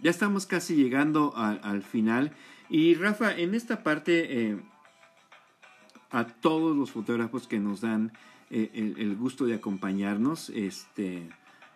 ya 0.00 0.10
estamos 0.10 0.46
casi 0.46 0.74
llegando 0.76 1.34
al 1.36 1.82
final. 1.82 2.32
Y 2.70 2.94
Rafa, 2.94 3.36
en 3.36 3.54
esta 3.54 3.82
parte, 3.82 4.50
eh, 4.50 4.60
a 6.10 6.26
todos 6.26 6.76
los 6.76 6.90
fotógrafos 6.90 7.46
que 7.46 7.58
nos 7.58 7.80
dan 7.80 8.12
eh, 8.50 8.94
el, 8.96 9.16
gusto 9.16 9.46
de 9.46 9.54
acompañarnos, 9.54 10.50
este, 10.50 11.28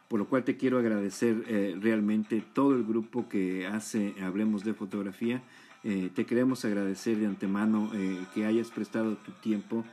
por 0.09 0.19
lo 0.19 0.29
cual 0.29 0.45
te 0.45 0.57
quiero 0.57 0.79
agradecer 0.79 1.45
eh, 1.49 1.77
realmente 1.81 2.43
todo 2.53 2.75
el 2.75 2.85
grupo 2.85 3.29
que 3.29 3.67
hace 3.67 4.15
Hablemos 4.23 4.65
de 4.65 4.75
Fotografía. 4.75 5.43
te 5.83 6.27
queremos 6.27 6.65
agradecer 6.65 7.17
de 7.17 7.27
antemano 7.27 7.91
que 8.33 8.47
hayas 8.47 8.71
prestado 8.71 9.17
tu 9.17 9.33
tiempo 9.33 9.85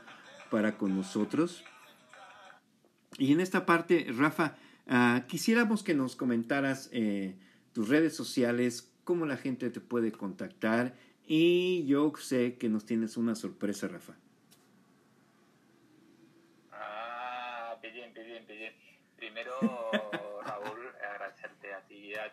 para 0.48 0.78
con 0.78 0.94
nosotros. 0.94 1.64
Y 3.18 3.32
en 3.32 3.40
esta 3.40 3.66
parte, 3.66 4.06
Rafa, 4.16 4.54
ah, 4.86 5.24
quisiéramos 5.26 5.82
que 5.82 5.94
nos 5.94 6.14
comentaras 6.14 6.90
tus 7.72 7.88
redes 7.88 8.14
sociales, 8.14 8.89
cómo 9.10 9.26
la 9.26 9.36
gente 9.36 9.70
te 9.70 9.80
puede 9.80 10.12
contactar 10.12 10.94
y 11.26 11.84
yo 11.86 12.12
sé 12.16 12.56
que 12.58 12.68
nos 12.68 12.86
tienes 12.86 13.16
una 13.16 13.34
sorpresa, 13.34 13.88
Rafa. 13.88 14.14
Ah, 16.70 17.76
bien, 17.82 18.14
bien, 18.14 18.46
bien. 18.46 18.72
Primero, 19.16 19.50
Raúl, 20.46 20.92
agradecerte 21.12 21.74
a 21.74 21.80
ti 21.88 21.96
y 21.96 22.14
a, 22.14 22.32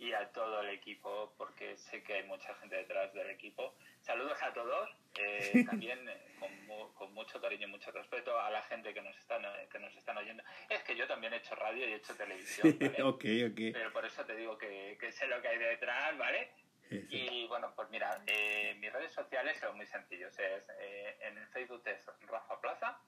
y 0.00 0.14
a 0.14 0.32
todo 0.32 0.62
el 0.62 0.70
equipo, 0.70 1.34
porque 1.36 1.76
sé 1.76 2.02
que 2.02 2.14
hay 2.14 2.24
mucha 2.24 2.54
gente 2.54 2.74
detrás 2.74 3.12
del 3.12 3.28
equipo. 3.30 3.76
Saludos 4.00 4.42
a 4.42 4.52
todos, 4.52 4.90
eh, 5.18 5.64
también 5.70 6.08
eh, 6.08 6.16
con, 6.40 6.92
con, 6.94 7.12
mucho 7.12 7.40
cariño 7.40 7.68
y 7.68 7.70
mucho 7.70 7.90
respeto 7.90 8.40
a 8.40 8.50
la 8.50 8.62
gente 8.62 8.94
que 8.94 9.02
nos 9.02 9.16
están 9.18 9.42
que 9.70 9.78
nos 9.78 9.94
están 9.94 10.16
oyendo. 10.16 10.42
Es 10.70 10.82
que 10.84 10.96
yo 10.96 11.06
también 11.06 11.34
he 11.34 11.36
hecho 11.36 11.54
radio 11.54 11.86
y 11.86 11.92
he 11.92 11.96
hecho 11.96 12.16
televisión, 12.16 12.76
¿vale? 12.80 13.02
ok, 13.02 13.24
ok. 13.50 13.60
Pero 13.74 13.92
por 13.92 14.06
eso 14.06 14.24
te 14.24 14.34
digo 14.34 14.56
que, 14.56 14.96
que 14.98 15.12
sé 15.12 15.26
lo 15.26 15.40
que 15.42 15.48
hay 15.48 15.58
detrás, 15.58 16.16
¿vale? 16.16 16.50
Y 16.90 17.46
bueno, 17.46 17.72
pues 17.76 17.88
mira, 17.90 18.20
eh, 18.26 18.74
mis 18.80 18.92
redes 18.92 19.12
sociales 19.12 19.56
son 19.60 19.76
muy 19.76 19.86
sencillos. 19.86 20.36
Es, 20.38 20.68
eh, 20.80 21.18
en 21.20 21.38
el 21.38 21.46
Facebook 21.48 21.82
es 21.86 22.04
Rafa 22.26 22.60
Plaza, 22.60 22.98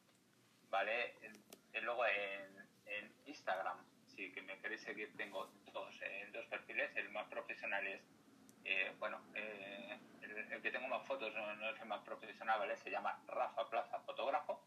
¿vale? 0.71 1.17
Y 1.75 1.81
luego 1.81 2.07
en, 2.07 2.69
en, 2.87 3.13
Instagram, 3.27 3.79
si 4.15 4.33
que 4.33 4.43
me 4.43 4.59
queréis 4.61 4.83
seguir, 4.83 5.15
tengo 5.17 5.51
dos, 5.73 6.01
eh, 6.03 6.29
dos 6.33 6.47
perfiles. 6.47 6.91
El 6.97 7.11
más 7.11 7.29
profesional 7.29 7.87
es, 7.87 8.01
eh, 8.65 8.93
bueno, 8.99 9.21
eh, 9.35 9.99
el, 10.23 10.53
el, 10.53 10.63
que 10.63 10.71
tengo 10.71 10.89
más 10.89 11.07
fotos 11.07 11.35
no, 11.35 11.55
no, 11.57 11.71
es 11.71 11.81
el 11.81 11.89
más 11.89 12.03
profesional, 12.03 12.59
¿vale? 12.59 12.77
Se 12.77 12.91
llama 12.91 13.23
Rafa 13.27 13.69
Plaza 13.69 14.01
Fotógrafo, 14.01 14.65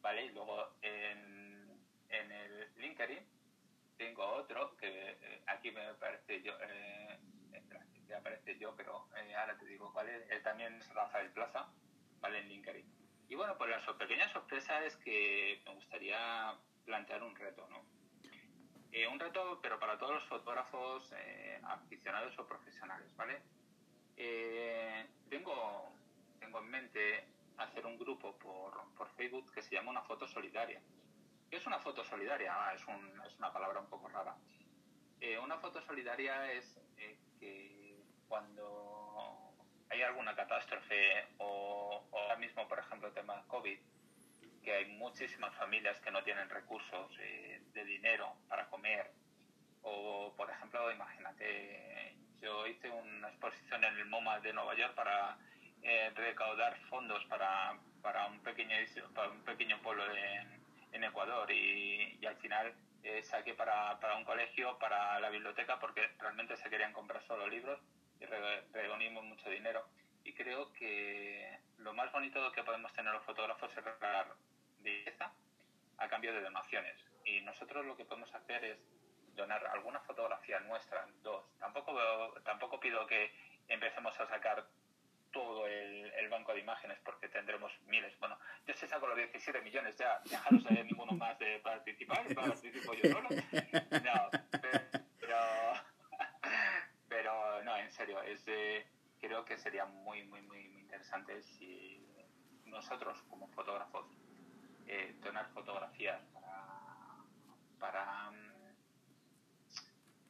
¿vale? 0.00 0.26
Y 0.26 0.30
luego 0.30 0.76
en, 0.82 1.68
en 2.08 2.32
el 2.32 2.68
LinkedIn 2.76 3.20
tengo 3.96 4.24
otro 4.24 4.76
que 4.76 5.42
aquí 5.46 5.70
me 5.70 5.94
parece 5.94 6.42
yo 6.42 6.54
aparece 8.14 8.58
yo, 8.58 8.74
pero 8.76 9.08
ahora 9.38 9.56
te 9.58 9.66
digo 9.66 9.92
cuál 9.92 10.08
es. 10.08 10.30
Él 10.30 10.42
también 10.42 10.74
es 10.74 10.88
Rafael 10.94 11.30
Plaza, 11.30 11.68
¿vale? 12.20 12.38
En 12.38 12.48
LinkedIn. 12.48 12.86
Y 13.28 13.34
bueno, 13.34 13.56
pues 13.56 13.70
la 13.70 13.98
pequeña 13.98 14.28
sorpresa 14.32 14.84
es 14.84 14.96
que 14.96 15.62
me 15.64 15.74
gustaría 15.74 16.54
plantear 16.84 17.22
un 17.22 17.34
reto, 17.34 17.66
¿no? 17.68 17.84
Un 18.94 19.18
reto, 19.18 19.58
pero 19.62 19.78
para 19.78 19.98
todos 19.98 20.14
los 20.14 20.24
fotógrafos 20.24 21.12
eh, 21.16 21.58
aficionados 21.64 22.38
o 22.38 22.46
profesionales, 22.46 23.08
¿vale? 23.16 23.40
Eh, 24.16 25.06
tengo, 25.30 25.92
tengo 26.38 26.58
en 26.58 26.70
mente 26.70 27.24
hacer 27.56 27.86
un 27.86 27.98
grupo 27.98 28.36
por, 28.38 28.94
por 28.94 29.08
Facebook 29.16 29.50
que 29.52 29.62
se 29.62 29.74
llama 29.74 29.90
Una 29.90 30.02
Foto 30.02 30.28
Solidaria. 30.28 30.80
¿Qué 31.50 31.56
es 31.56 31.66
una 31.66 31.78
foto 31.78 32.04
solidaria? 32.04 32.52
Ah, 32.54 32.74
es, 32.74 32.86
un, 32.86 33.22
es, 33.26 33.38
una 33.38 33.52
palabra 33.52 33.80
un 33.80 33.88
poco 33.88 34.08
rara. 34.08 34.36
Eh, 35.20 35.38
una 35.38 35.58
foto 35.58 35.80
solidaria 35.80 36.52
es 36.52 36.78
que 36.96 37.96
cuando 38.28 39.52
hay 39.88 40.02
alguna 40.02 40.34
catástrofe 40.34 41.28
o, 41.38 42.02
o, 42.10 42.18
ahora 42.18 42.36
mismo, 42.36 42.66
por 42.68 42.78
ejemplo, 42.78 43.08
el 43.08 43.14
tema 43.14 43.42
COVID, 43.48 43.78
que 44.62 44.72
hay 44.72 44.86
muchísimas 44.86 45.54
familias 45.56 46.00
que 46.00 46.10
no 46.10 46.22
tienen 46.22 46.48
recursos 46.48 47.10
eh, 47.18 47.60
de 47.72 47.84
dinero 47.84 48.36
para 48.48 48.66
comer, 48.68 49.10
o 49.82 50.32
por 50.36 50.50
ejemplo, 50.50 50.90
imagínate, 50.92 52.14
yo 52.40 52.66
hice 52.66 52.88
una 52.90 53.28
exposición 53.28 53.84
en 53.84 53.98
el 53.98 54.06
MoMA 54.06 54.40
de 54.40 54.52
Nueva 54.52 54.74
York 54.74 54.94
para 54.94 55.36
eh, 55.82 56.10
recaudar 56.14 56.78
fondos 56.88 57.24
para, 57.26 57.76
para, 58.02 58.26
un 58.26 58.40
pequeño, 58.40 58.76
para 59.14 59.30
un 59.30 59.42
pequeño 59.44 59.80
pueblo 59.82 60.04
de, 60.08 60.46
en 60.92 61.04
Ecuador 61.04 61.50
y, 61.50 62.18
y 62.20 62.26
al 62.26 62.36
final 62.36 62.72
eh, 63.02 63.22
saqué 63.24 63.54
para, 63.54 63.98
para 63.98 64.16
un 64.16 64.24
colegio, 64.24 64.78
para 64.78 65.18
la 65.18 65.30
biblioteca, 65.30 65.80
porque 65.80 66.06
realmente 66.20 66.56
se 66.56 66.70
querían 66.70 66.92
comprar 66.92 67.22
solo 67.24 67.48
libros 67.48 67.80
y 68.20 68.26
re, 68.26 68.62
reunimos 68.72 69.24
mucho 69.24 69.50
dinero. 69.50 69.84
Y 70.24 70.32
creo 70.34 70.72
que 70.72 71.58
lo 71.78 71.92
más 71.94 72.12
bonito 72.12 72.52
que 72.52 72.62
podemos 72.62 72.92
tener 72.92 73.12
los 73.12 73.24
fotógrafos 73.24 73.76
es 73.76 73.84
regalar 73.84 74.26
belleza 74.82 75.32
a 75.98 76.08
cambio 76.08 76.32
de 76.32 76.42
donaciones. 76.42 76.96
Y 77.24 77.40
nosotros 77.42 77.84
lo 77.86 77.96
que 77.96 78.04
podemos 78.04 78.34
hacer 78.34 78.64
es 78.64 78.78
donar 79.34 79.66
alguna 79.66 80.00
fotografía 80.00 80.60
nuestra, 80.60 81.06
dos. 81.22 81.44
Tampoco, 81.58 81.94
tampoco 82.44 82.80
pido 82.80 83.06
que 83.06 83.32
empecemos 83.68 84.18
a 84.20 84.26
sacar 84.26 84.66
todo 85.30 85.66
el, 85.66 86.12
el, 86.12 86.28
banco 86.28 86.52
de 86.52 86.60
imágenes 86.60 86.98
porque 87.02 87.28
tendremos 87.28 87.72
miles. 87.86 88.18
Bueno, 88.18 88.38
yo 88.66 88.74
se 88.74 88.86
saco 88.86 89.06
los 89.06 89.16
17 89.16 89.62
millones 89.62 89.96
ya, 89.96 90.20
dejaros 90.24 90.64
de 90.64 90.84
ninguno 90.84 91.12
más 91.12 91.38
de 91.38 91.58
participar, 91.60 92.22
participo 92.34 92.92
yo 92.94 93.10
solo. 93.10 93.28
No, 93.30 94.30
pero, 95.20 95.38
pero 97.08 97.64
no, 97.64 97.76
en 97.78 97.90
serio, 97.90 98.22
es, 98.22 98.46
eh, 98.46 98.86
creo 99.20 99.44
que 99.44 99.56
sería 99.56 99.86
muy, 99.86 100.22
muy, 100.24 100.42
muy, 100.42 100.68
muy 100.68 100.82
interesante 100.82 101.42
si 101.42 102.06
nosotros 102.66 103.22
como 103.30 103.48
fotógrafos 103.48 104.06
eh, 104.86 105.16
donar 105.22 105.48
fotografías 105.52 106.20
para, 106.32 107.16
para 107.78 108.32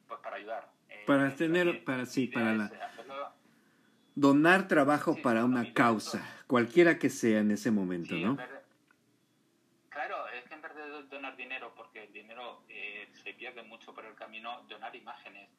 pues 0.07 0.19
para 0.21 0.35
ayudar. 0.35 0.69
Eh, 0.89 1.03
para 1.07 1.35
tener, 1.35 1.83
para 1.83 2.05
sí, 2.05 2.27
para 2.27 2.53
la... 2.53 2.65
Hacerlo, 2.65 3.33
donar 4.15 4.67
trabajo 4.67 5.15
sí, 5.15 5.21
para 5.21 5.45
una 5.45 5.73
causa, 5.73 6.21
cualquiera 6.47 6.99
que 6.99 7.09
sea 7.09 7.39
en 7.39 7.51
ese 7.51 7.71
momento, 7.71 8.15
sí, 8.15 8.23
¿no? 8.23 8.37
Claro, 9.89 10.27
es 10.29 10.43
que 10.45 10.53
en 10.53 10.61
vez 10.61 10.75
de 10.75 11.03
donar 11.03 11.35
dinero, 11.35 11.73
porque 11.75 12.03
el 12.03 12.13
dinero 12.13 12.63
eh, 12.69 13.09
se 13.23 13.33
pierde 13.33 13.63
mucho 13.63 13.93
por 13.93 14.05
el 14.05 14.15
camino, 14.15 14.63
donar 14.63 14.95
imágenes. 14.95 15.49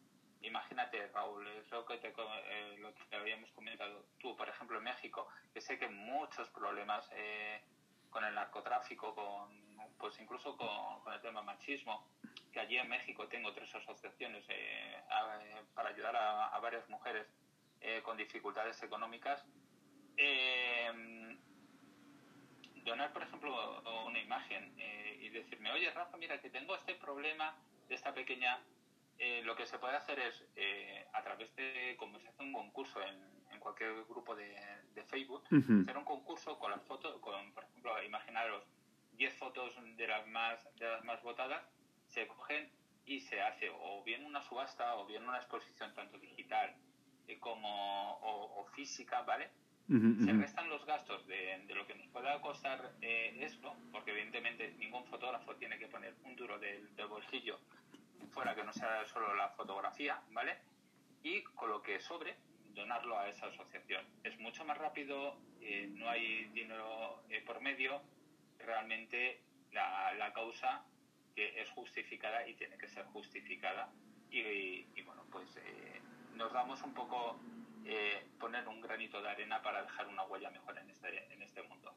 Imagínate, 0.42 1.08
Raúl, 1.08 1.46
es 1.48 1.70
lo 1.70 1.86
que, 1.86 1.96
te, 1.96 2.08
eh, 2.08 2.76
lo 2.78 2.94
que 2.94 3.04
te 3.04 3.16
habíamos 3.16 3.50
comentado 3.52 4.04
tú, 4.18 4.36
por 4.36 4.48
ejemplo, 4.48 4.76
en 4.78 4.84
México, 4.84 5.26
que 5.52 5.60
sé 5.60 5.78
que 5.78 5.88
muchos 5.88 6.48
problemas 6.50 7.08
eh, 7.12 7.62
con 8.14 8.24
el 8.24 8.32
narcotráfico, 8.32 9.12
con, 9.12 9.50
pues 9.98 10.20
incluso 10.20 10.56
con, 10.56 11.12
el 11.12 11.20
tema 11.20 11.42
machismo, 11.42 12.06
que 12.52 12.60
allí 12.60 12.78
en 12.78 12.88
México 12.88 13.26
tengo 13.26 13.52
tres 13.52 13.74
asociaciones 13.74 14.44
eh, 14.48 15.02
para 15.74 15.88
ayudar 15.88 16.14
a, 16.14 16.56
varias 16.60 16.88
mujeres 16.88 17.26
eh, 17.80 18.00
con 18.04 18.16
dificultades 18.16 18.80
económicas. 18.84 19.44
Eh, 20.16 21.36
donar, 22.84 23.12
por 23.12 23.24
ejemplo, 23.24 23.82
una 24.06 24.20
imagen 24.20 24.72
eh, 24.78 25.18
y 25.20 25.30
decirme, 25.30 25.72
oye, 25.72 25.90
Rafa, 25.90 26.16
mira 26.16 26.40
que 26.40 26.50
tengo 26.50 26.76
este 26.76 26.94
problema 26.94 27.56
de 27.88 27.96
esta 27.96 28.14
pequeña... 28.14 28.60
Eh, 29.18 29.42
lo 29.44 29.54
que 29.54 29.66
se 29.66 29.78
puede 29.78 29.96
hacer 29.96 30.18
es, 30.18 30.44
a 31.12 31.22
través 31.22 31.54
de, 31.54 31.96
como 31.98 32.18
se 32.18 32.28
hace 32.28 32.42
un 32.42 32.52
concurso 32.52 33.00
en 33.00 33.33
cualquier 33.64 33.92
grupo 34.04 34.36
de, 34.36 34.48
de 34.94 35.02
Facebook, 35.04 35.42
uh 35.50 35.56
-huh. 35.56 35.82
hacer 35.82 35.96
un 35.96 36.04
concurso 36.04 36.58
con 36.60 36.70
las 36.70 36.82
fotos, 36.84 37.12
con, 37.20 37.52
por 37.52 37.64
ejemplo, 37.64 37.90
imaginaros 38.04 38.62
10 39.16 39.34
fotos 39.42 39.70
de 39.96 40.06
las 40.06 40.24
más 40.28 40.56
de 40.80 40.86
las 40.86 41.02
más 41.04 41.20
votadas, 41.22 41.62
se 42.06 42.26
cogen 42.28 42.70
y 43.06 43.20
se 43.20 43.40
hace 43.40 43.70
o 43.70 44.02
bien 44.04 44.24
una 44.24 44.40
subasta 44.42 44.96
o 44.96 45.06
bien 45.06 45.22
una 45.26 45.38
exposición 45.38 45.92
tanto 45.94 46.18
digital 46.18 46.68
eh, 47.28 47.38
como 47.40 48.12
o, 48.30 48.60
o, 48.60 48.64
física, 48.76 49.22
¿vale? 49.22 49.50
Uh 49.88 49.94
-huh. 49.94 50.24
Se 50.24 50.32
restan 50.32 50.68
los 50.68 50.84
gastos 50.86 51.26
de, 51.26 51.40
de, 51.66 51.74
lo 51.74 51.86
que 51.86 51.94
nos 51.94 52.06
pueda 52.08 52.40
costar 52.40 52.78
eh, 53.02 53.36
esto, 53.40 53.68
porque 53.92 54.12
evidentemente 54.12 54.72
ningún 54.78 55.04
fotógrafo 55.06 55.56
tiene 55.56 55.78
que 55.78 55.88
poner 55.88 56.14
un 56.24 56.36
duro 56.36 56.58
del, 56.58 56.94
del 56.96 57.06
bolsillo 57.06 57.58
fuera 58.34 58.54
que 58.54 58.64
no 58.64 58.72
sea 58.72 59.04
solo 59.06 59.34
la 59.34 59.48
fotografía, 59.50 60.20
¿vale? 60.30 60.58
Y 61.22 61.42
con 61.42 61.70
lo 61.70 61.80
que 61.82 62.00
sobre, 62.00 62.36
donarlo 62.74 63.18
a 63.18 63.28
esa 63.28 63.46
asociación. 63.46 64.04
Es 64.22 64.38
mucho 64.38 64.64
más 64.64 64.78
rápido, 64.78 65.36
eh, 65.60 65.88
no 65.94 66.08
hay 66.08 66.44
dinero 66.54 67.22
eh, 67.30 67.42
por 67.46 67.60
medio, 67.60 68.00
realmente 68.58 69.40
la, 69.72 70.14
la, 70.14 70.32
causa 70.32 70.84
que 71.34 71.60
es 71.60 71.68
justificada 71.70 72.46
y 72.48 72.54
tiene 72.54 72.76
que 72.78 72.88
ser 72.88 73.04
justificada. 73.06 73.90
Y, 74.30 74.84
bueno, 75.02 75.24
pues 75.30 75.44
eh, 75.56 76.00
nos 76.34 76.52
damos 76.52 76.82
un 76.82 76.92
poco 76.92 77.38
poner 78.40 78.66
un 78.66 78.80
granito 78.80 79.20
de 79.20 79.28
arena 79.28 79.62
para 79.62 79.82
dejar 79.82 80.08
una 80.08 80.24
huella 80.24 80.50
mejor 80.50 80.76
en 80.78 80.88
este, 80.90 81.32
en 81.32 81.42
este 81.42 81.62
mundo. 81.62 81.94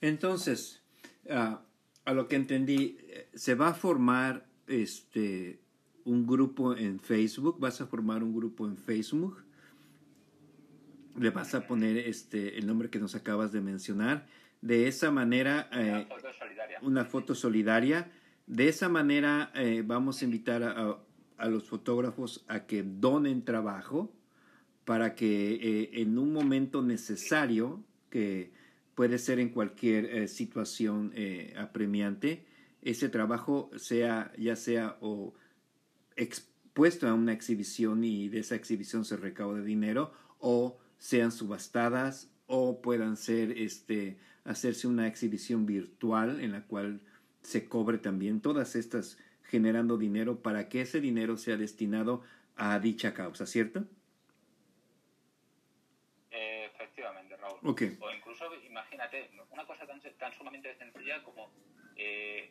Entonces, 0.00 0.84
uh, 1.24 1.56
a 2.04 2.12
lo 2.12 2.28
que 2.28 2.36
entendí, 2.36 2.98
se 3.34 3.54
va 3.54 3.68
a 3.68 3.74
formar 3.74 4.44
este 4.68 5.62
un 6.04 6.26
grupo 6.26 6.76
en 6.76 7.00
Facebook, 7.00 7.58
vas 7.58 7.80
a 7.80 7.86
formar 7.86 8.22
un 8.22 8.34
grupo 8.34 8.66
en 8.66 8.76
Facebook, 8.76 9.44
le 11.18 11.30
vas 11.30 11.54
a 11.54 11.66
poner 11.66 11.96
este 11.96 12.58
el 12.58 12.66
nombre 12.66 12.90
que 12.90 12.98
nos 12.98 13.14
acabas 13.14 13.52
de 13.52 13.60
mencionar, 13.60 14.26
de 14.60 14.88
esa 14.88 15.10
manera 15.10 15.68
eh, 15.72 16.06
una, 16.06 16.06
foto 16.06 16.32
solidaria. 16.32 16.78
una 16.82 17.04
foto 17.04 17.34
solidaria, 17.34 18.12
de 18.46 18.68
esa 18.68 18.88
manera 18.88 19.50
eh, 19.54 19.82
vamos 19.84 20.22
a 20.22 20.24
invitar 20.24 20.62
a, 20.62 20.98
a, 21.38 21.48
los 21.48 21.64
fotógrafos 21.64 22.44
a 22.48 22.66
que 22.66 22.82
donen 22.82 23.44
trabajo 23.44 24.12
para 24.84 25.14
que 25.14 25.54
eh, 25.54 25.90
en 26.02 26.18
un 26.18 26.32
momento 26.32 26.82
necesario, 26.82 27.84
que 28.10 28.52
puede 28.94 29.18
ser 29.18 29.38
en 29.38 29.50
cualquier 29.50 30.06
eh, 30.06 30.28
situación 30.28 31.12
eh, 31.14 31.54
apremiante, 31.56 32.44
ese 32.82 33.08
trabajo 33.08 33.70
sea 33.76 34.32
ya 34.36 34.56
sea 34.56 34.98
o 35.00 35.34
expuesto 36.16 37.06
a 37.06 37.14
una 37.14 37.32
exhibición 37.32 38.02
y 38.02 38.28
de 38.28 38.40
esa 38.40 38.56
exhibición 38.56 39.04
se 39.04 39.16
recaude 39.16 39.62
dinero 39.62 40.12
o 40.40 40.78
sean 41.02 41.32
subastadas 41.32 42.30
o 42.46 42.80
puedan 42.80 43.16
ser 43.16 43.58
este 43.58 44.18
hacerse 44.44 44.86
una 44.86 45.08
exhibición 45.08 45.66
virtual 45.66 46.40
en 46.40 46.52
la 46.52 46.62
cual 46.62 47.00
se 47.42 47.68
cobre 47.68 47.98
también 47.98 48.40
todas 48.40 48.76
estas 48.76 49.18
generando 49.42 49.98
dinero 49.98 50.42
para 50.42 50.68
que 50.68 50.82
ese 50.82 51.00
dinero 51.00 51.36
sea 51.38 51.56
destinado 51.56 52.22
a 52.54 52.78
dicha 52.78 53.14
causa, 53.14 53.46
¿cierto? 53.46 53.84
Eh, 56.30 56.70
efectivamente, 56.72 57.36
Raúl. 57.36 57.58
Okay. 57.64 57.98
O 58.00 58.08
incluso, 58.12 58.44
imagínate, 58.64 59.28
una 59.50 59.66
cosa 59.66 59.84
tan, 59.84 60.00
tan 60.00 60.32
sumamente 60.32 60.72
sencilla 60.76 61.20
como 61.24 61.50
eh, 61.96 62.48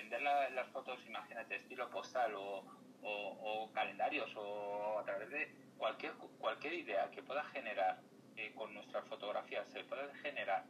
vender 0.00 0.22
la, 0.22 0.48
las 0.50 0.68
fotos, 0.68 0.98
imagínate, 1.06 1.56
estilo 1.56 1.90
postal 1.90 2.34
o, 2.34 2.64
o, 3.02 3.12
o, 3.12 3.72
calendarios 3.72 4.34
o 4.36 4.98
a 4.98 5.04
través 5.04 5.30
de, 5.30 5.48
cualquier, 5.76 6.12
cualquier 6.38 6.74
idea 6.74 7.10
que 7.10 7.22
pueda 7.22 7.44
generar 7.44 8.00
eh, 8.36 8.52
con 8.54 8.72
nuestras 8.74 9.04
fotografías, 9.08 9.68
se 9.68 9.84
pueda 9.84 10.14
generar, 10.16 10.64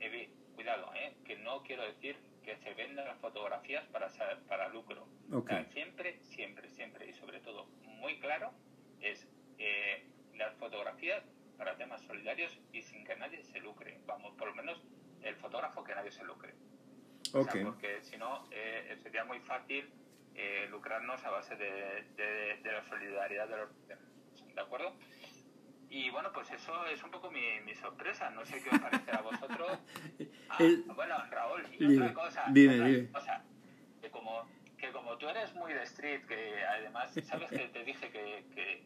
eh, 0.00 0.30
cuidado, 0.54 0.92
eh, 0.94 1.14
que 1.24 1.36
no 1.36 1.62
quiero 1.62 1.84
decir 1.84 2.16
que 2.42 2.56
se 2.56 2.74
vendan 2.74 3.06
las 3.06 3.18
fotografías 3.18 3.84
para, 3.88 4.08
para 4.48 4.68
lucro. 4.68 5.06
siempre, 5.72 6.18
siempre, 6.22 6.68
siempre, 6.70 7.08
y 7.08 7.12
sobre 7.14 7.40
todo 7.40 7.66
muy 7.84 8.18
claro, 8.20 8.52
es 9.00 9.26
las 10.34 10.54
fotografías 10.54 11.22
para 11.58 11.76
temas 11.76 12.00
solidarios 12.02 12.58
y 12.72 12.80
sin 12.80 13.04
que 13.04 13.14
nadie 13.16 13.42
se 13.44 13.60
lucre. 13.60 14.00
Vamos, 14.06 14.34
por 14.36 14.48
lo 14.48 14.54
menos 14.54 14.82
el 15.22 15.36
fotógrafo 15.36 15.84
que 15.84 15.94
nadie 15.94 16.10
se 16.10 16.24
lucre. 16.24 16.54
Porque 17.32 18.00
si 18.02 18.16
no, 18.16 18.46
sería 19.02 19.24
muy 19.24 19.40
fácil 19.40 19.90
lucrarnos 20.70 21.24
a 21.24 21.30
base 21.30 21.56
de, 21.56 22.04
de 22.62 22.72
la 22.72 22.82
solidaridad 22.84 23.48
de 23.48 23.56
los 23.56 23.68
¿de 24.54 24.60
acuerdo? 24.60 24.94
Y 25.90 26.08
bueno, 26.10 26.30
pues 26.32 26.48
eso 26.52 26.86
es 26.86 27.02
un 27.02 27.10
poco 27.10 27.30
mi, 27.32 27.60
mi 27.64 27.74
sorpresa. 27.74 28.30
No 28.30 28.46
sé 28.46 28.62
qué 28.62 28.70
os 28.70 28.78
parece 28.78 29.10
a 29.10 29.20
vosotros. 29.20 29.78
Ah, 30.52 30.58
bueno, 30.96 31.14
Raúl, 31.30 31.64
y 31.78 31.96
otra 31.96 32.12
cosa. 32.12 32.44
Dime, 32.50 33.08
que 34.02 34.10
como, 34.10 34.48
que 34.76 34.90
como 34.90 35.16
tú 35.16 35.28
eres 35.28 35.54
muy 35.54 35.72
de 35.72 35.84
street, 35.84 36.26
que 36.26 36.64
además, 36.64 37.12
¿sabes 37.22 37.48
que 37.50 37.68
te 37.68 37.84
dije 37.84 38.10
que, 38.10 38.44
que, 38.52 38.84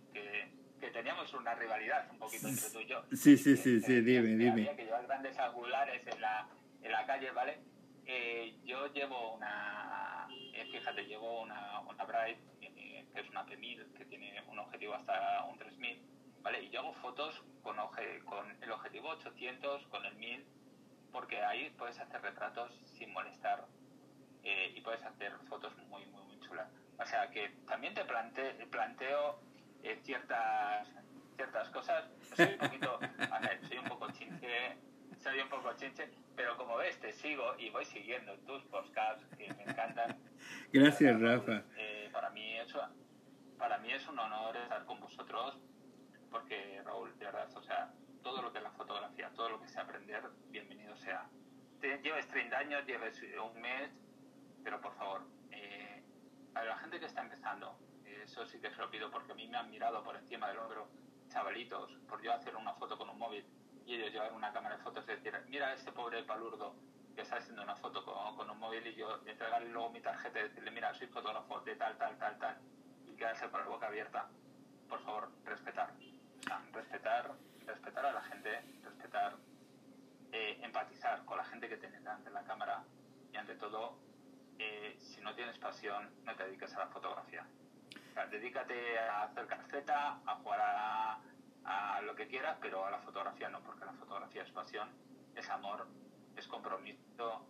que, 0.78 0.90
teníamos 0.90 1.32
una 1.32 1.54
rivalidad 1.54 2.06
un 2.10 2.18
poquito 2.18 2.48
entre 2.48 2.68
tú 2.68 2.80
y 2.80 2.86
yo? 2.86 3.02
Sí, 3.12 3.38
sí, 3.38 3.56
sí, 3.56 3.80
sí, 3.80 4.00
dime, 4.02 4.36
dime. 4.36 4.50
Había 4.50 4.76
que 4.76 4.84
llevar 4.84 5.06
grandes 5.06 5.38
angulares 5.38 6.06
en 6.06 6.20
la, 6.20 6.46
en 6.82 6.92
la 6.92 7.06
calle, 7.06 7.30
¿vale? 7.30 7.58
Eh, 8.06 8.56
yo 8.64 8.86
llevo 8.92 9.34
una, 9.34 10.28
eh, 10.52 10.66
fíjate, 10.70 11.04
llevo 11.06 11.40
una, 11.42 11.80
una 11.80 12.04
Bright, 12.04 12.38
eh, 12.60 13.06
que 13.12 13.20
es 13.20 13.28
una 13.30 13.46
P1000, 13.46 13.92
que 13.94 14.04
tiene 14.04 14.42
un 14.48 14.58
objetivo 14.58 14.94
hasta 14.94 15.44
un 15.44 15.58
3000 15.58 16.02
¿vale? 16.42 16.62
Y 16.62 16.70
yo 16.70 16.80
hago 16.80 16.92
fotos 16.94 17.42
con, 17.62 17.76
con 18.26 18.62
el 18.62 18.70
objetivo 18.70 19.08
800, 19.08 19.86
con 19.86 20.04
el 20.04 20.14
1000, 20.16 20.44
porque 21.10 21.42
ahí 21.42 21.70
puedes 21.78 21.98
hacer 21.98 22.20
retratos 22.20 22.70
sin 22.84 23.12
molestar 23.12 23.64
eh, 24.42 24.72
y 24.76 24.80
puedes 24.82 25.02
hacer 25.02 25.32
fotos 25.48 25.74
muy, 25.88 26.04
muy, 26.06 26.22
muy 26.24 26.38
chulas. 26.40 26.68
O 26.98 27.06
sea 27.06 27.30
que 27.30 27.48
también 27.66 27.94
te 27.94 28.04
planteo 28.04 29.40
eh, 29.82 29.98
ciertas 30.02 30.86
ciertas 31.36 31.68
cosas. 31.70 32.04
Soy 32.36 32.52
un 32.52 32.58
poquito, 32.58 32.98
soy 33.68 33.78
un 33.78 33.84
poco 33.86 34.10
chinche, 34.12 34.76
soy 35.24 35.40
un 35.40 35.48
poco 35.48 35.72
chinche, 35.74 36.10
pero 36.36 36.54
como 36.58 36.76
ves, 36.76 37.00
te 37.00 37.10
sigo 37.10 37.54
y 37.58 37.70
voy 37.70 37.86
siguiendo 37.86 38.36
tus 38.40 38.62
podcasts 38.64 39.24
que 39.38 39.50
me 39.54 39.62
encantan. 39.62 40.18
Gracias, 40.72 41.18
Rafa. 41.18 41.62
Eh, 41.78 42.10
para, 42.12 42.28
mí 42.28 42.58
eso, 42.58 42.78
para 43.56 43.78
mí 43.78 43.90
es 43.90 44.06
un 44.06 44.18
honor 44.18 44.54
estar 44.58 44.84
con 44.84 45.00
vosotros 45.00 45.56
porque 46.30 46.82
Raúl, 46.84 47.18
de 47.18 47.24
verdad, 47.24 47.48
o 47.56 47.62
sea, 47.62 47.90
todo 48.22 48.42
lo 48.42 48.52
que 48.52 48.58
es 48.58 48.64
la 48.64 48.72
fotografía, 48.72 49.30
todo 49.30 49.48
lo 49.48 49.60
que 49.62 49.68
sea 49.68 49.84
aprender, 49.84 50.24
bienvenido 50.50 50.94
sea. 50.96 51.26
Te, 51.80 52.02
lleves 52.02 52.28
30 52.28 52.58
años, 52.58 52.86
lleves 52.86 53.22
un 53.22 53.62
mes, 53.62 53.90
pero 54.62 54.78
por 54.82 54.94
favor, 54.96 55.22
eh, 55.52 56.02
a 56.54 56.64
la 56.64 56.76
gente 56.76 57.00
que 57.00 57.06
está 57.06 57.22
empezando, 57.22 57.78
eso 58.04 58.44
sí 58.44 58.60
que 58.60 58.70
se 58.70 58.76
lo 58.76 58.90
pido 58.90 59.10
porque 59.10 59.32
a 59.32 59.34
mí 59.34 59.48
me 59.48 59.56
han 59.56 59.70
mirado 59.70 60.04
por 60.04 60.16
encima 60.16 60.48
del 60.48 60.58
hombro 60.58 60.86
chavalitos 61.28 61.92
por 62.06 62.20
yo 62.20 62.34
hacer 62.34 62.54
una 62.56 62.74
foto 62.74 62.98
con 62.98 63.08
un 63.08 63.18
móvil 63.18 63.46
y 63.86 63.94
ellos 63.94 64.12
llevar 64.12 64.32
una 64.32 64.52
cámara 64.52 64.76
de 64.76 64.82
fotos 64.82 65.04
y 65.04 65.12
decir, 65.12 65.34
mira 65.48 65.72
ese 65.72 65.92
pobre 65.92 66.22
palurdo 66.22 66.74
que 67.14 67.22
está 67.22 67.36
haciendo 67.36 67.62
una 67.62 67.76
foto 67.76 68.04
con, 68.04 68.50
un 68.50 68.58
móvil 68.58 68.86
y 68.86 68.94
yo 68.94 69.20
entregarle 69.26 69.68
luego 69.70 69.90
mi 69.90 70.00
tarjeta 70.00 70.40
y 70.40 70.44
decirle, 70.44 70.70
mira, 70.70 70.92
soy 70.94 71.06
fotógrafo 71.06 71.60
de 71.60 71.76
tal, 71.76 71.96
tal, 71.96 72.16
tal, 72.18 72.38
tal, 72.38 72.58
y 73.06 73.14
quedarse 73.14 73.48
con 73.50 73.60
la 73.60 73.66
boca 73.66 73.86
abierta. 73.86 74.28
Por 74.88 75.00
favor, 75.00 75.30
respetar 75.44 75.92
respetar, 76.72 77.32
respetar 77.66 78.06
a 78.06 78.12
la 78.12 78.22
gente, 78.22 78.60
respetar, 78.82 79.36
eh, 80.32 80.58
empatizar 80.62 81.24
con 81.24 81.38
la 81.38 81.44
gente 81.44 81.68
que 81.68 81.76
tiene 81.76 81.98
delante 81.98 82.28
de 82.28 82.34
la 82.34 82.44
cámara 82.44 82.84
y 83.32 83.36
ante 83.36 83.54
todo, 83.54 83.98
eh, 84.58 84.96
si 84.98 85.20
no 85.20 85.34
tienes 85.34 85.58
pasión, 85.58 86.10
no 86.24 86.34
te 86.34 86.44
dediques 86.44 86.74
a 86.74 86.80
la 86.80 86.86
fotografía. 86.88 87.46
dedícate 88.30 88.98
a 88.98 89.24
hacer 89.24 89.46
carceta, 89.46 90.20
a 90.24 90.34
jugar 90.36 90.60
a, 90.60 91.12
a 91.14 91.18
que 92.24 92.30
quieras, 92.30 92.56
pero 92.60 92.84
a 92.84 92.90
la 92.90 92.98
fotografía 92.98 93.48
no, 93.48 93.60
porque 93.60 93.84
la 93.84 93.92
fotografía 93.92 94.42
es 94.42 94.50
pasión, 94.50 94.88
es 95.36 95.48
amor, 95.50 95.86
es 96.36 96.46
compromiso 96.46 97.44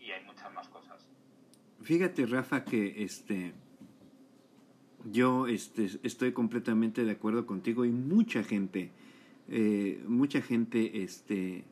y 0.00 0.10
hay 0.10 0.24
muchas 0.24 0.52
más 0.52 0.68
cosas. 0.68 1.08
Fíjate, 1.82 2.26
Rafa, 2.26 2.64
que 2.64 3.02
este 3.02 3.54
yo 5.10 5.46
este, 5.46 5.90
estoy 6.02 6.32
completamente 6.32 7.04
de 7.04 7.12
acuerdo 7.12 7.46
contigo 7.46 7.84
y 7.84 7.90
mucha 7.90 8.42
gente, 8.42 8.90
eh, 9.48 10.02
mucha 10.08 10.40
gente, 10.40 11.02
este, 11.02 11.64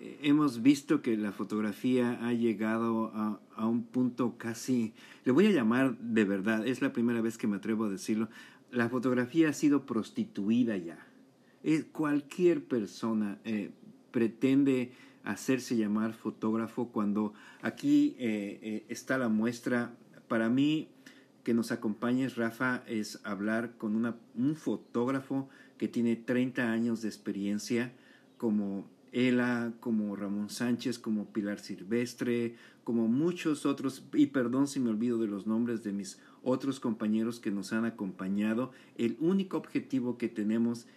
hemos 0.00 0.60
visto 0.60 1.02
que 1.02 1.16
la 1.16 1.30
fotografía 1.30 2.18
ha 2.26 2.32
llegado 2.32 3.12
a, 3.14 3.40
a, 3.54 3.66
un 3.66 3.84
punto 3.84 4.36
casi, 4.36 4.92
le 5.24 5.30
voy 5.30 5.46
a 5.46 5.50
llamar 5.50 5.96
de 5.98 6.24
verdad, 6.24 6.66
es 6.66 6.82
la 6.82 6.92
primera 6.92 7.20
vez 7.20 7.38
que 7.38 7.46
me 7.46 7.56
atrevo 7.56 7.84
a 7.84 7.88
decirlo, 7.88 8.28
la 8.72 8.88
fotografía 8.88 9.50
ha 9.50 9.52
sido 9.52 9.86
prostituida 9.86 10.76
ya. 10.76 10.98
Cualquier 11.92 12.64
persona 12.64 13.38
eh, 13.44 13.70
pretende 14.10 14.92
hacerse 15.24 15.76
llamar 15.76 16.12
fotógrafo 16.12 16.88
cuando 16.88 17.32
aquí 17.62 18.16
está 18.18 19.16
la 19.16 19.28
muestra. 19.28 19.94
Para 20.28 20.50
mí, 20.50 20.88
que 21.44 21.54
nos 21.54 21.70
acompañes, 21.70 22.36
Rafa, 22.36 22.82
es 22.86 23.20
hablar 23.22 23.76
con 23.76 23.94
una, 23.94 24.16
un 24.34 24.56
fotógrafo 24.56 25.48
que 25.76 25.88
tiene 25.88 26.16
30 26.16 26.72
años 26.72 27.02
de 27.02 27.08
experiencia, 27.08 27.92
como 28.38 28.88
Ela, 29.12 29.72
como 29.80 30.16
Ramón 30.16 30.48
Sánchez, 30.48 30.98
como 30.98 31.26
Pilar 31.26 31.60
Silvestre, 31.60 32.56
como 32.82 33.06
muchos 33.08 33.66
otros, 33.66 34.04
y 34.14 34.26
perdón 34.26 34.66
si 34.66 34.80
me 34.80 34.90
olvido 34.90 35.18
de 35.18 35.26
los 35.26 35.46
nombres 35.46 35.84
de 35.84 35.92
mis 35.92 36.18
otros 36.42 36.80
compañeros 36.80 37.40
que 37.40 37.50
nos 37.50 37.72
han 37.72 37.84
acompañado. 37.84 38.72
El 38.96 39.16
único 39.20 39.58
objetivo 39.58 40.16
que 40.18 40.28
tenemos 40.28 40.80
es 40.80 40.88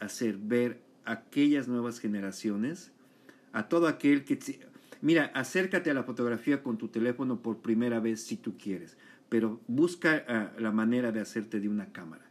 hacer 0.00 0.36
ver 0.36 0.80
a 1.04 1.12
aquellas 1.12 1.68
nuevas 1.68 1.98
generaciones, 1.98 2.92
a 3.52 3.68
todo 3.68 3.86
aquel 3.86 4.24
que... 4.24 4.38
Mira, 5.02 5.30
acércate 5.34 5.90
a 5.90 5.94
la 5.94 6.02
fotografía 6.02 6.62
con 6.62 6.76
tu 6.76 6.88
teléfono 6.88 7.40
por 7.40 7.58
primera 7.58 8.00
vez 8.00 8.20
si 8.22 8.36
tú 8.36 8.58
quieres 8.58 8.96
pero 9.30 9.60
busca 9.68 10.24
ah, 10.28 10.52
la 10.58 10.72
manera 10.72 11.12
de 11.12 11.20
hacerte 11.20 11.60
de 11.60 11.68
una 11.68 11.92
cámara. 11.92 12.26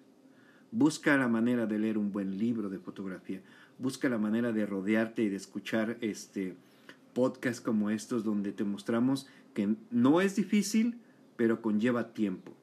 Busca 0.72 1.18
la 1.18 1.30
manera 1.30 1.66
de 1.66 1.80
leer 1.80 1.98
un 1.98 2.12
buen 2.12 2.38
libro 2.38 2.70
de 2.70 2.78
fotografía. 2.78 3.42
Busca 3.80 4.10
la 4.10 4.20
manera 4.20 4.52
de 4.52 4.68
rodearte 4.68 5.24
y 5.24 5.30
de 5.30 5.38
escuchar 5.38 5.98
este 6.02 6.56
podcasts 7.14 7.62
como 7.62 7.90
estos 7.90 8.24
donde 8.24 8.52
te 8.52 8.66
mostramos 8.66 9.28
que 9.56 9.76
no 9.90 10.22
es 10.22 10.36
difícil, 10.36 11.00
pero 11.38 11.62
conlleva 11.62 12.14
tiempo. 12.14 12.54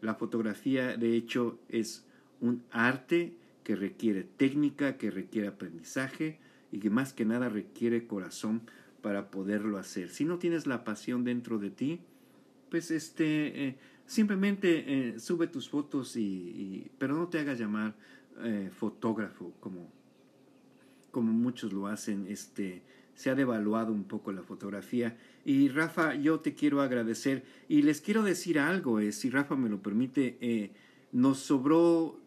La 0.00 0.14
fotografía, 0.14 0.96
de 0.96 1.16
hecho, 1.16 1.58
es 1.68 2.04
un 2.40 2.62
arte 2.70 3.34
que 3.64 3.74
requiere 3.74 4.22
técnica, 4.22 4.96
que 4.98 5.10
requiere 5.10 5.48
aprendizaje 5.48 6.38
y 6.70 6.78
que 6.78 6.90
más 6.90 7.12
que 7.12 7.24
nada 7.24 7.48
requiere 7.48 8.06
corazón 8.06 8.62
para 9.00 9.30
poderlo 9.30 9.78
hacer. 9.78 10.10
Si 10.10 10.24
no 10.24 10.38
tienes 10.38 10.66
la 10.66 10.84
pasión 10.84 11.24
dentro 11.24 11.58
de 11.58 11.70
ti, 11.70 12.00
pues 12.70 12.90
este, 12.90 13.68
eh, 13.68 13.76
simplemente 14.06 14.84
eh, 14.86 15.20
sube 15.20 15.46
tus 15.46 15.68
fotos 15.68 16.16
y, 16.16 16.90
pero 16.98 17.14
no 17.14 17.28
te 17.28 17.38
hagas 17.38 17.58
llamar 17.58 17.94
eh, 18.42 18.70
fotógrafo 18.74 19.52
como, 19.60 19.88
como 21.10 21.32
muchos 21.32 21.72
lo 21.72 21.86
hacen, 21.86 22.26
este, 22.28 22.82
se 23.14 23.30
ha 23.30 23.34
devaluado 23.34 23.92
un 23.92 24.04
poco 24.04 24.32
la 24.32 24.42
fotografía. 24.42 25.16
Y 25.44 25.68
Rafa, 25.68 26.14
yo 26.14 26.40
te 26.40 26.54
quiero 26.54 26.82
agradecer 26.82 27.44
y 27.68 27.82
les 27.82 28.00
quiero 28.00 28.22
decir 28.22 28.58
algo, 28.58 29.00
si 29.12 29.30
Rafa 29.30 29.54
me 29.54 29.68
lo 29.68 29.80
permite, 29.80 30.72
nos 31.12 31.38
sobró 31.38 32.18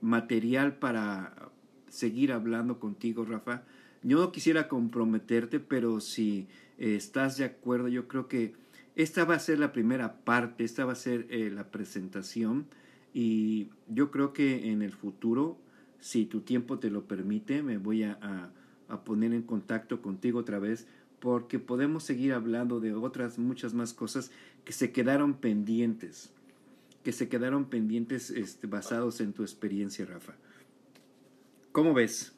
material 0.00 0.76
para 0.76 1.50
seguir 1.88 2.32
hablando 2.32 2.78
contigo, 2.78 3.24
Rafa. 3.24 3.62
Yo 4.02 4.18
no 4.18 4.32
quisiera 4.32 4.68
comprometerte, 4.68 5.60
pero 5.60 6.00
si 6.00 6.48
estás 6.78 7.36
de 7.36 7.44
acuerdo, 7.44 7.88
yo 7.88 8.08
creo 8.08 8.28
que 8.28 8.54
esta 8.96 9.24
va 9.24 9.34
a 9.34 9.38
ser 9.40 9.58
la 9.58 9.72
primera 9.72 10.24
parte, 10.24 10.64
esta 10.64 10.84
va 10.84 10.92
a 10.92 10.96
ser 10.96 11.26
eh, 11.30 11.50
la 11.50 11.70
presentación 11.70 12.66
y 13.12 13.68
yo 13.88 14.10
creo 14.10 14.32
que 14.32 14.70
en 14.70 14.82
el 14.82 14.92
futuro, 14.92 15.58
si 16.00 16.26
tu 16.26 16.40
tiempo 16.40 16.78
te 16.78 16.90
lo 16.90 17.04
permite, 17.04 17.62
me 17.62 17.78
voy 17.78 18.04
a, 18.04 18.50
a, 18.88 19.04
poner 19.04 19.32
en 19.32 19.42
contacto 19.42 20.02
contigo 20.02 20.40
otra 20.40 20.58
vez 20.58 20.86
porque 21.18 21.58
podemos 21.58 22.04
seguir 22.04 22.32
hablando 22.32 22.80
de 22.80 22.94
otras 22.94 23.38
muchas 23.38 23.74
más 23.74 23.94
cosas 23.94 24.30
que 24.64 24.72
se 24.72 24.92
quedaron 24.92 25.34
pendientes, 25.34 26.32
que 27.02 27.12
se 27.12 27.28
quedaron 27.28 27.70
pendientes 27.70 28.30
este, 28.30 28.66
basados 28.66 29.20
en 29.20 29.32
tu 29.32 29.42
experiencia, 29.42 30.04
Rafa. 30.06 30.34
¿Cómo 31.72 31.94
ves? 31.94 32.36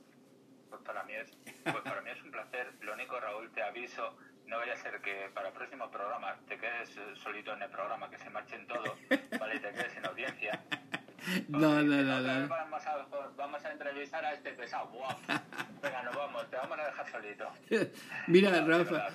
Pues 0.70 0.82
para 0.82 1.04
mí 1.04 1.14
es, 1.14 1.30
pues 1.64 1.82
para 1.82 2.00
mí 2.02 2.10
es 2.10 2.22
un 2.22 2.30
placer. 2.30 2.72
Lo 2.82 2.94
único, 2.94 3.18
Raúl, 3.18 3.50
te 3.52 3.62
aviso 3.62 4.16
no 4.52 4.58
vaya 4.58 4.74
a 4.74 4.76
ser 4.76 5.00
que 5.00 5.30
para 5.32 5.48
el 5.48 5.54
próximo 5.54 5.90
programa 5.90 6.36
te 6.46 6.58
quedes 6.58 6.90
solito 7.14 7.54
en 7.54 7.62
el 7.62 7.70
programa, 7.70 8.10
que 8.10 8.18
se 8.18 8.28
marchen 8.28 8.66
todos, 8.66 8.98
¿vale? 9.40 9.56
Y 9.56 9.60
te 9.60 9.72
quedes 9.72 9.92
sin 9.94 10.04
audiencia. 10.04 10.60
no, 11.48 11.82
no, 11.82 12.02
no, 12.02 12.20
no. 12.20 12.48
Vamos 12.48 12.86
a, 12.86 13.06
vamos 13.34 13.64
a 13.64 13.72
entrevistar 13.72 14.22
a 14.22 14.34
este 14.34 14.52
pesado. 14.52 14.88
Wow. 14.88 15.08
Venga, 15.82 16.02
nos 16.02 16.14
vamos, 16.14 16.50
te 16.50 16.56
vamos 16.56 16.78
a 16.78 16.84
dejar 16.84 17.10
solito. 17.10 17.50
Mira, 18.26 18.60
Rafa. 18.60 19.08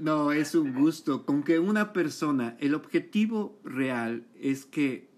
No, 0.00 0.32
es 0.32 0.54
un 0.54 0.74
gusto. 0.74 1.24
Con 1.24 1.42
que 1.42 1.58
una 1.58 1.92
persona, 1.92 2.56
el 2.60 2.74
objetivo 2.74 3.58
real 3.64 4.26
es 4.38 4.66
que 4.66 5.08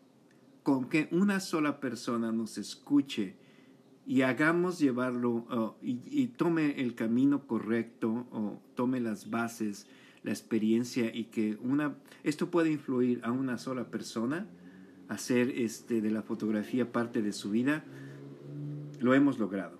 con 0.62 0.88
que 0.88 1.08
una 1.10 1.40
sola 1.40 1.80
persona 1.80 2.32
nos 2.32 2.58
escuche 2.58 3.34
y 4.06 4.22
hagamos 4.22 4.78
llevarlo 4.78 5.76
y, 5.82 6.00
y, 6.04 6.26
tome 6.28 6.80
el 6.80 6.94
camino 6.94 7.46
correcto 7.46 8.26
o 8.30 8.60
tome 8.74 9.00
las 9.00 9.30
bases, 9.30 9.86
la 10.22 10.30
experiencia 10.30 11.14
y 11.14 11.24
que 11.24 11.56
una 11.62 11.96
esto 12.22 12.50
puede 12.50 12.70
influir 12.70 13.20
a 13.24 13.32
una 13.32 13.56
sola 13.56 13.90
persona 13.90 14.46
hacer 15.08 15.50
este 15.50 16.00
de 16.00 16.10
la 16.10 16.22
fotografía 16.22 16.92
parte 16.92 17.22
de 17.22 17.32
su 17.32 17.50
vida 17.50 17.84
lo 19.00 19.14
hemos 19.14 19.38
logrado 19.38 19.78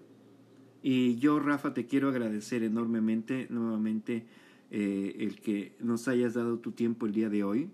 y 0.83 1.17
yo 1.17 1.39
Rafa 1.41 1.75
te 1.75 1.87
quiero 1.87 2.09
agradecer 2.09 2.63
enormemente 2.63 3.47
nuevamente 3.51 4.27
eh, 4.71 5.17
el 5.21 5.41
que 5.41 5.75
nos 5.81 6.09
hayas 6.09 6.35
dado 6.35 6.59
tu 6.59 6.73
tiempo 6.73 7.07
el 7.07 7.13
día 7.13 7.29
de 7.29 7.45
hoy 7.45 7.71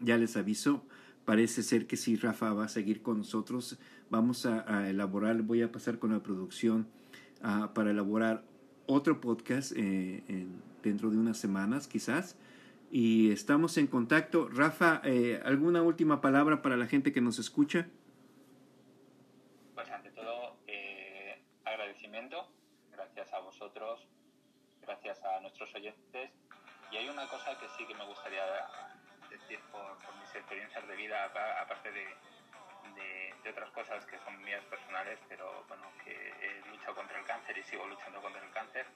ya 0.00 0.18
les 0.18 0.36
aviso 0.36 0.84
parece 1.24 1.62
ser 1.62 1.86
que 1.86 1.96
si 1.96 2.16
Rafa 2.16 2.52
va 2.52 2.64
a 2.64 2.68
seguir 2.68 3.02
con 3.02 3.18
nosotros 3.18 3.78
vamos 4.10 4.46
a, 4.46 4.88
elaborar, 4.88 5.42
voy 5.42 5.62
a 5.62 5.72
pasar 5.72 5.98
con 5.98 6.12
la 6.12 6.22
producción 6.22 6.86
uh, 7.42 7.72
para 7.72 7.90
elaborar 7.90 8.44
otro 8.86 9.20
podcast 9.20 9.72
eh, 9.72 10.22
en, 10.28 10.62
dentro 10.82 11.10
de 11.10 11.18
unas 11.18 11.38
semanas 11.38 11.88
quizás. 11.88 12.36
Y 12.90 13.32
estamos 13.32 13.76
en 13.78 13.88
contacto. 13.88 14.48
Rafa, 14.48 15.00
eh, 15.04 15.40
¿alguna 15.44 15.82
última 15.82 16.20
palabra 16.20 16.62
para 16.62 16.76
la 16.76 16.86
gente 16.86 17.12
que 17.12 17.20
nos 17.20 17.40
escucha? 17.40 17.88
Pues 19.74 19.90
ante 19.90 20.10
todo, 20.10 20.56
agradecimiento. 21.64 22.48
Gracias 22.92 23.32
a 23.34 23.40
vosotros, 23.40 24.06
gracias 24.86 25.22
a 25.24 25.40
nuestros 25.40 25.74
oyentes. 25.74 26.30
Y 26.92 26.96
hay 26.96 27.08
una 27.08 27.26
cosa 27.28 27.58
que 27.58 27.68
sí 27.76 27.84
que 27.86 27.94
me 27.94 28.04
gustaría 28.04 28.44
decir 29.28 29.58
por, 29.72 29.98
por 29.98 30.14
mis 30.16 30.34
experiencias 30.34 30.86
de 30.86 30.96
vida, 30.96 31.24
aparte 31.24 31.90
de, 31.90 32.06
de, 32.94 33.50
otras 33.50 33.70
cosas 33.70 34.04
que 34.06 34.18
son 34.24 34.42
mías 34.44 34.64
personales, 34.64 35.18
pero 35.28 35.64
bueno, 35.68 35.84
que 36.04 36.12
he 36.12 36.68
luchado 36.70 36.96
contra 36.96 37.18
el 37.18 37.24
cáncer 37.24 37.56
y 37.58 37.62
sigo 37.62 37.86
luchando 37.86 38.20
contra 38.20 38.42
el 38.42 38.50
cáncer, 38.50 38.86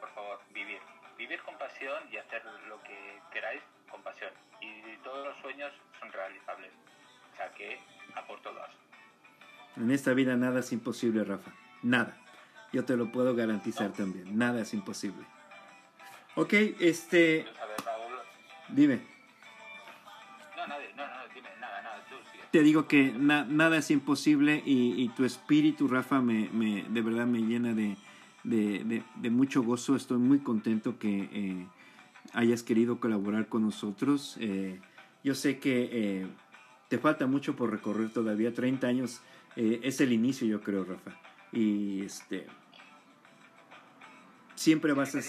por 0.00 0.10
favor, 0.14 0.40
vivir. 0.52 0.80
Vivir 1.18 1.40
con 1.42 1.56
pasión 1.58 2.02
y 2.10 2.16
hacer 2.16 2.42
lo 2.68 2.82
que 2.82 3.20
queráis 3.32 3.62
con 3.90 4.02
pasión. 4.02 4.32
Y 4.60 4.96
todos 5.04 5.26
los 5.28 5.36
sueños 5.38 5.72
son 6.00 6.10
realizables. 6.10 6.72
O 7.32 7.36
sea 7.36 7.52
que 7.52 7.78
a 8.14 8.26
por 8.26 8.40
todas. 8.40 8.70
En 9.76 9.90
esta 9.90 10.14
vida 10.14 10.34
nada 10.36 10.60
es 10.60 10.72
imposible, 10.72 11.22
Rafa. 11.22 11.52
Nada. 11.82 12.21
Yo 12.72 12.84
te 12.84 12.96
lo 12.96 13.12
puedo 13.12 13.34
garantizar 13.34 13.92
también. 13.92 14.36
Nada 14.36 14.62
es 14.62 14.72
imposible. 14.74 15.24
Ok, 16.36 16.54
este... 16.80 17.44
Dime. 18.68 19.02
No, 20.56 20.66
no, 20.66 20.74
no, 20.76 21.34
dime, 21.34 21.48
nada, 21.60 21.82
nada, 21.82 22.06
tú 22.08 22.16
te 22.52 22.62
digo 22.62 22.86
que 22.86 23.12
nada 23.12 23.78
es 23.78 23.90
imposible 23.90 24.62
y, 24.64 25.08
tu 25.16 25.24
espíritu, 25.24 25.88
Rafa, 25.88 26.20
me, 26.20 26.50
me, 26.52 26.84
de 26.84 27.00
verdad 27.00 27.26
me 27.26 27.40
llena 27.40 27.72
de, 27.72 27.96
de, 28.44 29.02
de, 29.16 29.30
mucho 29.30 29.62
gozo. 29.62 29.96
Estoy 29.96 30.18
muy 30.18 30.40
contento 30.40 30.98
que 30.98 31.30
eh, 31.32 31.66
hayas 32.34 32.62
querido 32.62 33.00
colaborar 33.00 33.48
con 33.48 33.62
nosotros. 33.62 34.36
Eh, 34.38 34.78
yo 35.24 35.34
sé 35.34 35.58
que 35.60 35.88
eh, 35.92 36.26
te 36.88 36.98
falta 36.98 37.26
mucho 37.26 37.56
por 37.56 37.70
recorrer 37.70 38.10
todavía. 38.10 38.52
30 38.52 38.86
años 38.86 39.22
es 39.56 40.00
el 40.02 40.12
inicio, 40.12 40.46
yo 40.46 40.60
creo, 40.60 40.84
Rafa. 40.84 41.18
Y 41.52 42.02
este 42.02 42.46
siempre 44.62 44.92
vas 44.92 45.14
a... 45.14 45.20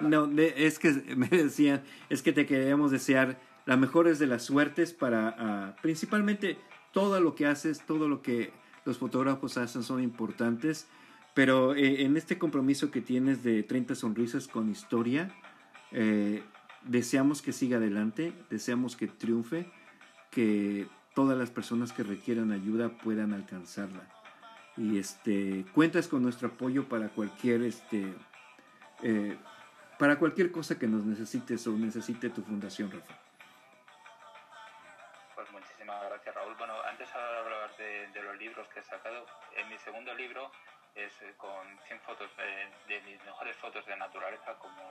No, 0.00 0.30
es 0.38 0.78
que 0.78 0.92
me 1.16 1.28
decían, 1.28 1.82
es 2.08 2.22
que 2.22 2.32
te 2.32 2.46
queríamos 2.46 2.90
desear 2.90 3.38
la 3.66 3.76
mejores 3.76 4.18
de 4.18 4.26
las 4.26 4.44
suertes 4.44 4.92
para 4.92 5.34
ah, 5.38 5.76
principalmente 5.82 6.58
todo 6.92 7.20
lo 7.20 7.34
que 7.34 7.46
haces, 7.46 7.84
todo 7.86 8.08
lo 8.08 8.22
que 8.22 8.50
los 8.84 8.98
fotógrafos 8.98 9.58
hacen 9.58 9.82
son 9.82 10.02
importantes, 10.02 10.86
pero 11.34 11.74
eh, 11.74 12.02
en 12.02 12.16
este 12.16 12.38
compromiso 12.38 12.90
que 12.90 13.02
tienes 13.02 13.42
de 13.42 13.62
30 13.62 13.94
sonrisas 13.94 14.48
con 14.48 14.70
historia, 14.70 15.30
eh, 15.92 16.42
deseamos 16.84 17.42
que 17.42 17.52
siga 17.52 17.76
adelante, 17.76 18.32
deseamos 18.48 18.96
que 18.96 19.06
triunfe, 19.06 19.70
que 20.30 20.86
todas 21.14 21.36
las 21.36 21.50
personas 21.50 21.92
que 21.92 22.02
requieran 22.02 22.52
ayuda 22.52 22.96
puedan 22.98 23.34
alcanzarla. 23.34 24.08
Y 24.78 24.98
este, 24.98 25.66
cuentas 25.74 26.08
con 26.08 26.22
nuestro 26.22 26.48
apoyo 26.48 26.88
para 26.88 27.08
cualquier, 27.08 27.62
este, 27.62 28.14
eh, 29.02 29.36
para 29.98 30.18
cualquier 30.18 30.50
cosa 30.50 30.78
que 30.78 30.86
nos 30.86 31.04
necesites 31.04 31.66
o 31.66 31.72
necesite 31.72 32.30
tu 32.30 32.42
fundación, 32.42 32.90
Rafa. 32.90 33.28
de, 37.78 38.22
los 38.22 38.36
libros 38.38 38.66
que 38.68 38.80
he 38.80 38.82
sacado. 38.82 39.26
En 39.56 39.68
mi 39.68 39.78
segundo 39.78 40.14
libro 40.14 40.50
es 40.94 41.12
eh, 41.22 41.34
con 41.36 41.66
100 41.86 42.00
fotos 42.00 42.30
de, 42.36 43.00
mis 43.02 43.22
mejores 43.24 43.56
fotos 43.56 43.86
de 43.86 43.96
naturaleza 43.96 44.54
como, 44.58 44.82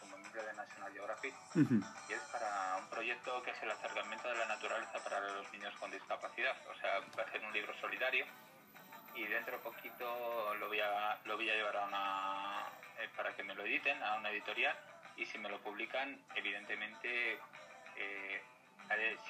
como 0.00 0.16
miembro 0.18 0.42
de 0.42 0.52
National 0.54 0.92
Geographic. 0.92 1.34
Y 1.54 2.12
es 2.12 2.20
para 2.32 2.76
un 2.78 2.88
proyecto 2.88 3.42
que 3.42 3.50
es 3.50 3.62
el 3.62 3.70
acercamiento 3.70 4.28
de 4.28 4.36
la 4.36 4.46
naturaleza 4.46 4.98
para 5.02 5.20
los 5.20 5.52
niños 5.52 5.74
con 5.76 5.90
discapacidad. 5.90 6.56
O 6.70 6.74
sea, 6.80 7.00
va 7.18 7.22
a 7.22 7.30
ser 7.30 7.44
un 7.44 7.52
libro 7.52 7.74
solidario 7.80 8.24
y 9.16 9.24
dentro 9.24 9.56
de 9.56 9.62
poquito 9.62 10.54
lo 10.60 10.68
voy 10.68 10.80
a, 10.80 11.18
lo 11.24 11.36
voy 11.36 11.48
a 11.50 11.54
llevar 11.54 11.76
a 11.76 11.86
una, 11.86 13.02
eh, 13.02 13.08
para 13.16 13.34
que 13.34 13.42
me 13.42 13.54
lo 13.54 13.64
editen 13.64 14.02
a 14.02 14.16
una 14.16 14.30
editorial 14.30 14.76
y 15.16 15.24
si 15.24 15.38
me 15.38 15.48
lo 15.48 15.58
publican, 15.60 16.18
evidentemente, 16.34 17.38
eh, 17.96 18.40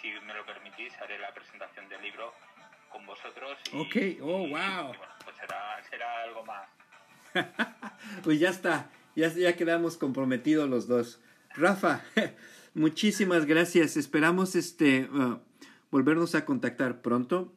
si 0.00 0.08
me 0.26 0.34
lo 0.34 0.44
permitís, 0.44 0.92
haré 1.00 1.18
la 1.18 1.32
presentación 1.32 1.88
del 1.88 2.02
libro 2.02 2.34
con 2.90 3.06
vosotros. 3.06 3.58
Y, 3.72 3.78
ok, 3.78 4.22
oh, 4.22 4.48
wow. 4.48 4.92
pues 5.24 5.36
será, 5.36 5.82
será 5.88 6.22
algo 6.22 6.44
más. 6.44 6.68
pues 8.24 8.40
ya 8.40 8.50
está, 8.50 8.90
ya, 9.14 9.28
ya 9.28 9.56
quedamos 9.56 9.96
comprometidos 9.96 10.68
los 10.68 10.88
dos. 10.88 11.20
Rafa, 11.54 12.02
muchísimas 12.74 13.46
gracias. 13.46 13.96
Esperamos 13.96 14.56
este 14.56 15.04
uh, 15.04 15.40
volvernos 15.90 16.34
a 16.34 16.44
contactar 16.44 17.00
pronto. 17.00 17.55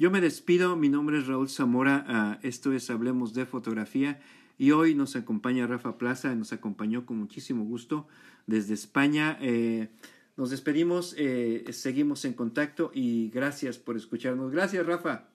Yo 0.00 0.10
me 0.10 0.22
despido, 0.22 0.76
mi 0.76 0.88
nombre 0.88 1.18
es 1.18 1.26
Raúl 1.26 1.50
Zamora, 1.50 2.38
uh, 2.42 2.46
esto 2.46 2.72
es 2.72 2.88
Hablemos 2.88 3.34
de 3.34 3.44
Fotografía 3.44 4.18
y 4.56 4.70
hoy 4.70 4.94
nos 4.94 5.14
acompaña 5.14 5.66
Rafa 5.66 5.98
Plaza, 5.98 6.34
nos 6.34 6.54
acompañó 6.54 7.04
con 7.04 7.18
muchísimo 7.18 7.64
gusto 7.64 8.08
desde 8.46 8.72
España. 8.72 9.36
Eh, 9.42 9.90
nos 10.38 10.48
despedimos, 10.48 11.14
eh, 11.18 11.70
seguimos 11.74 12.24
en 12.24 12.32
contacto 12.32 12.90
y 12.94 13.28
gracias 13.28 13.76
por 13.76 13.94
escucharnos. 13.98 14.50
Gracias, 14.50 14.86
Rafa. 14.86 15.28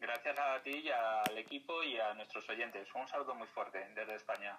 Gracias 0.00 0.38
a 0.38 0.62
ti 0.62 0.70
y 0.70 0.88
al 0.88 1.36
equipo 1.36 1.82
y 1.82 1.98
a 1.98 2.14
nuestros 2.14 2.48
oyentes. 2.48 2.88
Un 2.94 3.06
saludo 3.06 3.34
muy 3.34 3.46
fuerte 3.48 3.90
desde 3.94 4.14
España. 4.14 4.58